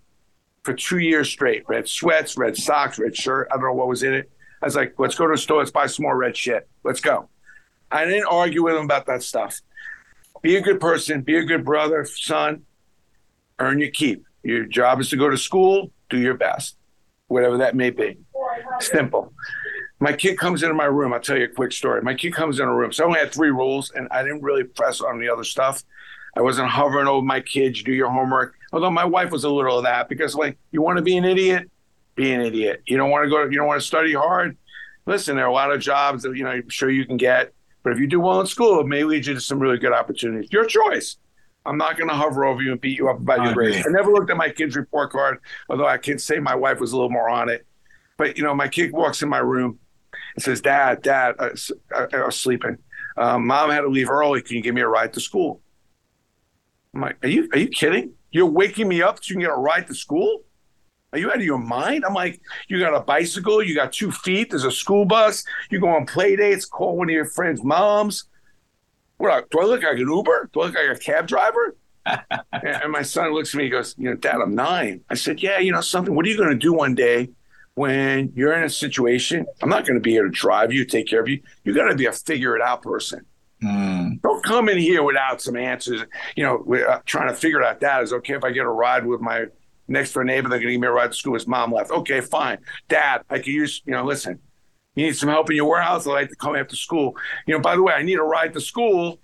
for 0.63 0.73
two 0.73 0.99
years 0.99 1.29
straight. 1.29 1.63
Red 1.67 1.89
sweats, 1.89 2.37
red 2.37 2.55
socks, 2.55 2.97
red 2.97 3.15
shirt. 3.15 3.49
I 3.51 3.55
don't 3.55 3.65
know 3.65 3.73
what 3.73 3.89
was 3.89 4.03
in 4.03 4.13
it. 4.13 4.31
I 4.61 4.67
was 4.67 4.75
like, 4.75 4.95
let's 4.97 5.15
go 5.15 5.27
to 5.27 5.33
the 5.33 5.37
store. 5.37 5.59
Let's 5.59 5.71
buy 5.71 5.87
some 5.87 6.03
more 6.03 6.17
red 6.17 6.35
shit. 6.35 6.69
Let's 6.85 7.01
go. 7.01 7.29
I 7.91 8.05
didn't 8.05 8.27
argue 8.27 8.63
with 8.63 8.75
him 8.75 8.85
about 8.85 9.05
that 9.07 9.21
stuff. 9.21 9.59
Be 10.41 10.55
a 10.55 10.61
good 10.61 10.79
person. 10.79 11.21
Be 11.21 11.37
a 11.37 11.43
good 11.43 11.65
brother, 11.65 12.05
son 12.05 12.63
earn 13.59 13.79
your 13.79 13.91
keep. 13.91 14.25
Your 14.43 14.65
job 14.65 14.99
is 14.99 15.09
to 15.09 15.17
go 15.17 15.29
to 15.29 15.37
school, 15.37 15.91
do 16.09 16.17
your 16.17 16.35
best, 16.35 16.77
whatever 17.27 17.57
that 17.57 17.75
may 17.75 17.89
be. 17.89 18.17
Simple. 18.79 19.33
My 19.99 20.13
kid 20.13 20.37
comes 20.37 20.63
into 20.63 20.73
my 20.73 20.85
room. 20.85 21.13
I'll 21.13 21.19
tell 21.19 21.37
you 21.37 21.45
a 21.45 21.49
quick 21.49 21.73
story. 21.73 22.01
My 22.01 22.13
kid 22.13 22.33
comes 22.33 22.59
in 22.59 22.67
a 22.67 22.73
room. 22.73 22.93
So 22.93 23.03
I 23.03 23.07
only 23.07 23.19
had 23.19 23.33
three 23.33 23.49
rules, 23.49 23.91
and 23.91 24.07
I 24.11 24.23
didn't 24.23 24.41
really 24.41 24.63
press 24.63 25.01
on 25.01 25.19
the 25.19 25.27
other 25.29 25.43
stuff. 25.43 25.83
I 26.37 26.41
wasn't 26.41 26.69
hovering 26.69 27.07
over 27.07 27.25
my 27.25 27.41
kids, 27.41 27.83
do 27.83 27.91
your 27.91 28.09
homework. 28.09 28.55
Although 28.71 28.91
my 28.91 29.03
wife 29.03 29.31
was 29.31 29.43
a 29.43 29.49
little 29.49 29.77
of 29.77 29.83
that 29.83 30.07
because, 30.07 30.35
like, 30.35 30.57
you 30.71 30.81
want 30.81 30.97
to 30.97 31.03
be 31.03 31.17
an 31.17 31.25
idiot, 31.25 31.69
be 32.15 32.31
an 32.31 32.41
idiot. 32.41 32.81
You 32.85 32.97
don't 32.97 33.09
want 33.09 33.25
to 33.25 33.29
go, 33.29 33.43
you 33.43 33.57
don't 33.57 33.67
want 33.67 33.81
to 33.81 33.85
study 33.85 34.13
hard. 34.13 34.57
Listen, 35.05 35.35
there 35.35 35.45
are 35.45 35.49
a 35.49 35.53
lot 35.53 35.71
of 35.71 35.81
jobs 35.81 36.23
that, 36.23 36.37
you 36.37 36.43
know, 36.43 36.51
I'm 36.51 36.69
sure 36.69 36.89
you 36.89 37.05
can 37.05 37.17
get. 37.17 37.51
But 37.83 37.93
if 37.93 37.99
you 37.99 38.07
do 38.07 38.19
well 38.19 38.39
in 38.39 38.47
school, 38.47 38.79
it 38.79 38.87
may 38.87 39.03
lead 39.03 39.25
you 39.25 39.33
to 39.33 39.41
some 39.41 39.59
really 39.59 39.79
good 39.79 39.91
opportunities. 39.91 40.51
Your 40.51 40.65
choice. 40.65 41.17
I'm 41.69 41.77
not 41.77 41.97
going 41.97 42.09
to 42.09 42.15
hover 42.15 42.45
over 42.45 42.63
you 42.63 42.71
and 42.71 42.81
beat 42.81 42.97
you 42.97 43.09
up 43.09 43.17
about 43.17 43.43
your 43.43 43.53
grades. 43.53 43.85
I 43.85 43.91
never 43.91 44.11
looked 44.11 44.31
at 44.31 44.37
my 44.37 44.49
kid's 44.49 44.75
report 44.75 45.11
card, 45.11 45.37
although 45.69 45.85
I 45.85 45.99
can 45.99 46.17
say 46.17 46.39
my 46.39 46.55
wife 46.55 46.79
was 46.79 46.93
a 46.93 46.95
little 46.95 47.11
more 47.11 47.29
on 47.29 47.47
it. 47.47 47.63
But 48.17 48.37
you 48.37 48.43
know, 48.43 48.55
my 48.55 48.67
kid 48.67 48.91
walks 48.91 49.21
in 49.21 49.29
my 49.29 49.37
room 49.37 49.77
and 50.35 50.43
says, 50.43 50.61
"Dad, 50.61 51.03
Dad, 51.03 51.35
I, 51.37 51.51
I, 51.95 52.07
I 52.11 52.25
was 52.25 52.35
sleeping. 52.35 52.79
Um, 53.17 53.45
Mom 53.45 53.69
had 53.69 53.81
to 53.81 53.87
leave 53.87 54.09
early. 54.09 54.41
Can 54.41 54.55
you 54.55 54.63
give 54.63 54.73
me 54.73 54.81
a 54.81 54.87
ride 54.87 55.13
to 55.13 55.19
school?" 55.19 55.61
I'm 56.95 57.01
like, 57.01 57.23
"Are 57.23 57.29
you 57.29 57.47
are 57.53 57.59
you 57.59 57.67
kidding?" 57.67 58.13
You're 58.31 58.47
waking 58.47 58.87
me 58.87 59.03
up 59.03 59.23
so 59.23 59.29
you 59.29 59.35
can 59.35 59.41
get 59.41 59.51
a 59.51 59.55
ride 59.55 59.85
to 59.87 59.93
school? 59.93 60.41
Are 61.13 61.19
you 61.19 61.29
out 61.29 61.37
of 61.37 61.43
your 61.43 61.57
mind? 61.57 62.05
I'm 62.05 62.13
like, 62.13 62.39
you 62.67 62.79
got 62.79 62.93
a 62.93 62.99
bicycle, 62.99 63.63
you 63.63 63.73
got 63.73 63.91
two 63.91 64.11
feet, 64.11 64.51
there's 64.51 64.65
a 64.65 64.71
school 64.71 65.05
bus, 65.05 65.43
you 65.71 65.79
go 65.79 65.89
on 65.89 66.05
play 66.05 66.35
dates, 66.35 66.65
call 66.65 66.97
one 66.97 67.09
of 67.09 67.13
your 67.13 67.25
friends' 67.25 67.63
moms. 67.63 68.25
Do 69.19 69.59
I 69.59 69.65
look 69.65 69.83
like 69.83 69.99
an 69.99 70.07
Uber? 70.07 70.49
Do 70.53 70.61
I 70.61 70.65
look 70.65 70.75
like 70.75 70.97
a 70.97 70.99
cab 70.99 71.27
driver? 71.27 71.75
and 72.05 72.91
my 72.91 73.01
son 73.01 73.33
looks 73.33 73.53
at 73.53 73.57
me, 73.57 73.65
he 73.65 73.69
goes, 73.69 73.93
you 73.97 74.09
know, 74.09 74.15
Dad, 74.15 74.37
I'm 74.41 74.55
nine. 74.55 75.01
I 75.09 75.15
said, 75.15 75.41
Yeah, 75.43 75.59
you 75.59 75.71
know 75.71 75.81
something, 75.81 76.15
what 76.15 76.25
are 76.25 76.29
you 76.29 76.37
gonna 76.37 76.55
do 76.55 76.73
one 76.73 76.95
day 76.95 77.29
when 77.75 78.31
you're 78.35 78.53
in 78.53 78.63
a 78.63 78.69
situation? 78.69 79.45
I'm 79.61 79.69
not 79.69 79.85
gonna 79.85 79.99
be 79.99 80.11
here 80.11 80.23
to 80.23 80.29
drive 80.29 80.73
you, 80.73 80.85
take 80.85 81.07
care 81.07 81.21
of 81.21 81.27
you. 81.27 81.41
You 81.63 81.73
gotta 81.73 81.95
be 81.95 82.05
a 82.05 82.11
figure 82.11 82.55
it 82.55 82.61
out 82.61 82.81
person. 82.81 83.25
Mm. 83.63 84.21
Don't 84.21 84.43
come 84.43 84.69
in 84.69 84.77
here 84.77 85.03
without 85.03 85.41
some 85.41 85.57
answers. 85.57 86.01
You 86.35 86.43
know, 86.43 86.63
we're 86.65 86.87
uh, 86.87 87.01
trying 87.05 87.27
to 87.27 87.35
figure 87.35 87.61
out 87.63 87.81
that 87.81 88.03
is 88.03 88.13
okay 88.13 88.33
if 88.33 88.43
I 88.43 88.51
get 88.51 88.65
a 88.65 88.69
ride 88.69 89.05
with 89.05 89.21
my 89.21 89.45
next 89.87 90.13
door 90.13 90.23
neighbor. 90.23 90.47
They're 90.47 90.59
going 90.59 90.67
to 90.67 90.73
give 90.73 90.81
me 90.81 90.87
a 90.87 90.91
ride 90.91 91.11
to 91.11 91.17
school. 91.17 91.33
His 91.33 91.47
mom 91.47 91.73
left. 91.73 91.91
Okay, 91.91 92.21
fine. 92.21 92.59
Dad, 92.87 93.23
I 93.29 93.37
could 93.37 93.47
use. 93.47 93.81
You 93.85 93.93
know, 93.93 94.05
listen. 94.05 94.39
You 94.99 95.05
need 95.05 95.15
some 95.15 95.29
help 95.29 95.49
in 95.49 95.55
your 95.55 95.69
warehouse. 95.69 96.05
I 96.05 96.11
like 96.11 96.29
to 96.29 96.35
come 96.35 96.57
after 96.57 96.75
school. 96.75 97.15
You 97.47 97.53
know, 97.53 97.61
by 97.61 97.77
the 97.77 97.81
way, 97.81 97.93
I 97.93 98.03
need 98.03 98.19
a 98.19 98.23
ride 98.23 98.51
to 98.53 98.59
school. 98.59 99.21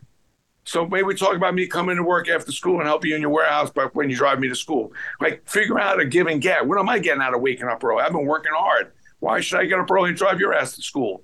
So 0.63 0.87
maybe 0.87 1.13
talk 1.15 1.35
about 1.35 1.53
me 1.53 1.67
coming 1.67 1.97
to 1.97 2.03
work 2.03 2.29
after 2.29 2.53
school 2.53 2.79
and 2.79 2.87
help 2.87 3.03
you 3.03 3.13
in 3.13 3.19
your 3.19 3.29
warehouse, 3.29 3.71
but 3.75 3.93
when 3.93 4.09
you 4.09 4.15
drive 4.15 4.39
me 4.39 4.47
to 4.47 4.55
school, 4.55 4.93
like 5.19 5.47
figure 5.47 5.77
out 5.77 5.99
a 5.99 6.05
give 6.05 6.27
and 6.27 6.41
get. 6.41 6.65
What 6.65 6.79
am 6.79 6.87
I 6.87 6.97
getting 6.99 7.21
out 7.21 7.35
of 7.35 7.41
waking 7.41 7.67
up 7.67 7.83
early? 7.83 8.01
I've 8.01 8.13
been 8.13 8.25
working 8.25 8.53
hard. 8.55 8.93
Why 9.19 9.41
should 9.41 9.59
I 9.59 9.65
get 9.65 9.77
up 9.77 9.91
early 9.91 10.09
and 10.09 10.17
drive 10.17 10.39
your 10.39 10.53
ass 10.53 10.77
to 10.77 10.81
school? 10.81 11.23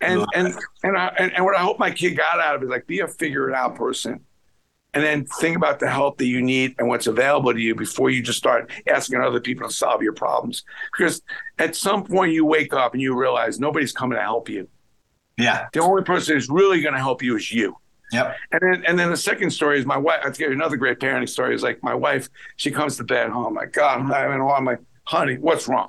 And 0.00 0.24
and 0.34 0.54
and, 0.82 0.96
I, 0.96 1.14
and 1.18 1.32
and 1.34 1.44
what 1.44 1.54
I 1.54 1.60
hope 1.60 1.78
my 1.78 1.90
kid 1.90 2.16
got 2.16 2.40
out 2.40 2.56
of 2.56 2.62
it 2.62 2.64
is 2.64 2.70
like 2.70 2.86
be 2.86 3.00
a 3.00 3.08
figure 3.08 3.50
it 3.50 3.54
out 3.54 3.74
person, 3.74 4.20
and 4.94 5.04
then 5.04 5.26
think 5.40 5.56
about 5.56 5.78
the 5.78 5.88
help 5.88 6.18
that 6.18 6.26
you 6.26 6.40
need 6.40 6.74
and 6.78 6.88
what's 6.88 7.06
available 7.06 7.52
to 7.52 7.60
you 7.60 7.74
before 7.74 8.08
you 8.08 8.22
just 8.22 8.38
start 8.38 8.70
asking 8.88 9.20
other 9.20 9.40
people 9.40 9.68
to 9.68 9.74
solve 9.74 10.02
your 10.02 10.14
problems. 10.14 10.64
Because 10.90 11.20
at 11.58 11.76
some 11.76 12.04
point 12.04 12.32
you 12.32 12.46
wake 12.46 12.72
up 12.72 12.94
and 12.94 13.02
you 13.02 13.14
realize 13.14 13.60
nobody's 13.60 13.92
coming 13.92 14.16
to 14.16 14.22
help 14.22 14.48
you. 14.48 14.68
Yeah, 15.36 15.66
the 15.72 15.80
only 15.80 16.02
person 16.02 16.34
who's 16.34 16.48
really 16.48 16.80
going 16.80 16.94
to 16.94 17.00
help 17.00 17.22
you 17.22 17.36
is 17.36 17.52
you. 17.52 17.76
Yep. 18.12 18.36
And 18.52 18.60
then 18.62 18.84
and 18.86 18.98
then 18.98 19.10
the 19.10 19.16
second 19.16 19.50
story 19.50 19.78
is 19.78 19.84
my 19.84 19.96
wife. 19.96 20.20
I'll 20.24 20.32
tell 20.32 20.48
you 20.48 20.54
another 20.54 20.76
great 20.76 20.98
parenting 20.98 21.28
story 21.28 21.54
is 21.54 21.62
like 21.62 21.82
my 21.82 21.94
wife. 21.94 22.28
She 22.56 22.70
comes 22.70 22.96
to 22.96 23.04
bed. 23.04 23.30
Oh 23.32 23.50
my 23.50 23.66
God, 23.66 24.00
I'm 24.00 24.08
having. 24.08 24.40
Oh, 24.40 24.50
I'm 24.50 24.64
like, 24.64 24.80
honey, 25.04 25.36
what's 25.36 25.68
wrong? 25.68 25.88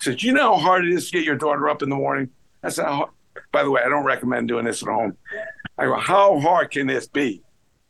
She 0.00 0.10
says, 0.10 0.22
you 0.22 0.32
know 0.32 0.56
how 0.56 0.60
hard 0.60 0.84
it 0.84 0.92
is 0.92 1.10
to 1.10 1.18
get 1.18 1.24
your 1.24 1.36
daughter 1.36 1.68
up 1.68 1.82
in 1.82 1.88
the 1.88 1.96
morning. 1.96 2.30
I 2.62 2.70
said, 2.70 2.86
by 3.52 3.62
the 3.62 3.70
way, 3.70 3.82
I 3.84 3.88
don't 3.88 4.04
recommend 4.04 4.48
doing 4.48 4.64
this 4.64 4.82
at 4.82 4.88
home. 4.88 5.16
I 5.78 5.86
go, 5.86 5.96
how 5.96 6.40
hard 6.40 6.70
can 6.70 6.86
this 6.86 7.06
be? 7.06 7.42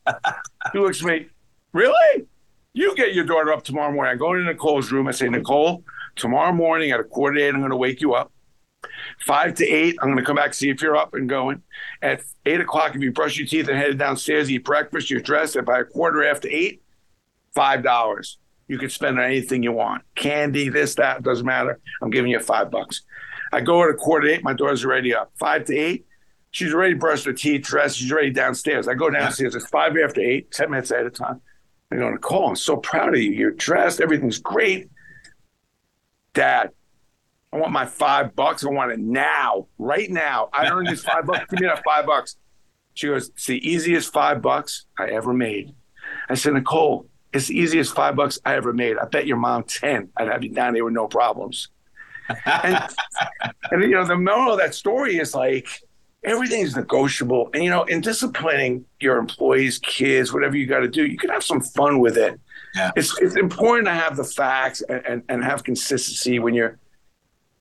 he 0.71 0.79
looks 0.79 1.01
at 1.01 1.07
me, 1.07 1.27
really? 1.73 2.25
You 2.73 2.95
get 2.95 3.13
your 3.13 3.25
daughter 3.25 3.51
up 3.51 3.63
tomorrow 3.63 3.91
morning. 3.91 4.13
I 4.13 4.15
go 4.15 4.33
into 4.33 4.45
Nicole's 4.45 4.91
room. 4.91 5.07
I 5.07 5.11
say, 5.11 5.29
Nicole, 5.29 5.83
tomorrow 6.15 6.51
morning 6.51 6.91
at 6.91 6.99
a 6.99 7.03
quarter 7.03 7.37
to 7.37 7.43
eight, 7.43 7.53
I'm 7.53 7.59
going 7.59 7.69
to 7.69 7.77
wake 7.77 8.01
you 8.01 8.13
up. 8.13 8.31
Five 9.25 9.53
to 9.55 9.65
eight, 9.65 9.95
I'm 10.01 10.07
going 10.07 10.17
to 10.17 10.25
come 10.25 10.35
back 10.35 10.53
see 10.53 10.69
if 10.69 10.81
you're 10.81 10.97
up 10.97 11.13
and 11.13 11.29
going. 11.29 11.61
At 12.01 12.21
eight 12.45 12.59
o'clock, 12.59 12.95
if 12.95 13.01
you 13.01 13.11
brush 13.11 13.37
your 13.37 13.47
teeth 13.47 13.67
and 13.67 13.77
headed 13.77 13.97
downstairs, 13.97 14.51
eat 14.51 14.65
breakfast, 14.65 15.09
you're 15.09 15.21
dressed. 15.21 15.55
At 15.55 15.65
by 15.65 15.79
a 15.79 15.85
quarter 15.85 16.25
after 16.25 16.47
eight, 16.49 16.81
five 17.53 17.83
dollars. 17.83 18.37
You 18.67 18.77
can 18.77 18.89
spend 18.89 19.19
on 19.19 19.25
anything 19.25 19.61
you 19.61 19.73
want. 19.73 20.03
Candy, 20.15 20.69
this, 20.69 20.95
that, 20.95 21.21
doesn't 21.21 21.45
matter. 21.45 21.79
I'm 22.01 22.09
giving 22.09 22.31
you 22.31 22.39
five 22.39 22.71
bucks. 22.71 23.01
I 23.51 23.61
go 23.61 23.83
at 23.83 23.89
a 23.89 23.93
quarter 23.93 24.27
to 24.27 24.33
eight, 24.33 24.43
my 24.43 24.53
daughter's 24.53 24.83
already 24.83 25.13
up. 25.13 25.31
Five 25.37 25.65
to 25.65 25.77
eight, 25.77 26.05
she's 26.53 26.73
already 26.73 26.93
brushed 26.93 27.25
her 27.25 27.33
teeth, 27.33 27.63
dressed, 27.63 27.97
she's 27.97 28.11
already 28.11 28.29
downstairs. 28.29 28.87
I 28.87 28.93
go 28.93 29.09
downstairs, 29.09 29.55
it's 29.55 29.67
five 29.67 29.97
after 29.97 30.21
eight, 30.21 30.51
10 30.51 30.69
minutes 30.69 30.91
ahead 30.91 31.05
of 31.05 31.13
time. 31.13 31.41
I 31.91 31.97
go, 31.97 32.09
Nicole, 32.09 32.47
I'm 32.47 32.55
so 32.55 32.77
proud 32.77 33.09
of 33.09 33.21
you. 33.21 33.31
You're 33.31 33.51
dressed, 33.51 33.99
everything's 33.99 34.39
great. 34.39 34.89
Dad, 36.33 36.69
I 37.51 37.57
want 37.57 37.71
my 37.71 37.85
five 37.85 38.35
bucks. 38.35 38.65
I 38.65 38.69
want 38.69 38.91
it 38.91 38.99
now, 38.99 39.67
right 39.77 40.09
now. 40.09 40.49
I 40.53 40.71
earned 40.71 40.87
these 40.87 41.03
five 41.03 41.25
bucks. 41.27 41.45
Give 41.51 41.59
me 41.59 41.67
that 41.67 41.83
five 41.85 42.05
bucks. 42.05 42.37
She 42.95 43.07
goes, 43.07 43.29
It's 43.29 43.45
the 43.45 43.67
easiest 43.67 44.11
five 44.11 44.41
bucks 44.41 44.85
I 44.97 45.09
ever 45.09 45.33
made. 45.33 45.75
I 46.29 46.33
said, 46.33 46.53
Nicole, 46.53 47.07
it's 47.31 47.47
the 47.47 47.59
easiest 47.59 47.93
five 47.93 48.15
bucks 48.15 48.39
I 48.43 48.55
ever 48.55 48.73
made. 48.73 48.97
I 48.97 49.05
bet 49.05 49.27
your 49.27 49.37
mom 49.37 49.63
10. 49.63 50.09
I'd 50.17 50.27
have 50.27 50.43
you 50.43 50.49
down 50.49 50.73
there 50.73 50.83
with 50.83 50.93
no 50.93 51.07
problems 51.07 51.69
and, 52.29 52.79
and 53.71 53.81
you 53.81 53.91
know, 53.91 54.05
the 54.05 54.15
moral 54.15 54.53
of 54.53 54.59
that 54.59 54.75
story 54.75 55.17
is 55.17 55.35
like 55.35 55.67
everything's 56.23 56.75
negotiable. 56.75 57.49
And 57.53 57.63
you 57.63 57.69
know, 57.69 57.83
in 57.83 58.01
disciplining 58.01 58.85
your 58.99 59.17
employees, 59.17 59.79
kids, 59.79 60.33
whatever 60.33 60.57
you 60.57 60.65
got 60.65 60.79
to 60.79 60.87
do, 60.87 61.05
you 61.05 61.17
can 61.17 61.29
have 61.29 61.43
some 61.43 61.61
fun 61.61 61.99
with 61.99 62.17
it. 62.17 62.39
Yeah. 62.75 62.91
It's 62.95 63.19
it's 63.21 63.35
important 63.35 63.87
to 63.87 63.93
have 63.93 64.17
the 64.17 64.23
facts 64.23 64.81
and, 64.81 65.05
and, 65.05 65.23
and 65.29 65.43
have 65.43 65.63
consistency 65.63 66.39
when 66.39 66.53
you're 66.53 66.79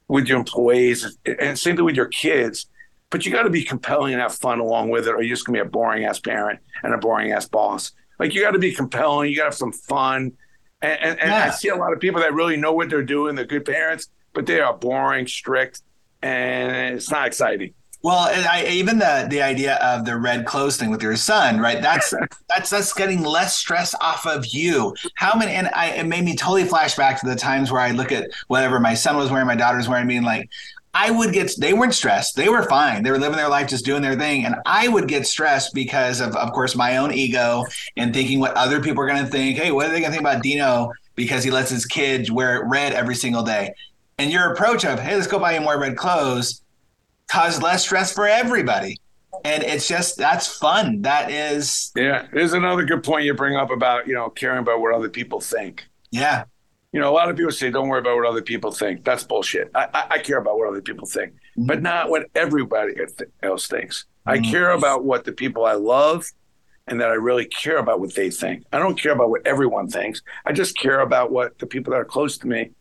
with 0.08 0.26
your 0.26 0.38
employees 0.38 1.18
and 1.24 1.58
same 1.58 1.76
thing 1.76 1.84
with 1.84 1.96
your 1.96 2.06
kids. 2.06 2.66
But 3.10 3.26
you 3.26 3.32
got 3.32 3.42
to 3.42 3.50
be 3.50 3.62
compelling 3.62 4.14
and 4.14 4.22
have 4.22 4.34
fun 4.34 4.58
along 4.58 4.88
with 4.88 5.06
it, 5.06 5.10
or 5.10 5.20
you're 5.20 5.34
just 5.34 5.44
gonna 5.44 5.56
be 5.58 5.66
a 5.66 5.70
boring 5.70 6.04
ass 6.04 6.18
parent 6.18 6.60
and 6.82 6.94
a 6.94 6.98
boring 6.98 7.32
ass 7.32 7.46
boss. 7.46 7.92
Like 8.18 8.34
you 8.34 8.40
got 8.40 8.52
to 8.52 8.58
be 8.58 8.72
compelling. 8.72 9.30
You 9.30 9.36
got 9.36 9.42
to 9.42 9.48
have 9.48 9.54
some 9.54 9.72
fun. 9.72 10.32
And, 10.80 11.00
and, 11.00 11.20
and 11.20 11.30
yeah. 11.30 11.44
I 11.44 11.50
see 11.50 11.68
a 11.68 11.76
lot 11.76 11.92
of 11.92 12.00
people 12.00 12.20
that 12.20 12.32
really 12.32 12.56
know 12.56 12.72
what 12.72 12.88
they're 12.88 13.02
doing. 13.02 13.34
They're 13.34 13.44
good 13.44 13.64
parents, 13.64 14.08
but 14.32 14.46
they 14.46 14.60
are 14.60 14.74
boring, 14.74 15.26
strict, 15.26 15.82
and 16.22 16.96
it's 16.96 17.10
not 17.10 17.26
exciting. 17.26 17.74
Well, 18.02 18.18
I, 18.18 18.66
even 18.68 18.98
the 18.98 19.28
the 19.30 19.42
idea 19.42 19.76
of 19.76 20.04
the 20.04 20.18
red 20.18 20.44
clothes 20.44 20.76
thing 20.76 20.90
with 20.90 21.02
your 21.02 21.14
son, 21.14 21.60
right? 21.60 21.80
That's 21.80 22.12
that's 22.48 22.70
that's 22.70 22.92
getting 22.92 23.22
less 23.22 23.56
stress 23.56 23.94
off 24.00 24.26
of 24.26 24.46
you. 24.46 24.94
How 25.14 25.38
many? 25.38 25.52
And 25.52 25.68
I, 25.68 25.90
it 25.90 26.06
made 26.06 26.24
me 26.24 26.34
totally 26.34 26.64
flash 26.64 26.96
back 26.96 27.20
to 27.20 27.26
the 27.28 27.36
times 27.36 27.70
where 27.70 27.80
I 27.80 27.92
look 27.92 28.10
at 28.10 28.28
whatever 28.48 28.80
my 28.80 28.94
son 28.94 29.16
was 29.16 29.30
wearing, 29.30 29.46
my 29.46 29.54
daughter 29.54 29.76
was 29.76 29.88
wearing, 29.88 30.08
being 30.08 30.24
like, 30.24 30.50
I 30.94 31.12
would 31.12 31.32
get. 31.32 31.52
They 31.56 31.74
weren't 31.74 31.94
stressed. 31.94 32.34
They 32.34 32.48
were 32.48 32.64
fine. 32.64 33.04
They 33.04 33.12
were 33.12 33.18
living 33.18 33.36
their 33.36 33.48
life, 33.48 33.68
just 33.68 33.84
doing 33.84 34.02
their 34.02 34.16
thing, 34.16 34.46
and 34.46 34.56
I 34.66 34.88
would 34.88 35.06
get 35.06 35.24
stressed 35.24 35.72
because 35.72 36.20
of, 36.20 36.34
of 36.34 36.52
course, 36.52 36.74
my 36.74 36.96
own 36.96 37.14
ego 37.14 37.64
and 37.96 38.12
thinking 38.12 38.40
what 38.40 38.54
other 38.54 38.82
people 38.82 39.04
are 39.04 39.06
going 39.06 39.24
to 39.24 39.30
think. 39.30 39.58
Hey, 39.58 39.70
what 39.70 39.86
are 39.86 39.90
they 39.90 40.00
going 40.00 40.10
to 40.10 40.18
think 40.18 40.28
about 40.28 40.42
Dino 40.42 40.92
because 41.14 41.44
he 41.44 41.52
lets 41.52 41.70
his 41.70 41.86
kids 41.86 42.32
wear 42.32 42.64
red 42.66 42.94
every 42.94 43.14
single 43.14 43.44
day? 43.44 43.72
And 44.18 44.30
your 44.32 44.52
approach 44.52 44.84
of, 44.84 44.98
hey, 44.98 45.14
let's 45.14 45.26
go 45.28 45.38
buy 45.38 45.54
you 45.54 45.60
more 45.60 45.80
red 45.80 45.96
clothes 45.96 46.61
caused 47.32 47.62
less 47.62 47.84
stress 47.84 48.12
for 48.12 48.28
everybody. 48.28 48.98
And 49.44 49.62
it's 49.62 49.88
just 49.88 50.18
that's 50.18 50.46
fun. 50.46 51.02
That 51.02 51.30
is 51.30 51.90
Yeah. 51.96 52.26
There's 52.32 52.52
another 52.52 52.84
good 52.84 53.02
point 53.02 53.24
you 53.24 53.32
bring 53.32 53.56
up 53.56 53.70
about, 53.70 54.06
you 54.06 54.14
know, 54.14 54.28
caring 54.28 54.58
about 54.58 54.80
what 54.80 54.94
other 54.94 55.08
people 55.08 55.40
think. 55.40 55.84
Yeah. 56.10 56.44
You 56.92 57.00
know, 57.00 57.10
a 57.10 57.14
lot 57.14 57.30
of 57.30 57.36
people 57.36 57.50
say, 57.50 57.70
don't 57.70 57.88
worry 57.88 58.00
about 58.00 58.16
what 58.16 58.26
other 58.26 58.42
people 58.42 58.70
think. 58.70 59.02
That's 59.02 59.24
bullshit. 59.24 59.70
I, 59.74 59.88
I, 59.94 60.06
I 60.10 60.18
care 60.18 60.36
about 60.36 60.58
what 60.58 60.68
other 60.68 60.82
people 60.82 61.06
think, 61.06 61.32
mm-hmm. 61.32 61.64
but 61.64 61.80
not 61.80 62.10
what 62.10 62.26
everybody 62.34 62.92
else 63.42 63.66
thinks. 63.66 64.04
Mm-hmm. 64.28 64.46
I 64.46 64.50
care 64.50 64.72
about 64.72 65.04
what 65.04 65.24
the 65.24 65.32
people 65.32 65.64
I 65.64 65.72
love 65.72 66.26
and 66.86 67.00
that 67.00 67.08
I 67.08 67.14
really 67.14 67.46
care 67.46 67.78
about 67.78 67.98
what 67.98 68.14
they 68.14 68.30
think. 68.30 68.64
I 68.74 68.78
don't 68.78 69.00
care 69.00 69.12
about 69.12 69.30
what 69.30 69.46
everyone 69.46 69.88
thinks. 69.88 70.20
I 70.44 70.52
just 70.52 70.76
care 70.76 71.00
about 71.00 71.32
what 71.32 71.58
the 71.58 71.66
people 71.66 71.92
that 71.92 72.00
are 72.00 72.04
close 72.04 72.36
to 72.38 72.46
me 72.46 72.72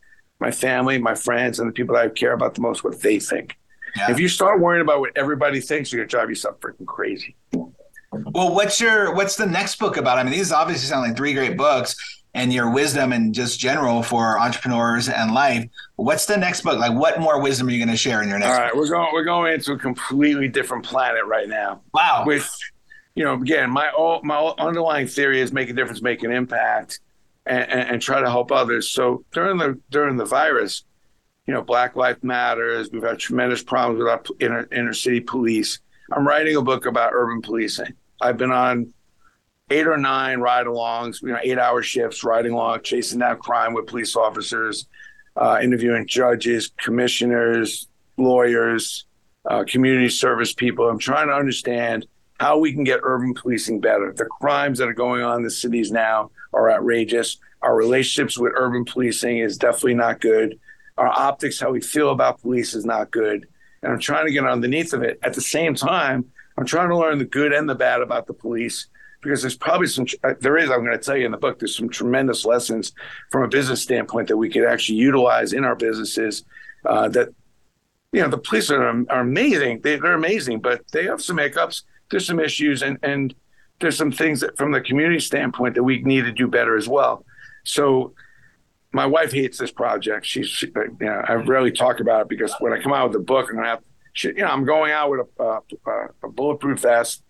my 0.42 0.52
family, 0.52 0.98
my 0.98 1.14
friends, 1.14 1.60
and 1.60 1.70
the 1.70 1.72
people 1.72 1.96
that 1.96 2.04
I 2.04 2.10
care 2.10 2.34
about 2.34 2.56
the 2.56 2.62
most, 2.62 2.84
what 2.84 3.00
they 3.00 3.20
think. 3.20 3.56
Yeah. 3.96 4.12
If 4.12 4.20
you 4.20 4.28
start 4.28 4.60
worrying 4.60 4.82
about 4.82 5.00
what 5.00 5.12
everybody 5.16 5.60
thinks, 5.60 5.92
you're 5.92 6.02
gonna 6.02 6.10
drive 6.10 6.30
yourself 6.30 6.60
freaking 6.60 6.86
crazy. 6.86 7.36
Well, 7.54 8.54
what's 8.54 8.80
your 8.80 9.16
what's 9.16 9.36
the 9.36 9.46
next 9.46 9.80
book 9.80 9.98
about? 9.98 10.18
I 10.18 10.24
mean, 10.24 10.34
these 10.34 10.52
obviously 10.52 10.88
sound 10.88 11.08
like 11.08 11.18
three 11.18 11.34
great 11.34 11.58
books 11.58 11.96
and 12.34 12.54
your 12.54 12.72
wisdom 12.72 13.12
and 13.12 13.34
just 13.34 13.60
general 13.60 14.04
for 14.04 14.40
entrepreneurs 14.40 15.10
and 15.10 15.34
life. 15.34 15.68
What's 15.98 16.26
the 16.26 16.38
next 16.38 16.62
book? 16.62 16.80
Like, 16.80 16.98
what 16.98 17.20
more 17.20 17.42
wisdom 17.42 17.68
are 17.68 17.72
you 17.72 17.80
going 17.80 17.90
to 17.90 17.98
share 17.98 18.22
in 18.22 18.30
your 18.30 18.40
next? 18.40 18.54
All 18.54 18.60
right, 18.60 18.74
book? 18.74 18.82
we're 18.82 18.90
going 18.90 19.10
we're 19.14 19.24
going 19.24 19.54
into 19.54 19.74
a 19.74 19.78
completely 19.78 20.48
different 20.48 20.86
planet 20.86 21.26
right 21.26 21.48
now. 21.48 21.82
Wow. 21.94 22.24
With, 22.26 22.50
you 23.16 23.24
know, 23.24 23.34
again, 23.34 23.70
my 23.70 23.90
all 23.90 24.22
my 24.24 24.38
underlying 24.58 25.08
theory 25.08 25.42
is 25.42 25.52
make 25.52 25.70
a 25.70 25.74
difference, 25.74 26.02
make 26.02 26.24
an 26.24 26.32
impact 26.32 27.00
and, 27.46 27.70
and, 27.70 28.02
try 28.02 28.22
to 28.22 28.30
help 28.30 28.52
others. 28.52 28.90
So 28.90 29.26
during 29.32 29.58
the 29.58 29.80
during 29.90 30.16
the 30.16 30.26
virus, 30.26 30.84
you 31.48 31.54
know, 31.54 31.62
Black 31.62 31.96
Lives 31.96 32.24
Matters. 32.24 32.90
We've 32.92 33.04
had 33.04 33.20
tremendous 33.20 33.64
problems 33.64 34.00
with 34.00 34.08
our 34.08 34.22
inner, 34.40 34.68
inner 34.72 34.94
city 34.94 35.20
police. 35.20 35.80
I'm 36.12 36.28
writing 36.28 36.56
a 36.56 36.62
book 36.62 36.86
about 36.86 37.14
urban 37.14 37.42
policing. 37.42 37.94
I've 38.22 38.38
been 38.38 38.52
on 38.52 38.94
eight 39.70 39.88
or 39.88 39.98
nine 39.98 40.40
ride-alongs, 40.40 41.22
you 41.22 41.30
know, 41.30 41.40
eight-hour 41.42 41.82
shifts, 41.82 42.24
riding 42.24 42.52
along, 42.52 42.82
chasing 42.84 43.20
down 43.20 43.38
crime 43.40 43.74
with 43.74 43.88
police 43.88 44.16
officers, 44.16 44.88
uh, 45.38 45.60
interviewing 45.62 46.06
judges, 46.08 46.72
commissioners, 46.78 47.88
lawyers, 48.18 49.06
uh, 49.50 49.64
community 49.68 50.10
service 50.10 50.54
people. 50.54 50.88
I'm 50.88 51.00
trying 51.00 51.28
to 51.28 51.34
understand 51.34 52.06
how 52.40 52.58
we 52.58 52.74
can 52.74 52.84
get 52.84 53.00
urban 53.04 53.34
policing 53.34 53.80
better. 53.80 54.14
The 54.14 54.26
crimes 54.26 54.80
that 54.80 54.88
are 54.90 54.94
going 54.94 55.24
on 55.24 55.38
in 55.38 55.44
the 55.44 55.52
cities 55.52 55.92
now 55.92 56.32
are 56.54 56.70
outrageous. 56.70 57.38
Our 57.62 57.76
relationships 57.76 58.38
with 58.38 58.54
urban 58.56 58.84
policing 58.84 59.38
is 59.38 59.58
definitely 59.58 59.94
not 59.96 60.20
good. 60.20 60.60
Our 61.02 61.08
optics, 61.08 61.60
how 61.60 61.72
we 61.72 61.82
feel 61.82 62.12
about 62.12 62.42
police, 62.42 62.76
is 62.76 62.86
not 62.86 63.10
good. 63.10 63.48
And 63.82 63.92
I'm 63.92 64.00
trying 64.00 64.28
to 64.28 64.32
get 64.32 64.46
underneath 64.46 64.94
of 64.94 65.02
it. 65.02 65.20
At 65.24 65.34
the 65.34 65.42
same 65.42 65.74
time, 65.74 66.32
I'm 66.58 66.66
trying 66.66 66.90
to 66.90 66.98
learn 66.98 67.18
the 67.18 67.26
good 67.26 67.54
and 67.54 67.68
the 67.68 67.74
bad 67.74 68.02
about 68.02 68.28
the 68.28 68.34
police 68.34 68.88
because 69.24 69.42
there's 69.42 69.58
probably 69.58 69.88
some 69.88 70.06
uh, 70.24 70.34
there 70.42 70.58
is 70.58 70.70
I'm 70.70 70.84
going 70.86 70.98
to 70.98 71.04
tell 71.04 71.18
you 71.18 71.26
in 71.26 71.32
the 71.32 71.38
book 71.38 71.58
there's 71.58 71.76
some 71.76 71.90
tremendous 71.90 72.46
lessons 72.46 72.92
from 73.32 73.42
a 73.44 73.48
business 73.48 73.82
standpoint 73.82 74.28
that 74.28 74.38
we 74.38 74.50
could 74.50 74.66
actually 74.66 75.00
utilize 75.00 75.54
in 75.54 75.64
our 75.64 75.76
businesses 75.76 76.44
uh, 76.86 77.08
that 77.10 77.30
you 78.12 78.22
know 78.22 78.28
the 78.28 78.38
police 78.38 78.70
are, 78.70 78.88
are 79.10 79.22
amazing 79.22 79.80
they, 79.82 79.96
they're 79.98 80.14
amazing 80.14 80.60
but 80.60 80.82
they 80.92 81.06
have 81.06 81.22
some 81.22 81.38
hiccups 81.38 81.84
there's 82.10 82.28
some 82.28 82.40
issues 82.40 82.82
and 82.84 82.98
and 83.04 83.34
there's 83.80 83.98
some 83.98 84.12
things 84.12 84.42
that 84.42 84.58
from 84.58 84.72
the 84.72 84.82
community 84.82 85.20
standpoint 85.20 85.76
that 85.76 85.84
we 85.84 86.02
need 86.04 86.26
to 86.26 86.32
do 86.32 86.48
better 86.48 86.76
as 86.76 86.88
well 86.88 87.26
so 87.64 88.14
my 88.94 89.06
wife 89.06 89.32
hates 89.32 89.58
this 89.58 89.72
project 89.72 90.26
she's 90.26 90.48
she, 90.48 90.68
you 90.68 90.96
know 91.00 91.24
I 91.28 91.34
rarely 91.34 91.72
talk 91.72 92.00
about 92.00 92.22
it 92.22 92.30
because 92.30 92.54
when 92.60 92.74
I 92.74 92.82
come 92.82 92.94
out 92.94 93.10
with 93.10 93.14
the 93.14 93.24
book 93.24 93.48
I'm 93.50 93.56
gonna 93.56 93.68
have 93.68 93.84
she, 94.14 94.30
you 94.30 94.36
know 94.36 94.48
I'm 94.48 94.66
going 94.66 94.92
out 94.92 95.10
with 95.10 95.28
a, 95.40 95.60
a, 95.86 96.08
a 96.24 96.30
bulletproof 96.30 96.80
vest 96.82 97.24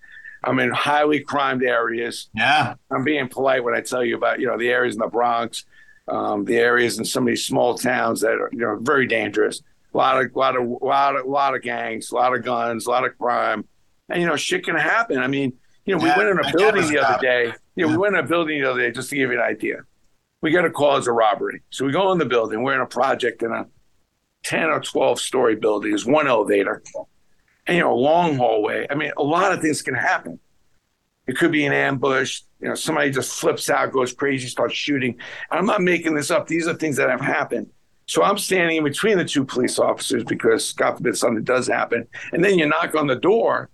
I'm 0.43 0.59
in 0.59 0.71
highly 0.71 1.19
crimed 1.19 1.63
areas. 1.63 2.29
Yeah. 2.33 2.75
I'm 2.89 3.03
being 3.03 3.27
polite 3.27 3.63
when 3.63 3.75
I 3.75 3.81
tell 3.81 4.03
you 4.03 4.17
about, 4.17 4.39
you 4.39 4.47
know, 4.47 4.57
the 4.57 4.69
areas 4.69 4.95
in 4.95 4.99
the 4.99 5.07
Bronx, 5.07 5.65
um, 6.07 6.45
the 6.45 6.57
areas 6.57 6.97
in 6.97 7.05
some 7.05 7.23
of 7.23 7.27
these 7.27 7.45
small 7.45 7.77
towns 7.77 8.21
that 8.21 8.33
are, 8.33 8.49
you 8.51 8.59
know, 8.59 8.77
very 8.81 9.05
dangerous. 9.05 9.61
A 9.93 9.97
lot 9.97 10.23
of, 10.23 10.35
lot 10.35 10.55
of, 10.55 10.67
lot 10.81 11.15
of, 11.15 11.25
lot 11.27 11.55
of 11.55 11.61
gangs, 11.61 12.11
a 12.11 12.15
lot 12.15 12.33
of 12.33 12.43
guns, 12.43 12.87
a 12.87 12.89
lot 12.89 13.05
of 13.05 13.17
crime, 13.17 13.67
and 14.09 14.21
you 14.21 14.27
know, 14.27 14.37
shit 14.37 14.63
can 14.63 14.75
happen. 14.75 15.19
I 15.19 15.27
mean, 15.27 15.53
you 15.85 15.95
know, 15.95 16.03
yeah, 16.03 16.17
we 16.17 16.23
went 16.23 16.39
in 16.39 16.45
a 16.45 16.57
building 16.57 16.87
the 16.87 16.99
other 16.99 17.21
day. 17.21 17.53
You 17.75 17.85
know, 17.85 17.89
yeah. 17.89 17.91
we 17.91 17.97
went 17.97 18.15
in 18.15 18.23
a 18.23 18.27
building 18.27 18.61
the 18.61 18.69
other 18.69 18.79
day 18.79 18.91
just 18.91 19.09
to 19.09 19.15
give 19.15 19.31
you 19.31 19.39
an 19.39 19.45
idea. 19.45 19.83
We 20.41 20.51
got 20.51 20.65
a 20.65 20.71
call 20.71 20.97
as 20.97 21.07
a 21.07 21.11
robbery, 21.11 21.61
so 21.69 21.85
we 21.85 21.91
go 21.91 22.11
in 22.11 22.17
the 22.17 22.25
building. 22.25 22.63
We're 22.63 22.73
in 22.73 22.81
a 22.81 22.87
project 22.87 23.43
in 23.43 23.51
a 23.51 23.67
ten 24.43 24.69
or 24.69 24.79
twelve 24.79 25.19
story 25.19 25.55
building. 25.55 25.91
There's 25.91 26.05
one 26.05 26.27
elevator 26.27 26.81
and, 27.67 27.77
you 27.77 27.83
know, 27.83 27.93
a 27.93 27.95
long 27.95 28.37
hallway. 28.37 28.87
I 28.89 28.95
mean, 28.95 29.11
a 29.17 29.23
lot 29.23 29.51
of 29.51 29.61
things 29.61 29.83
can 29.83 29.93
happen. 29.93 30.39
It 31.27 31.37
could 31.37 31.51
be 31.51 31.65
an 31.65 31.73
ambush. 31.73 32.41
You 32.59 32.69
know, 32.69 32.75
somebody 32.75 33.11
just 33.11 33.39
flips 33.39 33.69
out, 33.69 33.91
goes 33.91 34.13
crazy, 34.13 34.47
starts 34.47 34.73
shooting. 34.73 35.17
I'm 35.51 35.67
not 35.67 35.81
making 35.81 36.15
this 36.15 36.31
up. 36.31 36.47
These 36.47 36.67
are 36.67 36.73
things 36.73 36.97
that 36.97 37.09
have 37.09 37.21
happened. 37.21 37.69
So 38.07 38.23
I'm 38.23 38.39
standing 38.39 38.77
in 38.77 38.83
between 38.83 39.19
the 39.19 39.25
two 39.25 39.45
police 39.45 39.77
officers 39.77 40.23
because, 40.23 40.73
God 40.73 40.97
forbid, 40.97 41.15
something 41.17 41.43
does 41.43 41.67
happen. 41.67 42.07
And 42.33 42.43
then 42.43 42.57
you 42.57 42.65
knock 42.65 42.95
on 42.95 43.05
the 43.05 43.15
door, 43.15 43.69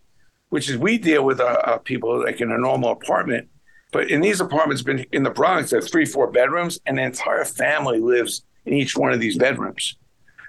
which 0.49 0.69
is 0.69 0.77
we 0.77 0.97
deal 0.97 1.23
with 1.23 1.39
uh, 1.39 1.45
uh, 1.63 1.77
people 1.77 2.23
like 2.23 2.41
in 2.41 2.51
a 2.51 2.57
normal 2.57 2.91
apartment. 2.91 3.47
But 3.91 4.11
in 4.11 4.21
these 4.21 4.41
apartments 4.41 4.81
been 4.81 5.05
in 5.11 5.23
the 5.23 5.29
Bronx, 5.29 5.69
there's 5.69 5.89
three, 5.89 6.05
four 6.05 6.29
bedrooms, 6.29 6.79
and 6.85 6.97
the 6.97 7.03
entire 7.03 7.45
family 7.45 7.99
lives 7.99 8.43
in 8.65 8.73
each 8.73 8.97
one 8.97 9.13
of 9.13 9.19
these 9.19 9.37
bedrooms. 9.37 9.95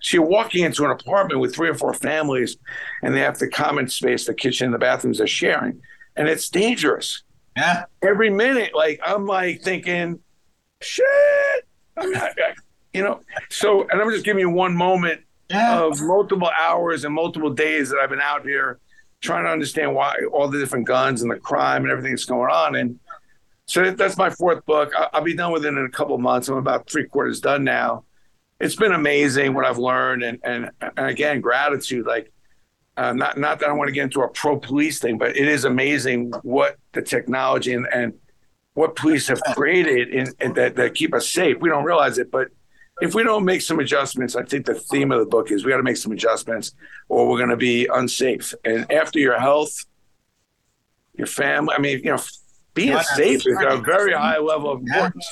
So 0.01 0.17
you're 0.17 0.27
walking 0.27 0.65
into 0.65 0.85
an 0.85 0.91
apartment 0.91 1.41
with 1.41 1.55
three 1.55 1.69
or 1.69 1.75
four 1.75 1.95
families, 1.95 2.57
and 3.03 3.15
they 3.15 3.21
have 3.21 3.39
the 3.39 3.49
common 3.49 3.89
space, 3.89 4.27
the 4.27 4.35
kitchen, 4.35 4.67
and 4.67 4.75
the 4.75 4.79
bathrooms 4.79 5.19
they're 5.19 5.27
sharing, 5.27 5.81
and 6.17 6.29
it's 6.29 6.49
dangerous. 6.49 7.23
Yeah. 7.57 7.85
Every 8.03 8.31
minute, 8.31 8.75
like 8.75 9.01
I'm 9.05 9.27
like 9.27 9.63
thinking, 9.63 10.21
shit. 10.81 11.05
I 11.97 12.07
mean, 12.07 12.17
I, 12.17 12.29
I, 12.29 12.55
you 12.93 13.03
know. 13.03 13.21
So, 13.51 13.89
and 13.89 14.01
I'm 14.01 14.11
just 14.11 14.25
giving 14.25 14.41
you 14.41 14.51
one 14.51 14.77
moment 14.77 15.23
yeah. 15.51 15.81
of 15.81 16.01
multiple 16.01 16.51
hours 16.61 17.05
and 17.05 17.13
multiple 17.15 17.51
days 17.51 17.91
that 17.91 17.99
I've 17.99 18.11
been 18.11 18.21
out 18.21 18.43
here 18.43 18.79
trying 19.21 19.45
to 19.45 19.51
understand 19.51 19.95
why 19.95 20.15
all 20.33 20.49
the 20.49 20.61
different 20.61 20.87
guns 20.87 21.23
and 21.23 21.31
the 21.31 21.41
crime 21.41 21.83
and 21.83 21.91
everything 21.91 22.13
that's 22.13 22.25
going 22.25 22.51
on. 22.51 22.77
And 22.77 23.01
so 23.69 23.91
that's 23.91 24.17
my 24.17 24.31
fourth 24.31 24.65
book. 24.67 24.93
I'll 25.13 25.23
be 25.23 25.35
done 25.35 25.53
with 25.53 25.65
it 25.65 25.69
in 25.69 25.79
a 25.79 25.91
couple 25.91 26.19
months. 26.19 26.49
I'm 26.49 26.57
about 26.57 26.91
three 26.91 27.07
quarters 27.07 27.41
done 27.41 27.65
now 27.65 28.05
it's 28.61 28.75
been 28.75 28.93
amazing 28.93 29.55
what 29.55 29.65
I've 29.65 29.79
learned, 29.79 30.23
and 30.23 30.39
and, 30.43 30.71
and 30.81 31.07
again, 31.07 31.41
gratitude. 31.41 32.07
Like, 32.07 32.33
uh, 32.97 33.13
not 33.13 33.39
not 33.39 33.61
that 33.61 33.69
I 33.69 33.73
want 33.73 33.89
to 33.89 33.93
get 33.93 34.05
into 34.05 34.23
a 34.23 34.29
pro 34.29 34.59
police 34.59 34.99
thing, 34.99 35.19
but 35.19 35.37
it 35.37 35.49
is 35.49 35.65
amazing 35.65 36.33
what 36.43 36.77
the 36.93 37.03
technology 37.03 37.73
and, 37.73 37.87
and 37.93 38.15
what 38.75 38.97
police 38.97 39.29
have 39.29 39.41
created 39.55 40.09
in, 40.09 40.33
in 40.41 40.55
that 40.55 40.77
that 40.77 40.95
keep 40.95 41.15
us 41.15 41.29
safe. 41.29 41.59
We 41.61 41.69
don't 41.69 41.85
realize 41.85 42.19
it, 42.19 42.31
but 42.31 42.49
if 43.01 43.15
we 43.15 43.23
don't 43.23 43.45
make 43.45 43.63
some 43.63 43.79
adjustments, 43.79 44.35
I 44.35 44.43
think 44.43 44.67
the 44.67 44.75
theme 44.75 45.13
of 45.13 45.21
the 45.21 45.27
book 45.27 45.53
is 45.53 45.65
we 45.65 45.71
got 45.71 45.77
to 45.77 45.85
make 45.85 45.97
some 45.97 46.11
adjustments, 46.11 46.73
or 47.09 47.29
we're 47.29 47.39
going 47.39 47.51
to 47.51 47.57
be 47.57 47.89
unsafe. 47.93 48.53
And 48.65 48.91
after 48.91 49.21
your 49.21 49.39
health, 49.39 49.85
your 51.15 51.29
family, 51.29 51.75
I 51.77 51.81
mean, 51.81 51.99
you 51.99 52.11
know, 52.11 52.19
being 52.79 52.93
no, 52.93 53.03
safe 53.03 53.47
is 53.47 53.59
a 53.61 53.77
very 53.79 54.13
high 54.13 54.39
level 54.39 54.71
of 54.71 54.81
importance. 54.81 55.27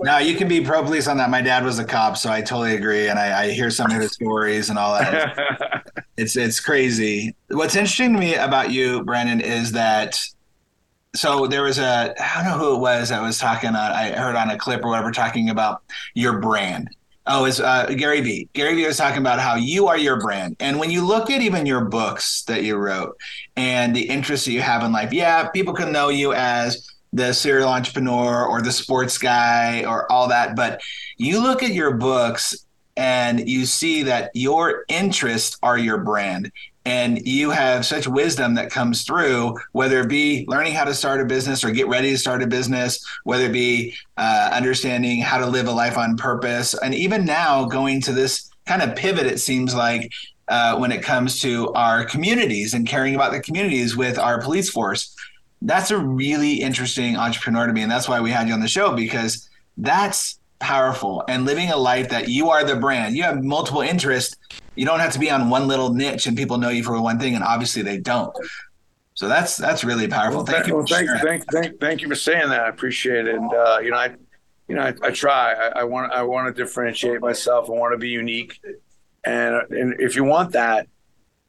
No, 0.00 0.18
you 0.18 0.36
can 0.36 0.48
be 0.48 0.60
pro 0.60 0.82
police 0.82 1.06
on 1.06 1.16
that. 1.18 1.30
My 1.30 1.40
dad 1.40 1.64
was 1.64 1.78
a 1.78 1.84
cop, 1.84 2.16
so 2.16 2.30
I 2.30 2.42
totally 2.42 2.74
agree, 2.74 3.08
and 3.08 3.18
I, 3.18 3.44
I 3.44 3.50
hear 3.50 3.70
some 3.70 3.90
of 3.90 4.00
his 4.00 4.12
stories 4.20 4.68
and 4.68 4.78
all 4.78 4.98
that. 4.98 5.86
it's 6.16 6.36
it's 6.36 6.58
crazy. 6.58 7.34
What's 7.48 7.76
interesting 7.76 8.12
to 8.14 8.18
me 8.18 8.34
about 8.34 8.72
you, 8.72 9.04
Brandon, 9.04 9.40
is 9.40 9.72
that 9.72 10.18
so 11.14 11.46
there 11.46 11.62
was 11.62 11.78
a 11.78 12.14
I 12.20 12.42
don't 12.42 12.52
know 12.52 12.58
who 12.58 12.74
it 12.74 12.80
was 12.80 13.10
I 13.10 13.20
was 13.20 13.38
talking 13.38 13.70
on 13.70 13.76
I 13.76 14.10
heard 14.12 14.34
on 14.34 14.50
a 14.50 14.58
clip 14.58 14.84
or 14.84 14.88
whatever 14.88 15.12
talking 15.12 15.50
about 15.50 15.82
your 16.14 16.38
brand. 16.38 16.88
Oh, 17.26 17.44
it's 17.44 17.60
uh, 17.60 17.86
Gary 17.86 18.20
Vee. 18.20 18.48
Gary 18.52 18.74
Vee 18.74 18.86
was 18.86 18.96
talking 18.96 19.20
about 19.20 19.38
how 19.38 19.54
you 19.54 19.86
are 19.86 19.96
your 19.96 20.20
brand. 20.20 20.56
And 20.58 20.80
when 20.80 20.90
you 20.90 21.06
look 21.06 21.30
at 21.30 21.40
even 21.40 21.66
your 21.66 21.84
books 21.84 22.42
that 22.44 22.64
you 22.64 22.76
wrote 22.76 23.16
and 23.56 23.94
the 23.94 24.08
interests 24.08 24.46
that 24.46 24.52
you 24.52 24.60
have 24.60 24.82
in 24.82 24.90
life, 24.90 25.12
yeah, 25.12 25.48
people 25.48 25.72
can 25.72 25.92
know 25.92 26.08
you 26.08 26.32
as 26.32 26.88
the 27.12 27.32
serial 27.32 27.68
entrepreneur 27.68 28.44
or 28.44 28.60
the 28.60 28.72
sports 28.72 29.18
guy 29.18 29.84
or 29.84 30.10
all 30.10 30.28
that. 30.28 30.56
But 30.56 30.80
you 31.16 31.40
look 31.40 31.62
at 31.62 31.72
your 31.72 31.94
books 31.94 32.66
and 32.96 33.48
you 33.48 33.66
see 33.66 34.02
that 34.02 34.32
your 34.34 34.84
interests 34.88 35.56
are 35.62 35.78
your 35.78 35.98
brand 35.98 36.50
and 36.84 37.26
you 37.26 37.50
have 37.50 37.86
such 37.86 38.08
wisdom 38.08 38.54
that 38.54 38.70
comes 38.70 39.04
through 39.04 39.56
whether 39.72 40.00
it 40.00 40.08
be 40.08 40.44
learning 40.48 40.74
how 40.74 40.84
to 40.84 40.94
start 40.94 41.20
a 41.20 41.24
business 41.24 41.62
or 41.62 41.70
get 41.70 41.88
ready 41.88 42.10
to 42.10 42.18
start 42.18 42.42
a 42.42 42.46
business 42.46 43.04
whether 43.24 43.44
it 43.44 43.52
be 43.52 43.94
uh, 44.16 44.50
understanding 44.52 45.20
how 45.20 45.38
to 45.38 45.46
live 45.46 45.68
a 45.68 45.72
life 45.72 45.96
on 45.96 46.16
purpose. 46.16 46.74
And 46.74 46.94
even 46.94 47.24
now 47.24 47.64
going 47.66 48.00
to 48.02 48.12
this 48.12 48.50
kind 48.66 48.82
of 48.82 48.96
pivot 48.96 49.26
it 49.26 49.38
seems 49.38 49.74
like 49.74 50.10
uh, 50.48 50.76
when 50.76 50.92
it 50.92 51.02
comes 51.02 51.40
to 51.40 51.72
our 51.72 52.04
communities 52.04 52.74
and 52.74 52.86
caring 52.86 53.14
about 53.14 53.32
the 53.32 53.40
communities 53.40 53.96
with 53.96 54.18
our 54.18 54.40
police 54.40 54.68
force 54.68 55.16
that's 55.62 55.90
a 55.90 55.98
really 55.98 56.54
interesting 56.54 57.16
entrepreneur 57.16 57.66
to 57.66 57.72
me. 57.72 57.82
And 57.82 57.90
that's 57.90 58.08
why 58.08 58.20
we 58.20 58.30
had 58.30 58.48
you 58.48 58.54
on 58.54 58.60
the 58.60 58.68
show 58.68 58.94
because 58.94 59.48
that's 59.76 60.38
powerful 60.62 61.24
and 61.28 61.44
living 61.44 61.70
a 61.70 61.76
life 61.76 62.08
that 62.08 62.28
you 62.28 62.48
are 62.48 62.64
the 62.64 62.76
brand. 62.76 63.16
You 63.16 63.24
have 63.24 63.42
multiple 63.42 63.82
interests. 63.82 64.36
You 64.76 64.86
don't 64.86 65.00
have 65.00 65.12
to 65.12 65.18
be 65.18 65.30
on 65.30 65.50
one 65.50 65.68
little 65.68 65.92
niche 65.92 66.26
and 66.26 66.36
people 66.36 66.56
know 66.56 66.70
you 66.70 66.84
for 66.84 66.98
one 67.02 67.18
thing 67.18 67.34
and 67.34 67.44
obviously 67.44 67.82
they 67.82 67.98
don't. 67.98 68.34
So 69.14 69.28
that's 69.28 69.56
that's 69.56 69.84
really 69.84 70.08
powerful. 70.08 70.44
Well, 70.44 70.46
thank, 70.46 70.66
you 70.68 70.76
well, 70.76 70.86
thank, 70.86 71.10
thank, 71.22 71.44
thank, 71.52 71.80
thank 71.80 72.00
you 72.00 72.08
for 72.08 72.14
saying 72.14 72.48
that. 72.48 72.60
I 72.60 72.68
appreciate 72.68 73.26
it. 73.26 73.34
And 73.34 73.52
uh, 73.52 73.80
you 73.82 73.90
know 73.90 73.96
i 73.96 74.14
you 74.68 74.76
know 74.76 74.82
i, 74.82 74.94
I 75.02 75.10
try. 75.10 75.52
I, 75.52 75.80
I, 75.80 75.84
want 75.84 76.12
i 76.12 76.22
want 76.22 76.54
to 76.54 76.62
differentiate 76.62 77.20
myself. 77.20 77.68
I 77.68 77.72
want 77.72 77.92
to 77.92 77.98
be 77.98 78.08
unique. 78.08 78.58
And 79.24 79.56
and 79.70 80.00
if 80.00 80.16
you 80.16 80.24
want 80.24 80.52
that 80.52 80.86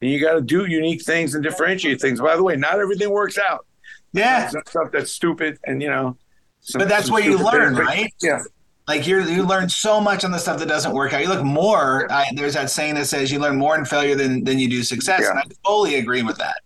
then 0.00 0.10
you 0.10 0.20
got 0.20 0.34
to 0.34 0.42
do 0.42 0.66
unique 0.66 1.02
things 1.02 1.34
and 1.34 1.42
differentiate 1.42 2.00
things. 2.00 2.20
By 2.20 2.36
the 2.36 2.42
way 2.42 2.56
not 2.56 2.80
everything 2.80 3.10
works 3.10 3.38
out. 3.38 3.64
Yeah. 4.12 4.48
Stuff 4.48 4.90
that's 4.92 5.12
stupid 5.12 5.58
and 5.64 5.80
you 5.80 5.88
know 5.88 6.18
some, 6.60 6.80
but 6.80 6.88
that's 6.88 7.10
what 7.10 7.24
you 7.24 7.38
learn 7.38 7.76
things. 7.76 7.86
right? 7.86 8.14
Yeah 8.20 8.42
like 8.86 9.06
you 9.06 9.22
you 9.22 9.44
learn 9.44 9.68
so 9.68 10.00
much 10.00 10.24
on 10.24 10.30
the 10.30 10.38
stuff 10.38 10.58
that 10.58 10.68
doesn't 10.68 10.92
work 10.92 11.12
out. 11.12 11.22
You 11.22 11.28
look 11.28 11.44
more. 11.44 12.10
I, 12.12 12.26
there's 12.34 12.54
that 12.54 12.70
saying 12.70 12.94
that 12.96 13.06
says 13.06 13.32
you 13.32 13.38
learn 13.38 13.56
more 13.56 13.76
in 13.76 13.84
failure 13.84 14.14
than 14.14 14.44
than 14.44 14.58
you 14.58 14.68
do 14.68 14.82
success, 14.82 15.22
yeah. 15.22 15.30
and 15.30 15.38
I 15.38 15.42
totally 15.64 15.96
agree 15.96 16.22
with 16.22 16.36
that. 16.38 16.56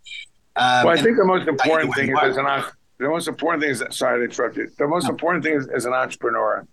Um, 0.57 0.87
well, 0.87 0.99
I 0.99 1.03
think 1.03 1.17
the 1.17 1.25
most 1.25 1.47
important 1.47 1.95
thing 1.95 2.11
is 2.11 2.37
an 2.37 2.47
the 2.99 3.09
most 3.09 3.29
important 3.29 3.63
thing 3.63 3.71
is 3.71 3.85
sorry 3.97 4.19
to 4.19 4.25
interrupt 4.25 4.57
you. 4.57 4.69
The 4.77 4.89
most 4.89 5.05
no. 5.05 5.11
important 5.11 5.45
thing 5.45 5.55
is 5.55 5.69
as 5.69 5.85
an 5.85 5.93
entrepreneur. 5.93 6.67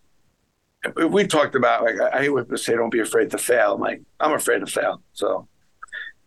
We 1.09 1.25
talked 1.25 1.55
about 1.55 1.83
like 1.83 1.99
I 1.99 2.23
hate 2.23 2.29
when 2.29 2.43
people 2.45 2.57
say 2.57 2.73
don't 2.73 2.89
be 2.89 2.99
afraid 2.99 3.29
to 3.31 3.37
fail. 3.37 3.75
I'm 3.75 3.81
like 3.81 4.01
I'm 4.19 4.33
afraid 4.33 4.59
to 4.59 4.67
fail, 4.67 5.01
so 5.13 5.47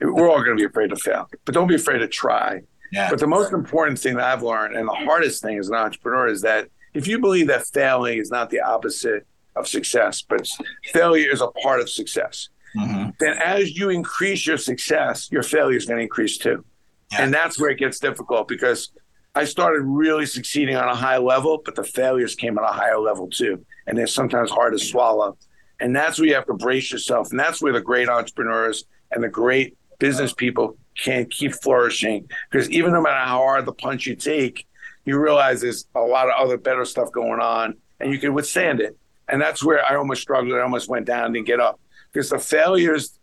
we're 0.00 0.30
all 0.30 0.42
going 0.42 0.56
to 0.56 0.60
be 0.60 0.64
afraid 0.64 0.90
to 0.90 0.96
fail, 0.96 1.28
but 1.44 1.54
don't 1.54 1.66
be 1.68 1.74
afraid 1.74 1.98
to 1.98 2.08
try. 2.08 2.60
Yeah. 2.92 3.10
But 3.10 3.18
the 3.18 3.26
most 3.26 3.52
important 3.52 3.98
thing 3.98 4.14
that 4.14 4.24
I've 4.24 4.42
learned, 4.42 4.76
and 4.76 4.88
the 4.88 4.94
hardest 4.94 5.42
thing 5.42 5.58
as 5.58 5.68
an 5.68 5.74
entrepreneur, 5.74 6.28
is 6.28 6.40
that 6.42 6.68
if 6.94 7.06
you 7.06 7.18
believe 7.18 7.48
that 7.48 7.66
failing 7.66 8.18
is 8.18 8.30
not 8.30 8.50
the 8.50 8.60
opposite 8.60 9.26
of 9.56 9.66
success, 9.66 10.22
but 10.22 10.48
failure 10.84 11.30
is 11.30 11.40
a 11.40 11.48
part 11.48 11.80
of 11.80 11.90
success, 11.90 12.48
mm-hmm. 12.76 13.10
then 13.20 13.38
as 13.38 13.76
you 13.76 13.90
increase 13.90 14.46
your 14.46 14.58
success, 14.58 15.28
your 15.30 15.42
failure 15.42 15.76
is 15.76 15.86
going 15.86 15.98
to 15.98 16.02
increase 16.02 16.38
too. 16.38 16.64
Yeah. 17.12 17.22
And 17.22 17.34
that's 17.34 17.58
where 17.58 17.70
it 17.70 17.78
gets 17.78 17.98
difficult 17.98 18.48
because 18.48 18.90
I 19.34 19.44
started 19.44 19.82
really 19.82 20.26
succeeding 20.26 20.76
on 20.76 20.88
a 20.88 20.94
high 20.94 21.18
level, 21.18 21.62
but 21.64 21.74
the 21.74 21.84
failures 21.84 22.34
came 22.34 22.58
at 22.58 22.64
a 22.64 22.72
higher 22.72 22.98
level 22.98 23.28
too. 23.28 23.64
And 23.86 23.96
they're 23.96 24.06
sometimes 24.06 24.50
hard 24.50 24.72
to 24.72 24.78
swallow. 24.78 25.36
And 25.80 25.94
that's 25.94 26.18
where 26.18 26.28
you 26.28 26.34
have 26.34 26.46
to 26.46 26.54
brace 26.54 26.92
yourself. 26.92 27.30
And 27.30 27.38
that's 27.38 27.62
where 27.62 27.72
the 27.72 27.80
great 27.80 28.08
entrepreneurs 28.08 28.84
and 29.10 29.22
the 29.22 29.28
great 29.28 29.76
business 29.98 30.32
people 30.32 30.76
can 30.96 31.26
keep 31.26 31.54
flourishing. 31.54 32.28
Because 32.50 32.70
even 32.70 32.92
no 32.92 33.00
matter 33.00 33.24
how 33.24 33.38
hard 33.38 33.64
the 33.64 33.72
punch 33.72 34.06
you 34.06 34.16
take, 34.16 34.66
you 35.08 35.18
realize 35.18 35.60
there's 35.60 35.86
a 35.94 36.00
lot 36.00 36.28
of 36.28 36.34
other 36.38 36.56
better 36.56 36.84
stuff 36.84 37.10
going 37.12 37.40
on 37.40 37.74
and 38.00 38.12
you 38.12 38.18
can 38.18 38.34
withstand 38.34 38.80
it. 38.80 38.96
And 39.28 39.40
that's 39.40 39.62
where 39.62 39.84
I 39.84 39.96
almost 39.96 40.22
struggled. 40.22 40.54
I 40.54 40.60
almost 40.60 40.88
went 40.88 41.06
down 41.06 41.26
and 41.26 41.34
didn't 41.34 41.46
get 41.46 41.60
up 41.60 41.80
because 42.12 42.30
the 42.30 42.38
failures 42.38 43.18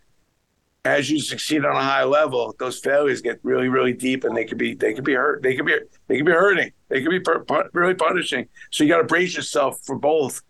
as 0.83 1.09
you 1.09 1.19
succeed 1.19 1.65
on 1.65 1.75
a 1.75 1.81
high 1.81 2.03
level, 2.03 2.55
those 2.59 2.79
failures 2.79 3.19
get 3.19 3.39
really, 3.41 3.69
really 3.69 3.91
deep, 3.91 4.23
and 4.23 4.37
they 4.37 4.45
could 4.45 4.59
be 4.59 4.75
they 4.75 4.93
could 4.93 5.03
be 5.03 5.15
hurt. 5.15 5.41
They 5.41 5.55
could 5.55 5.65
be 5.65 5.79
they 6.07 6.17
could 6.17 6.27
be 6.27 6.31
hurting. 6.31 6.71
They 6.89 7.01
could 7.01 7.09
be 7.09 7.21
really 7.73 7.95
punishing. 7.95 8.47
So 8.71 8.83
you 8.83 8.89
got 8.91 8.99
to 8.99 9.03
brace 9.03 9.35
yourself 9.35 9.79
for 9.83 9.97
both, 9.97 10.43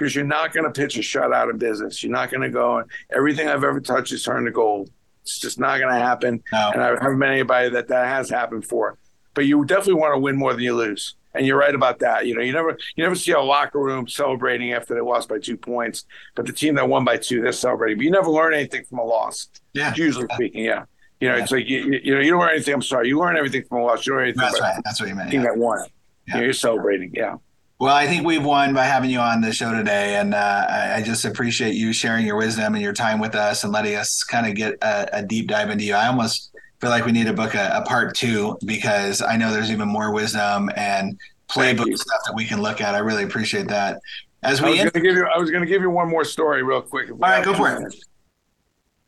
because 0.00 0.14
you're 0.14 0.24
not 0.24 0.52
going 0.54 0.64
to 0.64 0.70
pitch 0.70 0.96
a 0.96 1.00
shutout 1.00 1.50
in 1.50 1.58
business. 1.58 2.02
You're 2.02 2.12
not 2.12 2.30
going 2.30 2.40
to 2.40 2.48
go 2.48 2.78
and 2.78 2.90
everything 3.14 3.48
I've 3.48 3.64
ever 3.64 3.80
touched 3.80 4.12
is 4.12 4.22
turned 4.22 4.46
to 4.46 4.52
gold. 4.52 4.90
It's 5.22 5.38
just 5.38 5.60
not 5.60 5.78
going 5.78 5.92
to 5.92 6.00
happen. 6.00 6.42
No. 6.52 6.70
And 6.72 6.82
I 6.82 6.88
haven't 6.88 7.18
met 7.18 7.32
anybody 7.32 7.68
that 7.70 7.88
that 7.88 8.06
has 8.06 8.30
happened 8.30 8.64
for. 8.64 8.96
But 9.40 9.46
you 9.46 9.64
definitely 9.64 9.94
want 9.94 10.12
to 10.12 10.18
win 10.18 10.36
more 10.36 10.52
than 10.52 10.62
you 10.62 10.76
lose. 10.76 11.14
And 11.32 11.46
you're 11.46 11.56
right 11.56 11.74
about 11.74 12.00
that. 12.00 12.26
You 12.26 12.34
know, 12.34 12.42
you 12.42 12.52
never 12.52 12.76
you 12.94 13.02
never 13.02 13.14
see 13.14 13.32
a 13.32 13.40
locker 13.40 13.80
room 13.80 14.06
celebrating 14.06 14.74
after 14.74 14.94
they 14.94 15.00
lost 15.00 15.30
by 15.30 15.38
two 15.38 15.56
points, 15.56 16.04
but 16.36 16.44
the 16.44 16.52
team 16.52 16.74
that 16.74 16.86
won 16.86 17.06
by 17.06 17.16
two, 17.16 17.40
they're 17.40 17.52
celebrating. 17.52 17.96
But 17.96 18.04
you 18.04 18.10
never 18.10 18.28
learn 18.28 18.52
anything 18.52 18.84
from 18.84 18.98
a 18.98 19.02
loss. 19.02 19.48
Yeah. 19.72 19.94
Usually 19.96 20.26
yeah. 20.28 20.34
speaking, 20.34 20.62
yeah. 20.62 20.84
You 21.20 21.30
know, 21.30 21.36
yeah. 21.36 21.42
it's 21.42 21.52
like 21.52 21.66
you, 21.66 22.00
you 22.04 22.14
know, 22.16 22.20
you 22.20 22.32
don't 22.32 22.40
learn 22.40 22.50
anything. 22.50 22.74
I'm 22.74 22.82
sorry, 22.82 23.08
you 23.08 23.18
learn 23.18 23.38
everything 23.38 23.64
from 23.66 23.78
a 23.78 23.84
loss. 23.84 24.06
You 24.06 24.12
learn 24.12 24.24
anything. 24.24 24.42
That's 24.42 24.60
right. 24.60 24.78
That's 24.84 25.00
what 25.00 25.08
you 25.08 25.14
meant. 25.14 25.30
Team 25.30 25.40
yeah. 25.40 25.46
that 25.46 25.56
won. 25.56 25.78
Yeah. 25.78 26.34
You 26.34 26.34
know, 26.34 26.44
you're 26.44 26.52
celebrating. 26.52 27.12
Yeah. 27.14 27.36
Well, 27.78 27.96
I 27.96 28.06
think 28.06 28.26
we've 28.26 28.44
won 28.44 28.74
by 28.74 28.84
having 28.84 29.08
you 29.08 29.20
on 29.20 29.40
the 29.40 29.54
show 29.54 29.74
today, 29.74 30.16
and 30.16 30.34
uh, 30.34 30.66
I 30.68 31.00
just 31.00 31.24
appreciate 31.24 31.76
you 31.76 31.94
sharing 31.94 32.26
your 32.26 32.36
wisdom 32.36 32.74
and 32.74 32.82
your 32.82 32.92
time 32.92 33.18
with 33.18 33.34
us 33.34 33.64
and 33.64 33.72
letting 33.72 33.94
us 33.94 34.22
kind 34.22 34.46
of 34.46 34.54
get 34.54 34.74
a, 34.82 35.20
a 35.20 35.22
deep 35.22 35.48
dive 35.48 35.70
into 35.70 35.84
you. 35.84 35.94
I 35.94 36.08
almost 36.08 36.49
feel 36.80 36.90
like 36.90 37.04
we 37.04 37.12
need 37.12 37.26
to 37.26 37.32
book 37.32 37.54
a, 37.54 37.70
a, 37.74 37.82
part 37.82 38.14
two 38.16 38.58
because 38.64 39.20
I 39.20 39.36
know 39.36 39.52
there's 39.52 39.70
even 39.70 39.88
more 39.88 40.12
wisdom 40.12 40.70
and 40.76 41.18
playbook 41.48 41.94
stuff 41.96 42.20
that 42.26 42.34
we 42.34 42.44
can 42.44 42.62
look 42.62 42.80
at. 42.80 42.94
I 42.94 42.98
really 42.98 43.24
appreciate 43.24 43.68
that. 43.68 44.00
As 44.42 44.62
we 44.62 44.68
I 44.68 44.70
was 44.70 44.78
going 44.78 44.90
to 44.92 45.00
give 45.00 45.14
you, 45.16 45.26
I 45.26 45.38
was 45.38 45.50
going 45.50 45.62
to 45.62 45.68
give 45.68 45.82
you 45.82 45.90
one 45.90 46.08
more 46.08 46.24
story 46.24 46.62
real 46.62 46.80
quick. 46.80 47.10
All 47.10 47.18
right, 47.18 47.44
go 47.44 47.54
for 47.54 47.68
it. 47.68 47.94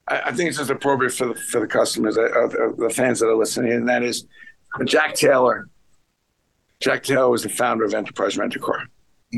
I, 0.08 0.20
I, 0.26 0.32
think 0.32 0.48
it's 0.48 0.58
just 0.58 0.68
appropriate 0.68 1.14
for 1.14 1.28
the 1.28 1.34
for 1.34 1.60
the 1.60 1.66
customers, 1.66 2.18
uh, 2.18 2.22
uh, 2.22 2.72
the 2.76 2.92
fans 2.94 3.20
that 3.20 3.28
are 3.28 3.36
listening, 3.36 3.72
and 3.72 3.88
that 3.88 4.02
is 4.02 4.26
Jack 4.84 5.14
Taylor. 5.14 5.68
Jack 6.80 7.02
Taylor 7.04 7.30
was 7.30 7.44
the 7.44 7.48
founder 7.48 7.84
of 7.84 7.94
Enterprise 7.94 8.36
Rent 8.36 8.56
a 8.56 8.58
Car. 8.58 8.82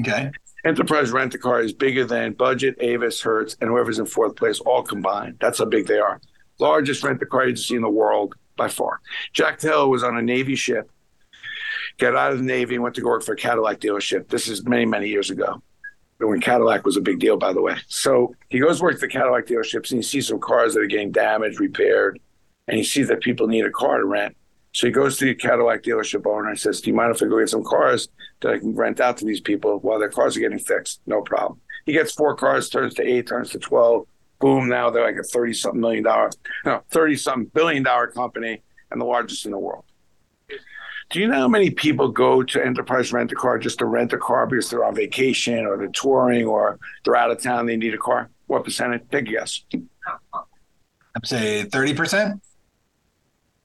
Okay. 0.01 0.33
Enterprise 0.65 1.13
Rent 1.13 1.35
a 1.35 1.39
Car 1.39 1.61
is 1.61 1.73
bigger 1.73 2.05
than 2.05 2.33
Budget, 2.33 2.75
Avis, 2.81 3.21
Hertz, 3.21 3.57
and 3.61 3.69
whoever's 3.71 3.99
in 3.99 4.07
fourth 4.07 4.35
place 4.35 4.59
all 4.61 4.83
combined. 4.83 5.37
That's 5.41 5.59
how 5.59 5.67
big 5.67 5.87
they 5.87 5.99
are. 5.99 6.21
Largest 6.59 7.03
rent 7.03 7.23
a 7.23 7.27
car 7.27 7.45
agency 7.45 7.77
in 7.77 7.83
the 7.83 7.89
world 7.91 8.35
by 8.57 8.69
far. 8.69 9.01
Jack 9.33 9.59
Taylor 9.59 9.89
was 9.89 10.05
on 10.05 10.17
a 10.17 10.23
Navy 10.23 10.55
ship 10.55 10.91
got 11.99 12.17
out 12.17 12.33
of 12.33 12.39
the 12.39 12.45
Navy, 12.45 12.79
went 12.79 12.95
to 12.97 13.01
go 13.01 13.09
work 13.09 13.23
for 13.23 13.35
a 13.35 13.37
Cadillac 13.37 13.81
dealership. 13.81 14.29
This 14.29 14.49
is 14.49 14.65
many, 14.65 14.85
many 14.85 15.09
years 15.09 15.31
ago. 15.31 15.63
When 16.19 16.41
Cadillac 16.41 16.87
was 16.87 16.97
a 16.97 17.01
big 17.01 17.19
deal, 17.19 17.37
by 17.37 17.53
the 17.53 17.61
way. 17.61 17.77
So 17.89 18.35
he 18.49 18.59
goes 18.59 18.81
work 18.81 18.99
the 18.99 19.09
Cadillac 19.09 19.47
dealerships 19.47 19.91
and 19.91 19.99
he 19.99 20.03
sees 20.03 20.29
some 20.29 20.39
cars 20.39 20.75
that 20.75 20.81
are 20.81 20.87
getting 20.87 21.11
damaged, 21.11 21.61
repaired, 21.61 22.19
and 22.67 22.79
he 22.79 22.85
sees 22.85 23.09
that 23.09 23.21
people 23.21 23.47
need 23.47 23.67
a 23.67 23.71
car 23.71 23.99
to 23.99 24.05
rent. 24.05 24.37
So 24.73 24.87
he 24.87 24.93
goes 24.93 25.19
to 25.19 25.27
the 25.27 25.35
Cadillac 25.35 25.83
dealership 25.83 26.27
owner 26.27 26.49
and 26.49 26.59
says, 26.59 26.81
Do 26.81 26.91
you 26.91 26.97
mind 26.97 27.15
if 27.15 27.23
I 27.23 27.27
go 27.27 27.39
get 27.39 27.51
some 27.51 27.65
cars 27.65 28.09
that 28.41 28.55
I 28.55 28.59
can 28.59 28.75
rent 28.75 29.01
out 29.01 29.17
to 29.19 29.25
these 29.25 29.41
people 29.41 29.79
while 29.81 29.99
their 29.99 30.09
cars 30.09 30.37
are 30.37 30.41
getting 30.41 30.59
fixed? 30.59 31.01
No 31.07 31.21
problem. 31.21 31.61
He 31.85 31.93
gets 31.93 32.13
four 32.13 32.35
cars, 32.35 32.71
turns 32.71 32.95
to 32.95 33.03
eight, 33.03 33.27
turns 33.27 33.51
to 33.51 33.59
12. 33.59 34.07
Boom, 34.41 34.69
now 34.69 34.91
they're 34.91 35.05
like 35.05 35.17
a 35.17 35.23
30 35.23 35.55
something 35.55 35.81
million 35.81 36.05
dollar, 36.05 36.31
no, 36.65 36.83
30 36.91 37.17
something 37.17 37.51
billion 37.55 37.83
dollar 37.83 38.09
company 38.09 38.63
and 38.91 39.01
the 39.01 39.05
largest 39.05 39.47
in 39.47 39.53
the 39.53 39.59
world. 39.59 39.85
Do 41.11 41.21
you 41.21 41.29
know 41.29 41.35
how 41.35 41.49
many 41.49 41.71
people 41.71 42.09
go 42.09 42.43
to 42.43 42.65
Enterprise 42.65 43.13
Rent 43.13 43.31
a 43.31 43.35
Car 43.35 43.59
just 43.59 43.79
to 43.79 43.87
rent 43.87 44.13
a 44.13 44.19
car 44.19 44.47
because 44.47 44.71
they're 44.71 44.85
on 44.85 44.95
vacation 44.95 45.67
or 45.67 45.77
they're 45.77 45.89
touring 45.89 46.47
or 46.47 46.79
they're 47.05 47.17
out 47.17 47.31
of 47.31 47.43
town, 47.43 47.67
they 47.67 47.77
need 47.77 47.95
a 47.95 47.99
car? 47.99 48.31
What 48.47 48.65
percentage? 48.65 49.03
Take 49.11 49.29
a 49.29 49.33
guess. 49.33 49.63
I'd 49.73 51.27
say 51.27 51.65
30%? 51.65 52.41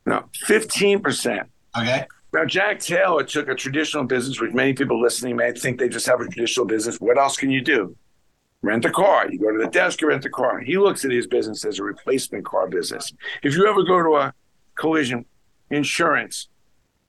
No, 0.05 0.25
15%. 0.45 1.45
Okay. 1.77 2.05
Now, 2.33 2.45
Jack 2.45 2.79
Taylor 2.79 3.23
took 3.23 3.47
a 3.47 3.55
traditional 3.55 4.03
business, 4.03 4.39
which 4.39 4.53
many 4.53 4.73
people 4.73 5.01
listening 5.01 5.35
may 5.35 5.51
think 5.51 5.79
they 5.79 5.89
just 5.89 6.05
have 6.05 6.21
a 6.21 6.27
traditional 6.27 6.65
business. 6.65 6.97
What 6.97 7.17
else 7.17 7.37
can 7.37 7.49
you 7.49 7.61
do? 7.61 7.95
Rent 8.61 8.85
a 8.85 8.89
car. 8.89 9.31
You 9.31 9.39
go 9.39 9.51
to 9.51 9.57
the 9.57 9.69
desk, 9.69 10.01
you 10.01 10.09
rent 10.09 10.25
a 10.25 10.29
car. 10.29 10.59
He 10.59 10.77
looks 10.77 11.05
at 11.05 11.11
his 11.11 11.27
business 11.27 11.63
as 11.63 11.79
a 11.79 11.83
replacement 11.83 12.45
car 12.45 12.67
business. 12.67 13.13
If 13.41 13.55
you 13.55 13.67
ever 13.67 13.83
go 13.83 14.03
to 14.03 14.15
a 14.17 14.33
collision 14.75 15.25
insurance, 15.69 16.49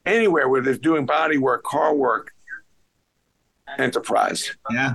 anywhere 0.06 0.48
where 0.48 0.60
they're 0.60 0.74
doing 0.74 1.06
body 1.06 1.38
work, 1.38 1.64
car 1.64 1.94
work, 1.94 2.32
enterprise. 3.78 4.56
Yeah. 4.70 4.94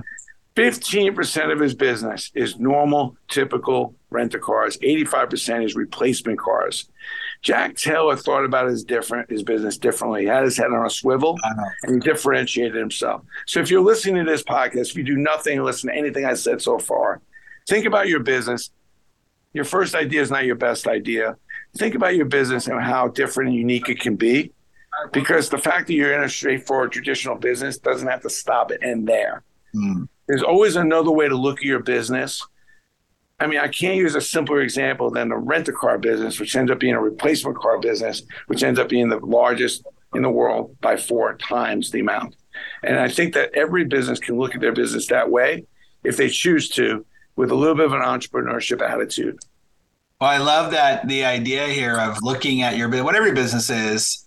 15% 0.56 1.52
of 1.52 1.60
his 1.60 1.74
business 1.74 2.30
is 2.34 2.58
normal, 2.58 3.16
typical 3.28 3.94
rent 4.08 4.34
a 4.34 4.38
cars. 4.38 4.78
85% 4.78 5.64
is 5.64 5.74
replacement 5.74 6.38
cars. 6.38 6.88
Jack 7.42 7.76
Taylor 7.76 8.16
thought 8.16 8.44
about 8.44 8.66
his 8.66 8.84
different 8.84 9.30
his 9.30 9.42
business 9.42 9.78
differently. 9.78 10.22
He 10.22 10.26
had 10.26 10.44
his 10.44 10.56
head 10.56 10.72
on 10.72 10.84
a 10.84 10.90
swivel 10.90 11.38
and 11.82 11.94
he 11.94 12.00
differentiated 12.00 12.74
himself. 12.74 13.22
So 13.46 13.60
if 13.60 13.70
you're 13.70 13.82
listening 13.82 14.24
to 14.24 14.30
this 14.30 14.42
podcast, 14.42 14.90
if 14.90 14.96
you 14.96 15.04
do 15.04 15.16
nothing 15.16 15.58
and 15.58 15.64
listen 15.64 15.90
to 15.90 15.96
anything 15.96 16.24
I 16.24 16.34
said 16.34 16.60
so 16.60 16.78
far, 16.78 17.20
think 17.68 17.86
about 17.86 18.08
your 18.08 18.20
business. 18.20 18.70
Your 19.52 19.64
first 19.64 19.94
idea 19.94 20.20
is 20.20 20.30
not 20.30 20.44
your 20.44 20.56
best 20.56 20.86
idea. 20.86 21.36
Think 21.78 21.94
about 21.94 22.16
your 22.16 22.26
business 22.26 22.66
and 22.66 22.80
how 22.80 23.08
different 23.08 23.50
and 23.50 23.58
unique 23.58 23.88
it 23.88 24.00
can 24.00 24.16
be 24.16 24.52
because 25.12 25.48
the 25.48 25.58
fact 25.58 25.86
that 25.86 25.94
you're 25.94 26.14
in 26.14 26.22
a 26.22 26.28
straightforward 26.28 26.92
traditional 26.92 27.36
business 27.36 27.78
doesn't 27.78 28.08
have 28.08 28.22
to 28.22 28.30
stop 28.30 28.70
it 28.70 28.80
end 28.82 29.06
there. 29.06 29.42
Mm. 29.74 30.08
There's 30.26 30.42
always 30.42 30.76
another 30.76 31.10
way 31.10 31.28
to 31.28 31.36
look 31.36 31.58
at 31.58 31.64
your 31.64 31.80
business. 31.80 32.44
I 33.38 33.46
mean, 33.46 33.58
I 33.58 33.68
can't 33.68 33.96
use 33.96 34.14
a 34.14 34.20
simpler 34.20 34.60
example 34.60 35.10
than 35.10 35.28
the 35.28 35.36
rent 35.36 35.68
a 35.68 35.72
car 35.72 35.98
business, 35.98 36.40
which 36.40 36.56
ends 36.56 36.70
up 36.70 36.80
being 36.80 36.94
a 36.94 37.00
replacement 37.00 37.58
car 37.58 37.78
business, 37.78 38.22
which 38.46 38.62
ends 38.62 38.80
up 38.80 38.88
being 38.88 39.08
the 39.08 39.18
largest 39.18 39.84
in 40.14 40.22
the 40.22 40.30
world 40.30 40.74
by 40.80 40.96
four 40.96 41.36
times 41.36 41.90
the 41.90 42.00
amount. 42.00 42.36
And 42.82 42.98
I 42.98 43.08
think 43.08 43.34
that 43.34 43.50
every 43.54 43.84
business 43.84 44.18
can 44.18 44.38
look 44.38 44.54
at 44.54 44.62
their 44.62 44.72
business 44.72 45.06
that 45.08 45.30
way 45.30 45.64
if 46.02 46.16
they 46.16 46.30
choose 46.30 46.70
to, 46.70 47.04
with 47.36 47.50
a 47.50 47.54
little 47.54 47.74
bit 47.74 47.84
of 47.84 47.92
an 47.92 48.00
entrepreneurship 48.00 48.80
attitude. 48.80 49.38
Well, 50.18 50.30
I 50.30 50.38
love 50.38 50.70
that 50.70 51.06
the 51.06 51.26
idea 51.26 51.66
here 51.68 51.98
of 51.98 52.22
looking 52.22 52.62
at 52.62 52.78
your 52.78 52.88
business, 52.88 53.04
whatever 53.04 53.26
your 53.26 53.34
business 53.34 53.68
is 53.68 54.26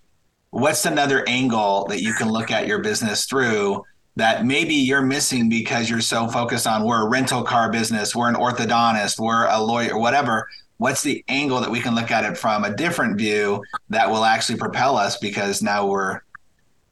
what's 0.51 0.85
another 0.85 1.27
angle 1.27 1.85
that 1.85 2.01
you 2.01 2.13
can 2.13 2.29
look 2.29 2.51
at 2.51 2.67
your 2.67 2.79
business 2.79 3.25
through 3.25 3.83
that 4.15 4.45
maybe 4.45 4.73
you're 4.73 5.01
missing 5.01 5.49
because 5.49 5.89
you're 5.89 6.01
so 6.01 6.27
focused 6.27 6.67
on 6.67 6.85
we're 6.85 7.05
a 7.05 7.09
rental 7.09 7.43
car 7.43 7.71
business, 7.71 8.15
we're 8.15 8.29
an 8.29 8.35
orthodontist, 8.35 9.19
we're 9.19 9.47
a 9.47 9.61
lawyer, 9.61 9.97
whatever. 9.97 10.47
What's 10.77 11.03
the 11.03 11.23
angle 11.27 11.59
that 11.59 11.69
we 11.69 11.81
can 11.81 11.93
look 11.95 12.11
at 12.11 12.23
it 12.23 12.37
from 12.37 12.63
a 12.63 12.73
different 12.73 13.17
view 13.17 13.63
that 13.89 14.09
will 14.09 14.23
actually 14.23 14.57
propel 14.57 14.97
us 14.97 15.17
because 15.17 15.61
now 15.61 15.85
we're 15.85 16.21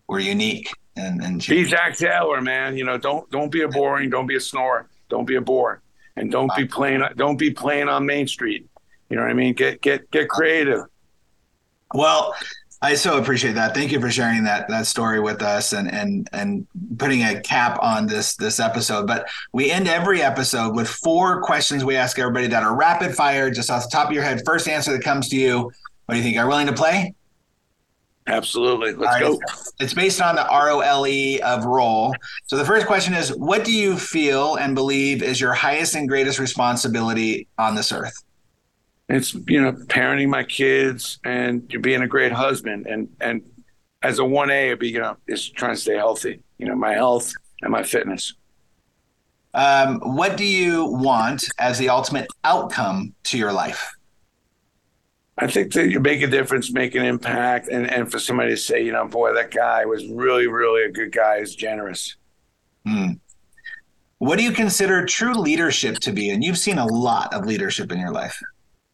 we're 0.07 0.19
unique 0.19 0.69
and 0.97 1.23
and 1.23 1.45
be 1.45 1.65
Jack 1.65 1.97
Taylor, 1.97 2.41
man. 2.41 2.77
You 2.77 2.85
know, 2.85 2.97
don't 2.97 3.29
don't 3.29 3.51
be 3.51 3.61
a 3.61 3.67
boring, 3.67 4.09
don't 4.09 4.27
be 4.27 4.35
a 4.35 4.41
snore, 4.41 4.89
don't 5.09 5.25
be 5.25 5.35
a 5.35 5.41
bore, 5.41 5.81
and 6.15 6.31
don't 6.31 6.51
be 6.55 6.65
playing 6.65 7.03
don't 7.15 7.37
be 7.37 7.51
playing 7.51 7.87
on 7.87 8.05
Main 8.05 8.27
Street. 8.27 8.67
You 9.09 9.15
know 9.15 9.23
what 9.23 9.31
I 9.31 9.33
mean? 9.33 9.53
Get 9.53 9.81
get 9.81 10.09
get 10.11 10.27
creative. 10.27 10.81
Well, 11.93 12.35
I 12.81 12.93
so 12.93 13.17
appreciate 13.17 13.53
that. 13.53 13.73
Thank 13.73 13.91
you 13.91 13.99
for 13.99 14.11
sharing 14.11 14.43
that 14.43 14.67
that 14.69 14.85
story 14.85 15.19
with 15.19 15.41
us 15.41 15.73
and 15.73 15.91
and 15.91 16.29
and 16.31 16.67
putting 16.99 17.23
a 17.23 17.41
cap 17.41 17.79
on 17.81 18.05
this 18.05 18.35
this 18.35 18.59
episode. 18.59 19.07
But 19.07 19.27
we 19.51 19.71
end 19.71 19.87
every 19.87 20.21
episode 20.21 20.75
with 20.75 20.87
four 20.87 21.41
questions 21.41 21.83
we 21.83 21.95
ask 21.95 22.19
everybody 22.19 22.47
that 22.47 22.63
are 22.63 22.75
rapid 22.75 23.15
fire, 23.15 23.49
just 23.49 23.71
off 23.71 23.83
the 23.83 23.89
top 23.89 24.09
of 24.09 24.13
your 24.13 24.23
head. 24.23 24.43
First 24.45 24.67
answer 24.67 24.91
that 24.91 25.03
comes 25.03 25.27
to 25.29 25.35
you. 25.35 25.71
What 26.05 26.13
do 26.13 26.17
you 26.17 26.23
think? 26.23 26.37
Are 26.37 26.43
you 26.43 26.47
willing 26.47 26.67
to 26.67 26.73
play? 26.73 27.13
Absolutely. 28.27 28.93
Let's 28.93 29.21
right. 29.21 29.21
go. 29.21 29.39
It's 29.79 29.93
based 29.93 30.21
on 30.21 30.35
the 30.35 30.45
ROLE 30.51 31.41
of 31.43 31.65
role. 31.65 32.13
So 32.45 32.57
the 32.57 32.65
first 32.65 32.85
question 32.85 33.13
is 33.13 33.35
what 33.35 33.63
do 33.63 33.71
you 33.71 33.97
feel 33.97 34.55
and 34.55 34.75
believe 34.75 35.23
is 35.23 35.39
your 35.39 35.53
highest 35.53 35.95
and 35.95 36.07
greatest 36.07 36.37
responsibility 36.37 37.47
on 37.57 37.73
this 37.73 37.91
earth? 37.91 38.23
It's 39.09 39.33
you 39.33 39.61
know 39.61 39.71
parenting 39.71 40.29
my 40.29 40.43
kids 40.43 41.19
and 41.23 41.67
being 41.81 42.01
a 42.01 42.07
great 42.07 42.31
husband. 42.31 42.87
And 42.87 43.09
and 43.21 43.41
as 44.03 44.19
a 44.19 44.23
1a 44.23 44.67
it'd 44.67 44.79
be 44.79 44.89
you 44.89 44.99
know 44.99 45.17
is 45.27 45.49
trying 45.49 45.75
to 45.75 45.81
stay 45.81 45.95
healthy 45.95 46.41
you 46.57 46.67
know 46.67 46.75
my 46.75 46.93
health 46.93 47.33
and 47.61 47.71
my 47.71 47.83
fitness. 47.83 48.33
Um, 49.53 49.99
what 50.01 50.37
do 50.37 50.45
you 50.45 50.85
want 50.85 51.47
as 51.57 51.79
the 51.79 51.89
ultimate 51.89 52.27
outcome 52.43 53.15
to 53.23 53.37
your 53.37 53.51
life? 53.51 53.91
I 55.39 55.47
think 55.47 55.73
that 55.73 55.89
you 55.89 55.99
make 55.99 56.21
a 56.21 56.27
difference 56.27 56.71
make 56.71 56.95
an 56.95 57.05
impact 57.05 57.69
and 57.69 57.89
and 57.89 58.11
for 58.11 58.19
somebody 58.19 58.51
to 58.51 58.57
say 58.57 58.83
you 58.83 58.91
know 58.91 59.07
boy 59.07 59.33
that 59.33 59.51
guy 59.51 59.85
was 59.85 60.05
really 60.07 60.47
really 60.47 60.83
a 60.83 60.91
good 60.91 61.11
guy 61.11 61.37
is 61.37 61.55
generous. 61.55 62.15
Hmm. 62.85 63.13
what 64.19 64.37
do 64.37 64.43
you 64.43 64.51
consider 64.51 65.05
true 65.05 65.33
leadership 65.33 65.97
to 65.99 66.13
be? 66.13 66.29
And 66.29 66.41
you've 66.41 66.57
seen 66.57 66.77
a 66.77 66.85
lot 66.85 67.33
of 67.33 67.45
leadership 67.45 67.91
in 67.91 67.99
your 67.99 68.11
life 68.11 68.41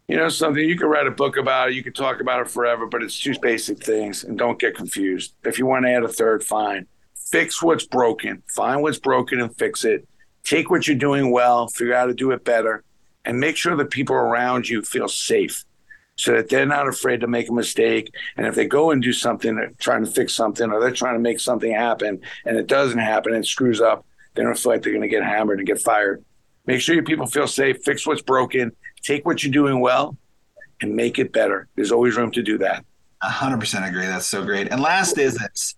you 0.07 0.17
know 0.17 0.29
something 0.29 0.67
you 0.67 0.77
can 0.77 0.87
write 0.87 1.07
a 1.07 1.11
book 1.11 1.37
about 1.37 1.69
it 1.69 1.75
you 1.75 1.83
can 1.83 1.93
talk 1.93 2.21
about 2.21 2.41
it 2.41 2.49
forever 2.49 2.85
but 2.85 3.01
it's 3.01 3.19
two 3.19 3.33
basic 3.41 3.83
things 3.83 4.23
and 4.23 4.37
don't 4.37 4.59
get 4.59 4.75
confused 4.75 5.33
if 5.43 5.57
you 5.57 5.65
want 5.65 5.85
to 5.85 5.91
add 5.91 6.03
a 6.03 6.07
third 6.07 6.43
fine 6.43 6.85
fix 7.15 7.61
what's 7.61 7.85
broken 7.85 8.43
find 8.53 8.81
what's 8.81 8.99
broken 8.99 9.39
and 9.39 9.55
fix 9.57 9.85
it 9.85 10.07
take 10.43 10.69
what 10.69 10.87
you're 10.87 10.97
doing 10.97 11.31
well 11.31 11.67
figure 11.67 11.93
out 11.93 12.01
how 12.01 12.05
to 12.07 12.13
do 12.13 12.31
it 12.31 12.43
better 12.43 12.83
and 13.25 13.39
make 13.39 13.55
sure 13.55 13.75
the 13.75 13.85
people 13.85 14.15
around 14.15 14.67
you 14.67 14.81
feel 14.81 15.07
safe 15.07 15.63
so 16.15 16.33
that 16.33 16.49
they're 16.49 16.65
not 16.65 16.87
afraid 16.87 17.21
to 17.21 17.27
make 17.27 17.49
a 17.49 17.53
mistake. 17.53 18.13
And 18.37 18.45
if 18.45 18.55
they 18.55 18.67
go 18.67 18.91
and 18.91 19.01
do 19.01 19.13
something, 19.13 19.55
they're 19.55 19.71
trying 19.79 20.05
to 20.05 20.11
fix 20.11 20.33
something, 20.33 20.71
or 20.71 20.79
they're 20.79 20.91
trying 20.91 21.15
to 21.15 21.19
make 21.19 21.39
something 21.39 21.71
happen 21.71 22.21
and 22.45 22.57
it 22.57 22.67
doesn't 22.67 22.99
happen 22.99 23.33
and 23.33 23.45
screws 23.45 23.81
up, 23.81 24.05
they 24.35 24.43
don't 24.43 24.57
feel 24.57 24.71
like 24.71 24.83
they're 24.83 24.93
going 24.93 25.01
to 25.01 25.07
get 25.07 25.23
hammered 25.23 25.59
and 25.59 25.67
get 25.67 25.81
fired. 25.81 26.23
Make 26.65 26.81
sure 26.81 26.95
your 26.95 27.03
people 27.03 27.25
feel 27.25 27.47
safe, 27.47 27.83
fix 27.83 28.07
what's 28.07 28.21
broken, 28.21 28.71
take 29.03 29.25
what 29.25 29.43
you're 29.43 29.51
doing 29.51 29.79
well, 29.79 30.17
and 30.81 30.95
make 30.95 31.19
it 31.19 31.31
better. 31.31 31.67
There's 31.75 31.91
always 31.91 32.15
room 32.15 32.31
to 32.31 32.43
do 32.43 32.57
that. 32.59 32.83
100% 33.23 33.87
agree. 33.87 34.05
That's 34.05 34.27
so 34.27 34.43
great. 34.43 34.69
And 34.69 34.81
last 34.81 35.17
is 35.17 35.35
this 35.35 35.75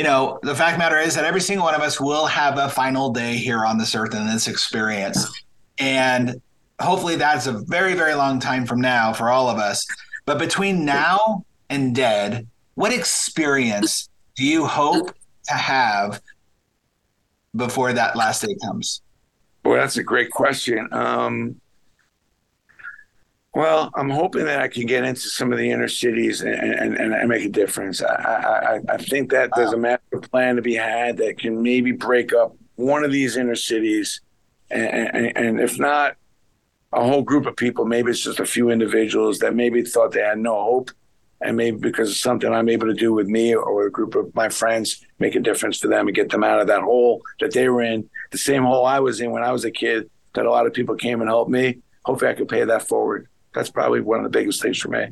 you 0.00 0.04
know, 0.04 0.38
the 0.42 0.54
fact 0.54 0.78
matter 0.78 0.98
is 0.98 1.14
that 1.14 1.26
every 1.26 1.42
single 1.42 1.66
one 1.66 1.74
of 1.74 1.82
us 1.82 2.00
will 2.00 2.24
have 2.24 2.56
a 2.56 2.70
final 2.70 3.10
day 3.10 3.34
here 3.34 3.66
on 3.66 3.76
this 3.76 3.94
earth 3.94 4.14
in 4.14 4.26
this 4.26 4.48
experience. 4.48 5.30
And 5.78 6.40
hopefully 6.80 7.16
that's 7.16 7.46
a 7.46 7.62
very, 7.66 7.92
very 7.92 8.14
long 8.14 8.40
time 8.40 8.64
from 8.64 8.80
now 8.80 9.12
for 9.12 9.28
all 9.28 9.50
of 9.50 9.58
us. 9.58 9.86
But 10.24 10.38
between 10.38 10.86
now 10.86 11.44
and 11.68 11.94
dead, 11.94 12.46
what 12.76 12.94
experience 12.94 14.08
do 14.36 14.46
you 14.46 14.64
hope 14.64 15.14
to 15.48 15.52
have 15.52 16.22
before 17.54 17.92
that 17.92 18.16
last 18.16 18.40
day 18.40 18.56
comes? 18.64 19.02
Well, 19.66 19.74
that's 19.74 19.98
a 19.98 20.02
great 20.02 20.30
question. 20.30 20.88
Um, 20.92 21.60
well, 23.52 23.90
I'm 23.94 24.10
hoping 24.10 24.44
that 24.44 24.60
I 24.60 24.68
can 24.68 24.86
get 24.86 25.04
into 25.04 25.22
some 25.22 25.50
of 25.50 25.58
the 25.58 25.70
inner 25.70 25.88
cities 25.88 26.42
and, 26.42 26.54
and, 26.54 26.96
and 26.96 27.28
make 27.28 27.44
a 27.44 27.48
difference. 27.48 28.00
I, 28.00 28.14
I, 28.14 28.80
I 28.94 28.96
think 28.96 29.30
that 29.32 29.50
there's 29.56 29.72
a 29.72 29.76
master 29.76 30.20
plan 30.20 30.54
to 30.56 30.62
be 30.62 30.74
had 30.74 31.16
that 31.16 31.38
can 31.38 31.60
maybe 31.60 31.90
break 31.90 32.32
up 32.32 32.54
one 32.76 33.02
of 33.02 33.10
these 33.10 33.36
inner 33.36 33.56
cities. 33.56 34.20
And, 34.70 35.16
and, 35.16 35.36
and 35.36 35.60
if 35.60 35.80
not 35.80 36.14
a 36.92 37.02
whole 37.02 37.22
group 37.22 37.46
of 37.46 37.56
people, 37.56 37.84
maybe 37.84 38.12
it's 38.12 38.22
just 38.22 38.38
a 38.38 38.46
few 38.46 38.70
individuals 38.70 39.40
that 39.40 39.56
maybe 39.56 39.82
thought 39.82 40.12
they 40.12 40.20
had 40.20 40.38
no 40.38 40.54
hope. 40.54 40.92
And 41.40 41.56
maybe 41.56 41.78
because 41.78 42.10
of 42.10 42.16
something 42.18 42.52
I'm 42.52 42.68
able 42.68 42.86
to 42.86 42.94
do 42.94 43.12
with 43.12 43.26
me 43.26 43.54
or 43.54 43.86
a 43.86 43.90
group 43.90 44.14
of 44.14 44.32
my 44.32 44.48
friends, 44.48 45.04
make 45.18 45.34
a 45.34 45.40
difference 45.40 45.78
for 45.78 45.88
them 45.88 46.06
and 46.06 46.14
get 46.14 46.30
them 46.30 46.44
out 46.44 46.60
of 46.60 46.68
that 46.68 46.82
hole 46.82 47.22
that 47.40 47.52
they 47.52 47.68
were 47.68 47.82
in, 47.82 48.08
the 48.30 48.38
same 48.38 48.62
hole 48.62 48.84
I 48.84 49.00
was 49.00 49.20
in 49.20 49.32
when 49.32 49.42
I 49.42 49.50
was 49.50 49.64
a 49.64 49.70
kid, 49.72 50.08
that 50.34 50.46
a 50.46 50.50
lot 50.50 50.66
of 50.66 50.74
people 50.74 50.94
came 50.94 51.20
and 51.20 51.28
helped 51.28 51.50
me. 51.50 51.78
Hopefully, 52.04 52.30
I 52.30 52.34
could 52.34 52.48
pay 52.48 52.62
that 52.64 52.86
forward 52.86 53.26
that's 53.54 53.70
probably 53.70 54.00
one 54.00 54.18
of 54.18 54.24
the 54.24 54.30
biggest 54.30 54.62
things 54.62 54.78
for 54.78 54.88
me. 54.88 55.08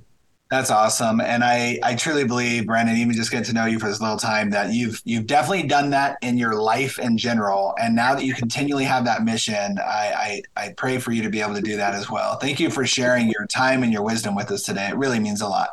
That's 0.51 0.71
awesome, 0.71 1.21
and 1.21 1.45
I 1.45 1.79
I 1.83 1.95
truly 1.95 2.25
believe, 2.25 2.65
Brandon, 2.65 2.97
even 2.97 3.15
just 3.15 3.31
getting 3.31 3.45
to 3.45 3.53
know 3.53 3.67
you 3.67 3.79
for 3.79 3.87
this 3.87 4.01
little 4.01 4.17
time, 4.17 4.49
that 4.51 4.73
you've 4.73 4.99
you've 5.05 5.27
definitely 5.27 5.69
done 5.69 5.91
that 5.91 6.17
in 6.23 6.39
your 6.39 6.55
life 6.55 6.99
in 6.99 7.19
general, 7.19 7.75
and 7.79 7.95
now 7.95 8.15
that 8.15 8.25
you 8.25 8.33
continually 8.33 8.85
have 8.85 9.05
that 9.05 9.25
mission, 9.25 9.79
I 9.79 10.43
I, 10.57 10.63
I 10.65 10.73
pray 10.79 10.99
for 10.99 11.13
you 11.13 11.23
to 11.23 11.29
be 11.29 11.43
able 11.43 11.55
to 11.55 11.61
do 11.61 11.77
that 11.77 11.95
as 11.95 12.11
well. 12.11 12.37
Thank 12.37 12.61
you 12.61 12.71
for 12.71 12.87
sharing 12.87 13.29
your 13.29 13.47
time 13.47 13.83
and 13.83 13.93
your 13.93 14.03
wisdom 14.03 14.35
with 14.35 14.51
us 14.51 14.63
today. 14.63 14.89
It 14.89 14.97
really 14.97 15.21
means 15.21 15.43
a 15.43 15.49
lot. 15.49 15.69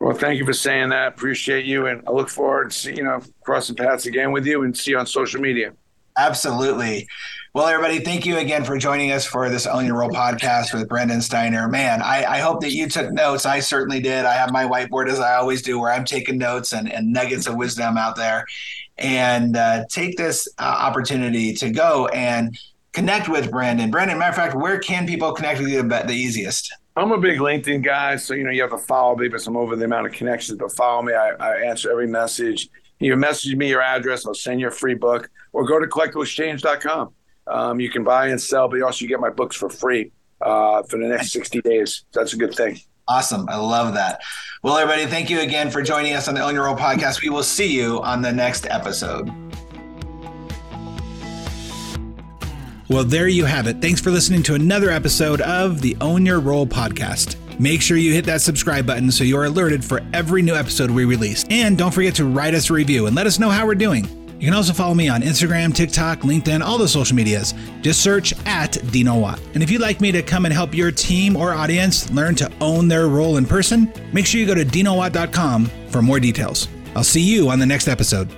Well, 0.00 0.16
thank 0.16 0.38
you 0.38 0.44
for 0.44 0.52
saying 0.52 0.88
that. 0.88 1.06
Appreciate 1.06 1.64
you, 1.64 1.86
and 1.86 2.02
I 2.08 2.10
look 2.10 2.28
forward 2.28 2.72
to 2.72 2.92
you 2.92 3.04
know 3.04 3.22
crossing 3.42 3.76
paths 3.76 4.06
again 4.06 4.32
with 4.32 4.44
you 4.44 4.64
and 4.64 4.76
see 4.76 4.90
you 4.90 4.98
on 4.98 5.06
social 5.06 5.40
media. 5.40 5.72
Absolutely. 6.18 7.06
Well, 7.56 7.68
everybody, 7.68 8.00
thank 8.00 8.26
you 8.26 8.36
again 8.36 8.64
for 8.64 8.76
joining 8.76 9.12
us 9.12 9.24
for 9.24 9.48
this 9.48 9.66
Own 9.66 9.86
Your 9.86 9.96
Role 9.96 10.10
podcast 10.10 10.74
with 10.74 10.90
Brandon 10.90 11.22
Steiner. 11.22 11.68
Man, 11.68 12.02
I, 12.02 12.22
I, 12.34 12.38
hope 12.38 12.60
that 12.60 12.72
you 12.72 12.86
took 12.86 13.10
notes. 13.10 13.46
I 13.46 13.60
certainly 13.60 13.98
did. 13.98 14.26
I 14.26 14.34
have 14.34 14.52
my 14.52 14.64
whiteboard 14.64 15.08
as 15.08 15.20
I 15.20 15.36
always 15.36 15.62
do, 15.62 15.80
where 15.80 15.90
I'm 15.90 16.04
taking 16.04 16.36
notes 16.36 16.74
and, 16.74 16.92
and 16.92 17.10
nuggets 17.10 17.46
of 17.46 17.56
wisdom 17.56 17.96
out 17.96 18.14
there. 18.14 18.44
And 18.98 19.56
uh, 19.56 19.86
take 19.88 20.18
this 20.18 20.46
uh, 20.58 20.64
opportunity 20.64 21.54
to 21.54 21.70
go 21.70 22.08
and 22.08 22.58
connect 22.92 23.30
with 23.30 23.50
Brandon. 23.50 23.90
Brandon, 23.90 24.18
matter 24.18 24.32
of 24.32 24.36
fact, 24.36 24.54
where 24.54 24.78
can 24.78 25.06
people 25.06 25.32
connect 25.32 25.58
with 25.58 25.70
you 25.70 25.82
the, 25.82 26.10
easiest? 26.10 26.70
I'm 26.94 27.10
a 27.10 27.18
big 27.18 27.38
LinkedIn 27.38 27.82
guy, 27.82 28.16
so 28.16 28.34
you 28.34 28.44
know 28.44 28.50
you 28.50 28.60
have 28.60 28.72
to 28.72 28.76
follow 28.76 29.16
me, 29.16 29.28
but 29.28 29.46
I'm 29.46 29.56
over 29.56 29.76
the 29.76 29.86
amount 29.86 30.04
of 30.04 30.12
connections. 30.12 30.58
But 30.58 30.76
follow 30.76 31.00
me. 31.00 31.14
I, 31.14 31.30
I 31.30 31.56
answer 31.62 31.90
every 31.90 32.06
message. 32.06 32.68
You 32.98 33.16
message 33.16 33.54
me 33.54 33.70
your 33.70 33.80
address, 33.80 34.26
I'll 34.26 34.34
send 34.34 34.60
you 34.60 34.68
a 34.68 34.70
free 34.70 34.94
book, 34.94 35.30
or 35.54 35.64
go 35.64 35.80
to 35.80 35.86
collectiblexchange.com. 35.86 37.14
Um, 37.46 37.80
you 37.80 37.90
can 37.90 38.04
buy 38.04 38.28
and 38.28 38.40
sell, 38.40 38.68
but 38.68 38.80
also 38.82 39.04
you 39.04 39.08
get 39.08 39.20
my 39.20 39.30
books 39.30 39.56
for 39.56 39.68
free 39.68 40.12
uh, 40.40 40.82
for 40.84 40.98
the 40.98 41.06
next 41.06 41.32
60 41.32 41.60
days. 41.62 42.04
That's 42.12 42.32
a 42.32 42.36
good 42.36 42.54
thing. 42.54 42.80
Awesome. 43.08 43.48
I 43.48 43.56
love 43.56 43.94
that. 43.94 44.20
Well, 44.62 44.76
everybody, 44.76 45.06
thank 45.06 45.30
you 45.30 45.40
again 45.40 45.70
for 45.70 45.80
joining 45.80 46.14
us 46.14 46.26
on 46.26 46.34
the 46.34 46.42
Own 46.42 46.54
Your 46.54 46.64
Role 46.64 46.76
podcast. 46.76 47.22
We 47.22 47.28
will 47.28 47.44
see 47.44 47.72
you 47.72 48.02
on 48.02 48.20
the 48.20 48.32
next 48.32 48.66
episode. 48.68 49.30
Well, 52.88 53.04
there 53.04 53.28
you 53.28 53.44
have 53.44 53.66
it. 53.66 53.80
Thanks 53.80 54.00
for 54.00 54.10
listening 54.10 54.42
to 54.44 54.54
another 54.54 54.90
episode 54.90 55.40
of 55.40 55.82
the 55.82 55.96
Own 56.00 56.26
Your 56.26 56.40
Role 56.40 56.66
podcast. 56.66 57.36
Make 57.58 57.80
sure 57.80 57.96
you 57.96 58.12
hit 58.12 58.26
that 58.26 58.42
subscribe 58.42 58.86
button 58.86 59.10
so 59.10 59.24
you're 59.24 59.44
alerted 59.44 59.84
for 59.84 60.02
every 60.12 60.42
new 60.42 60.54
episode 60.54 60.90
we 60.90 61.04
release. 61.04 61.44
And 61.48 61.78
don't 61.78 61.92
forget 61.92 62.14
to 62.16 62.24
write 62.24 62.54
us 62.54 62.70
a 62.70 62.72
review 62.72 63.06
and 63.06 63.16
let 63.16 63.26
us 63.26 63.38
know 63.38 63.50
how 63.50 63.66
we're 63.66 63.74
doing. 63.76 64.25
You 64.38 64.46
can 64.46 64.54
also 64.54 64.72
follow 64.72 64.94
me 64.94 65.08
on 65.08 65.22
Instagram, 65.22 65.74
TikTok, 65.74 66.20
LinkedIn, 66.20 66.60
all 66.60 66.78
the 66.78 66.88
social 66.88 67.16
medias. 67.16 67.54
Just 67.80 68.02
search 68.02 68.34
at 68.44 68.78
Dino 68.92 69.18
Watt. 69.18 69.40
And 69.54 69.62
if 69.62 69.70
you'd 69.70 69.80
like 69.80 70.00
me 70.00 70.12
to 70.12 70.22
come 70.22 70.44
and 70.44 70.52
help 70.52 70.74
your 70.74 70.92
team 70.92 71.36
or 71.36 71.52
audience 71.52 72.10
learn 72.10 72.34
to 72.36 72.52
own 72.60 72.88
their 72.88 73.08
role 73.08 73.38
in 73.38 73.46
person, 73.46 73.92
make 74.12 74.26
sure 74.26 74.40
you 74.40 74.46
go 74.46 74.54
to 74.54 74.64
dinowatt.com 74.64 75.70
for 75.88 76.02
more 76.02 76.20
details. 76.20 76.68
I'll 76.94 77.04
see 77.04 77.22
you 77.22 77.48
on 77.48 77.58
the 77.58 77.66
next 77.66 77.88
episode. 77.88 78.28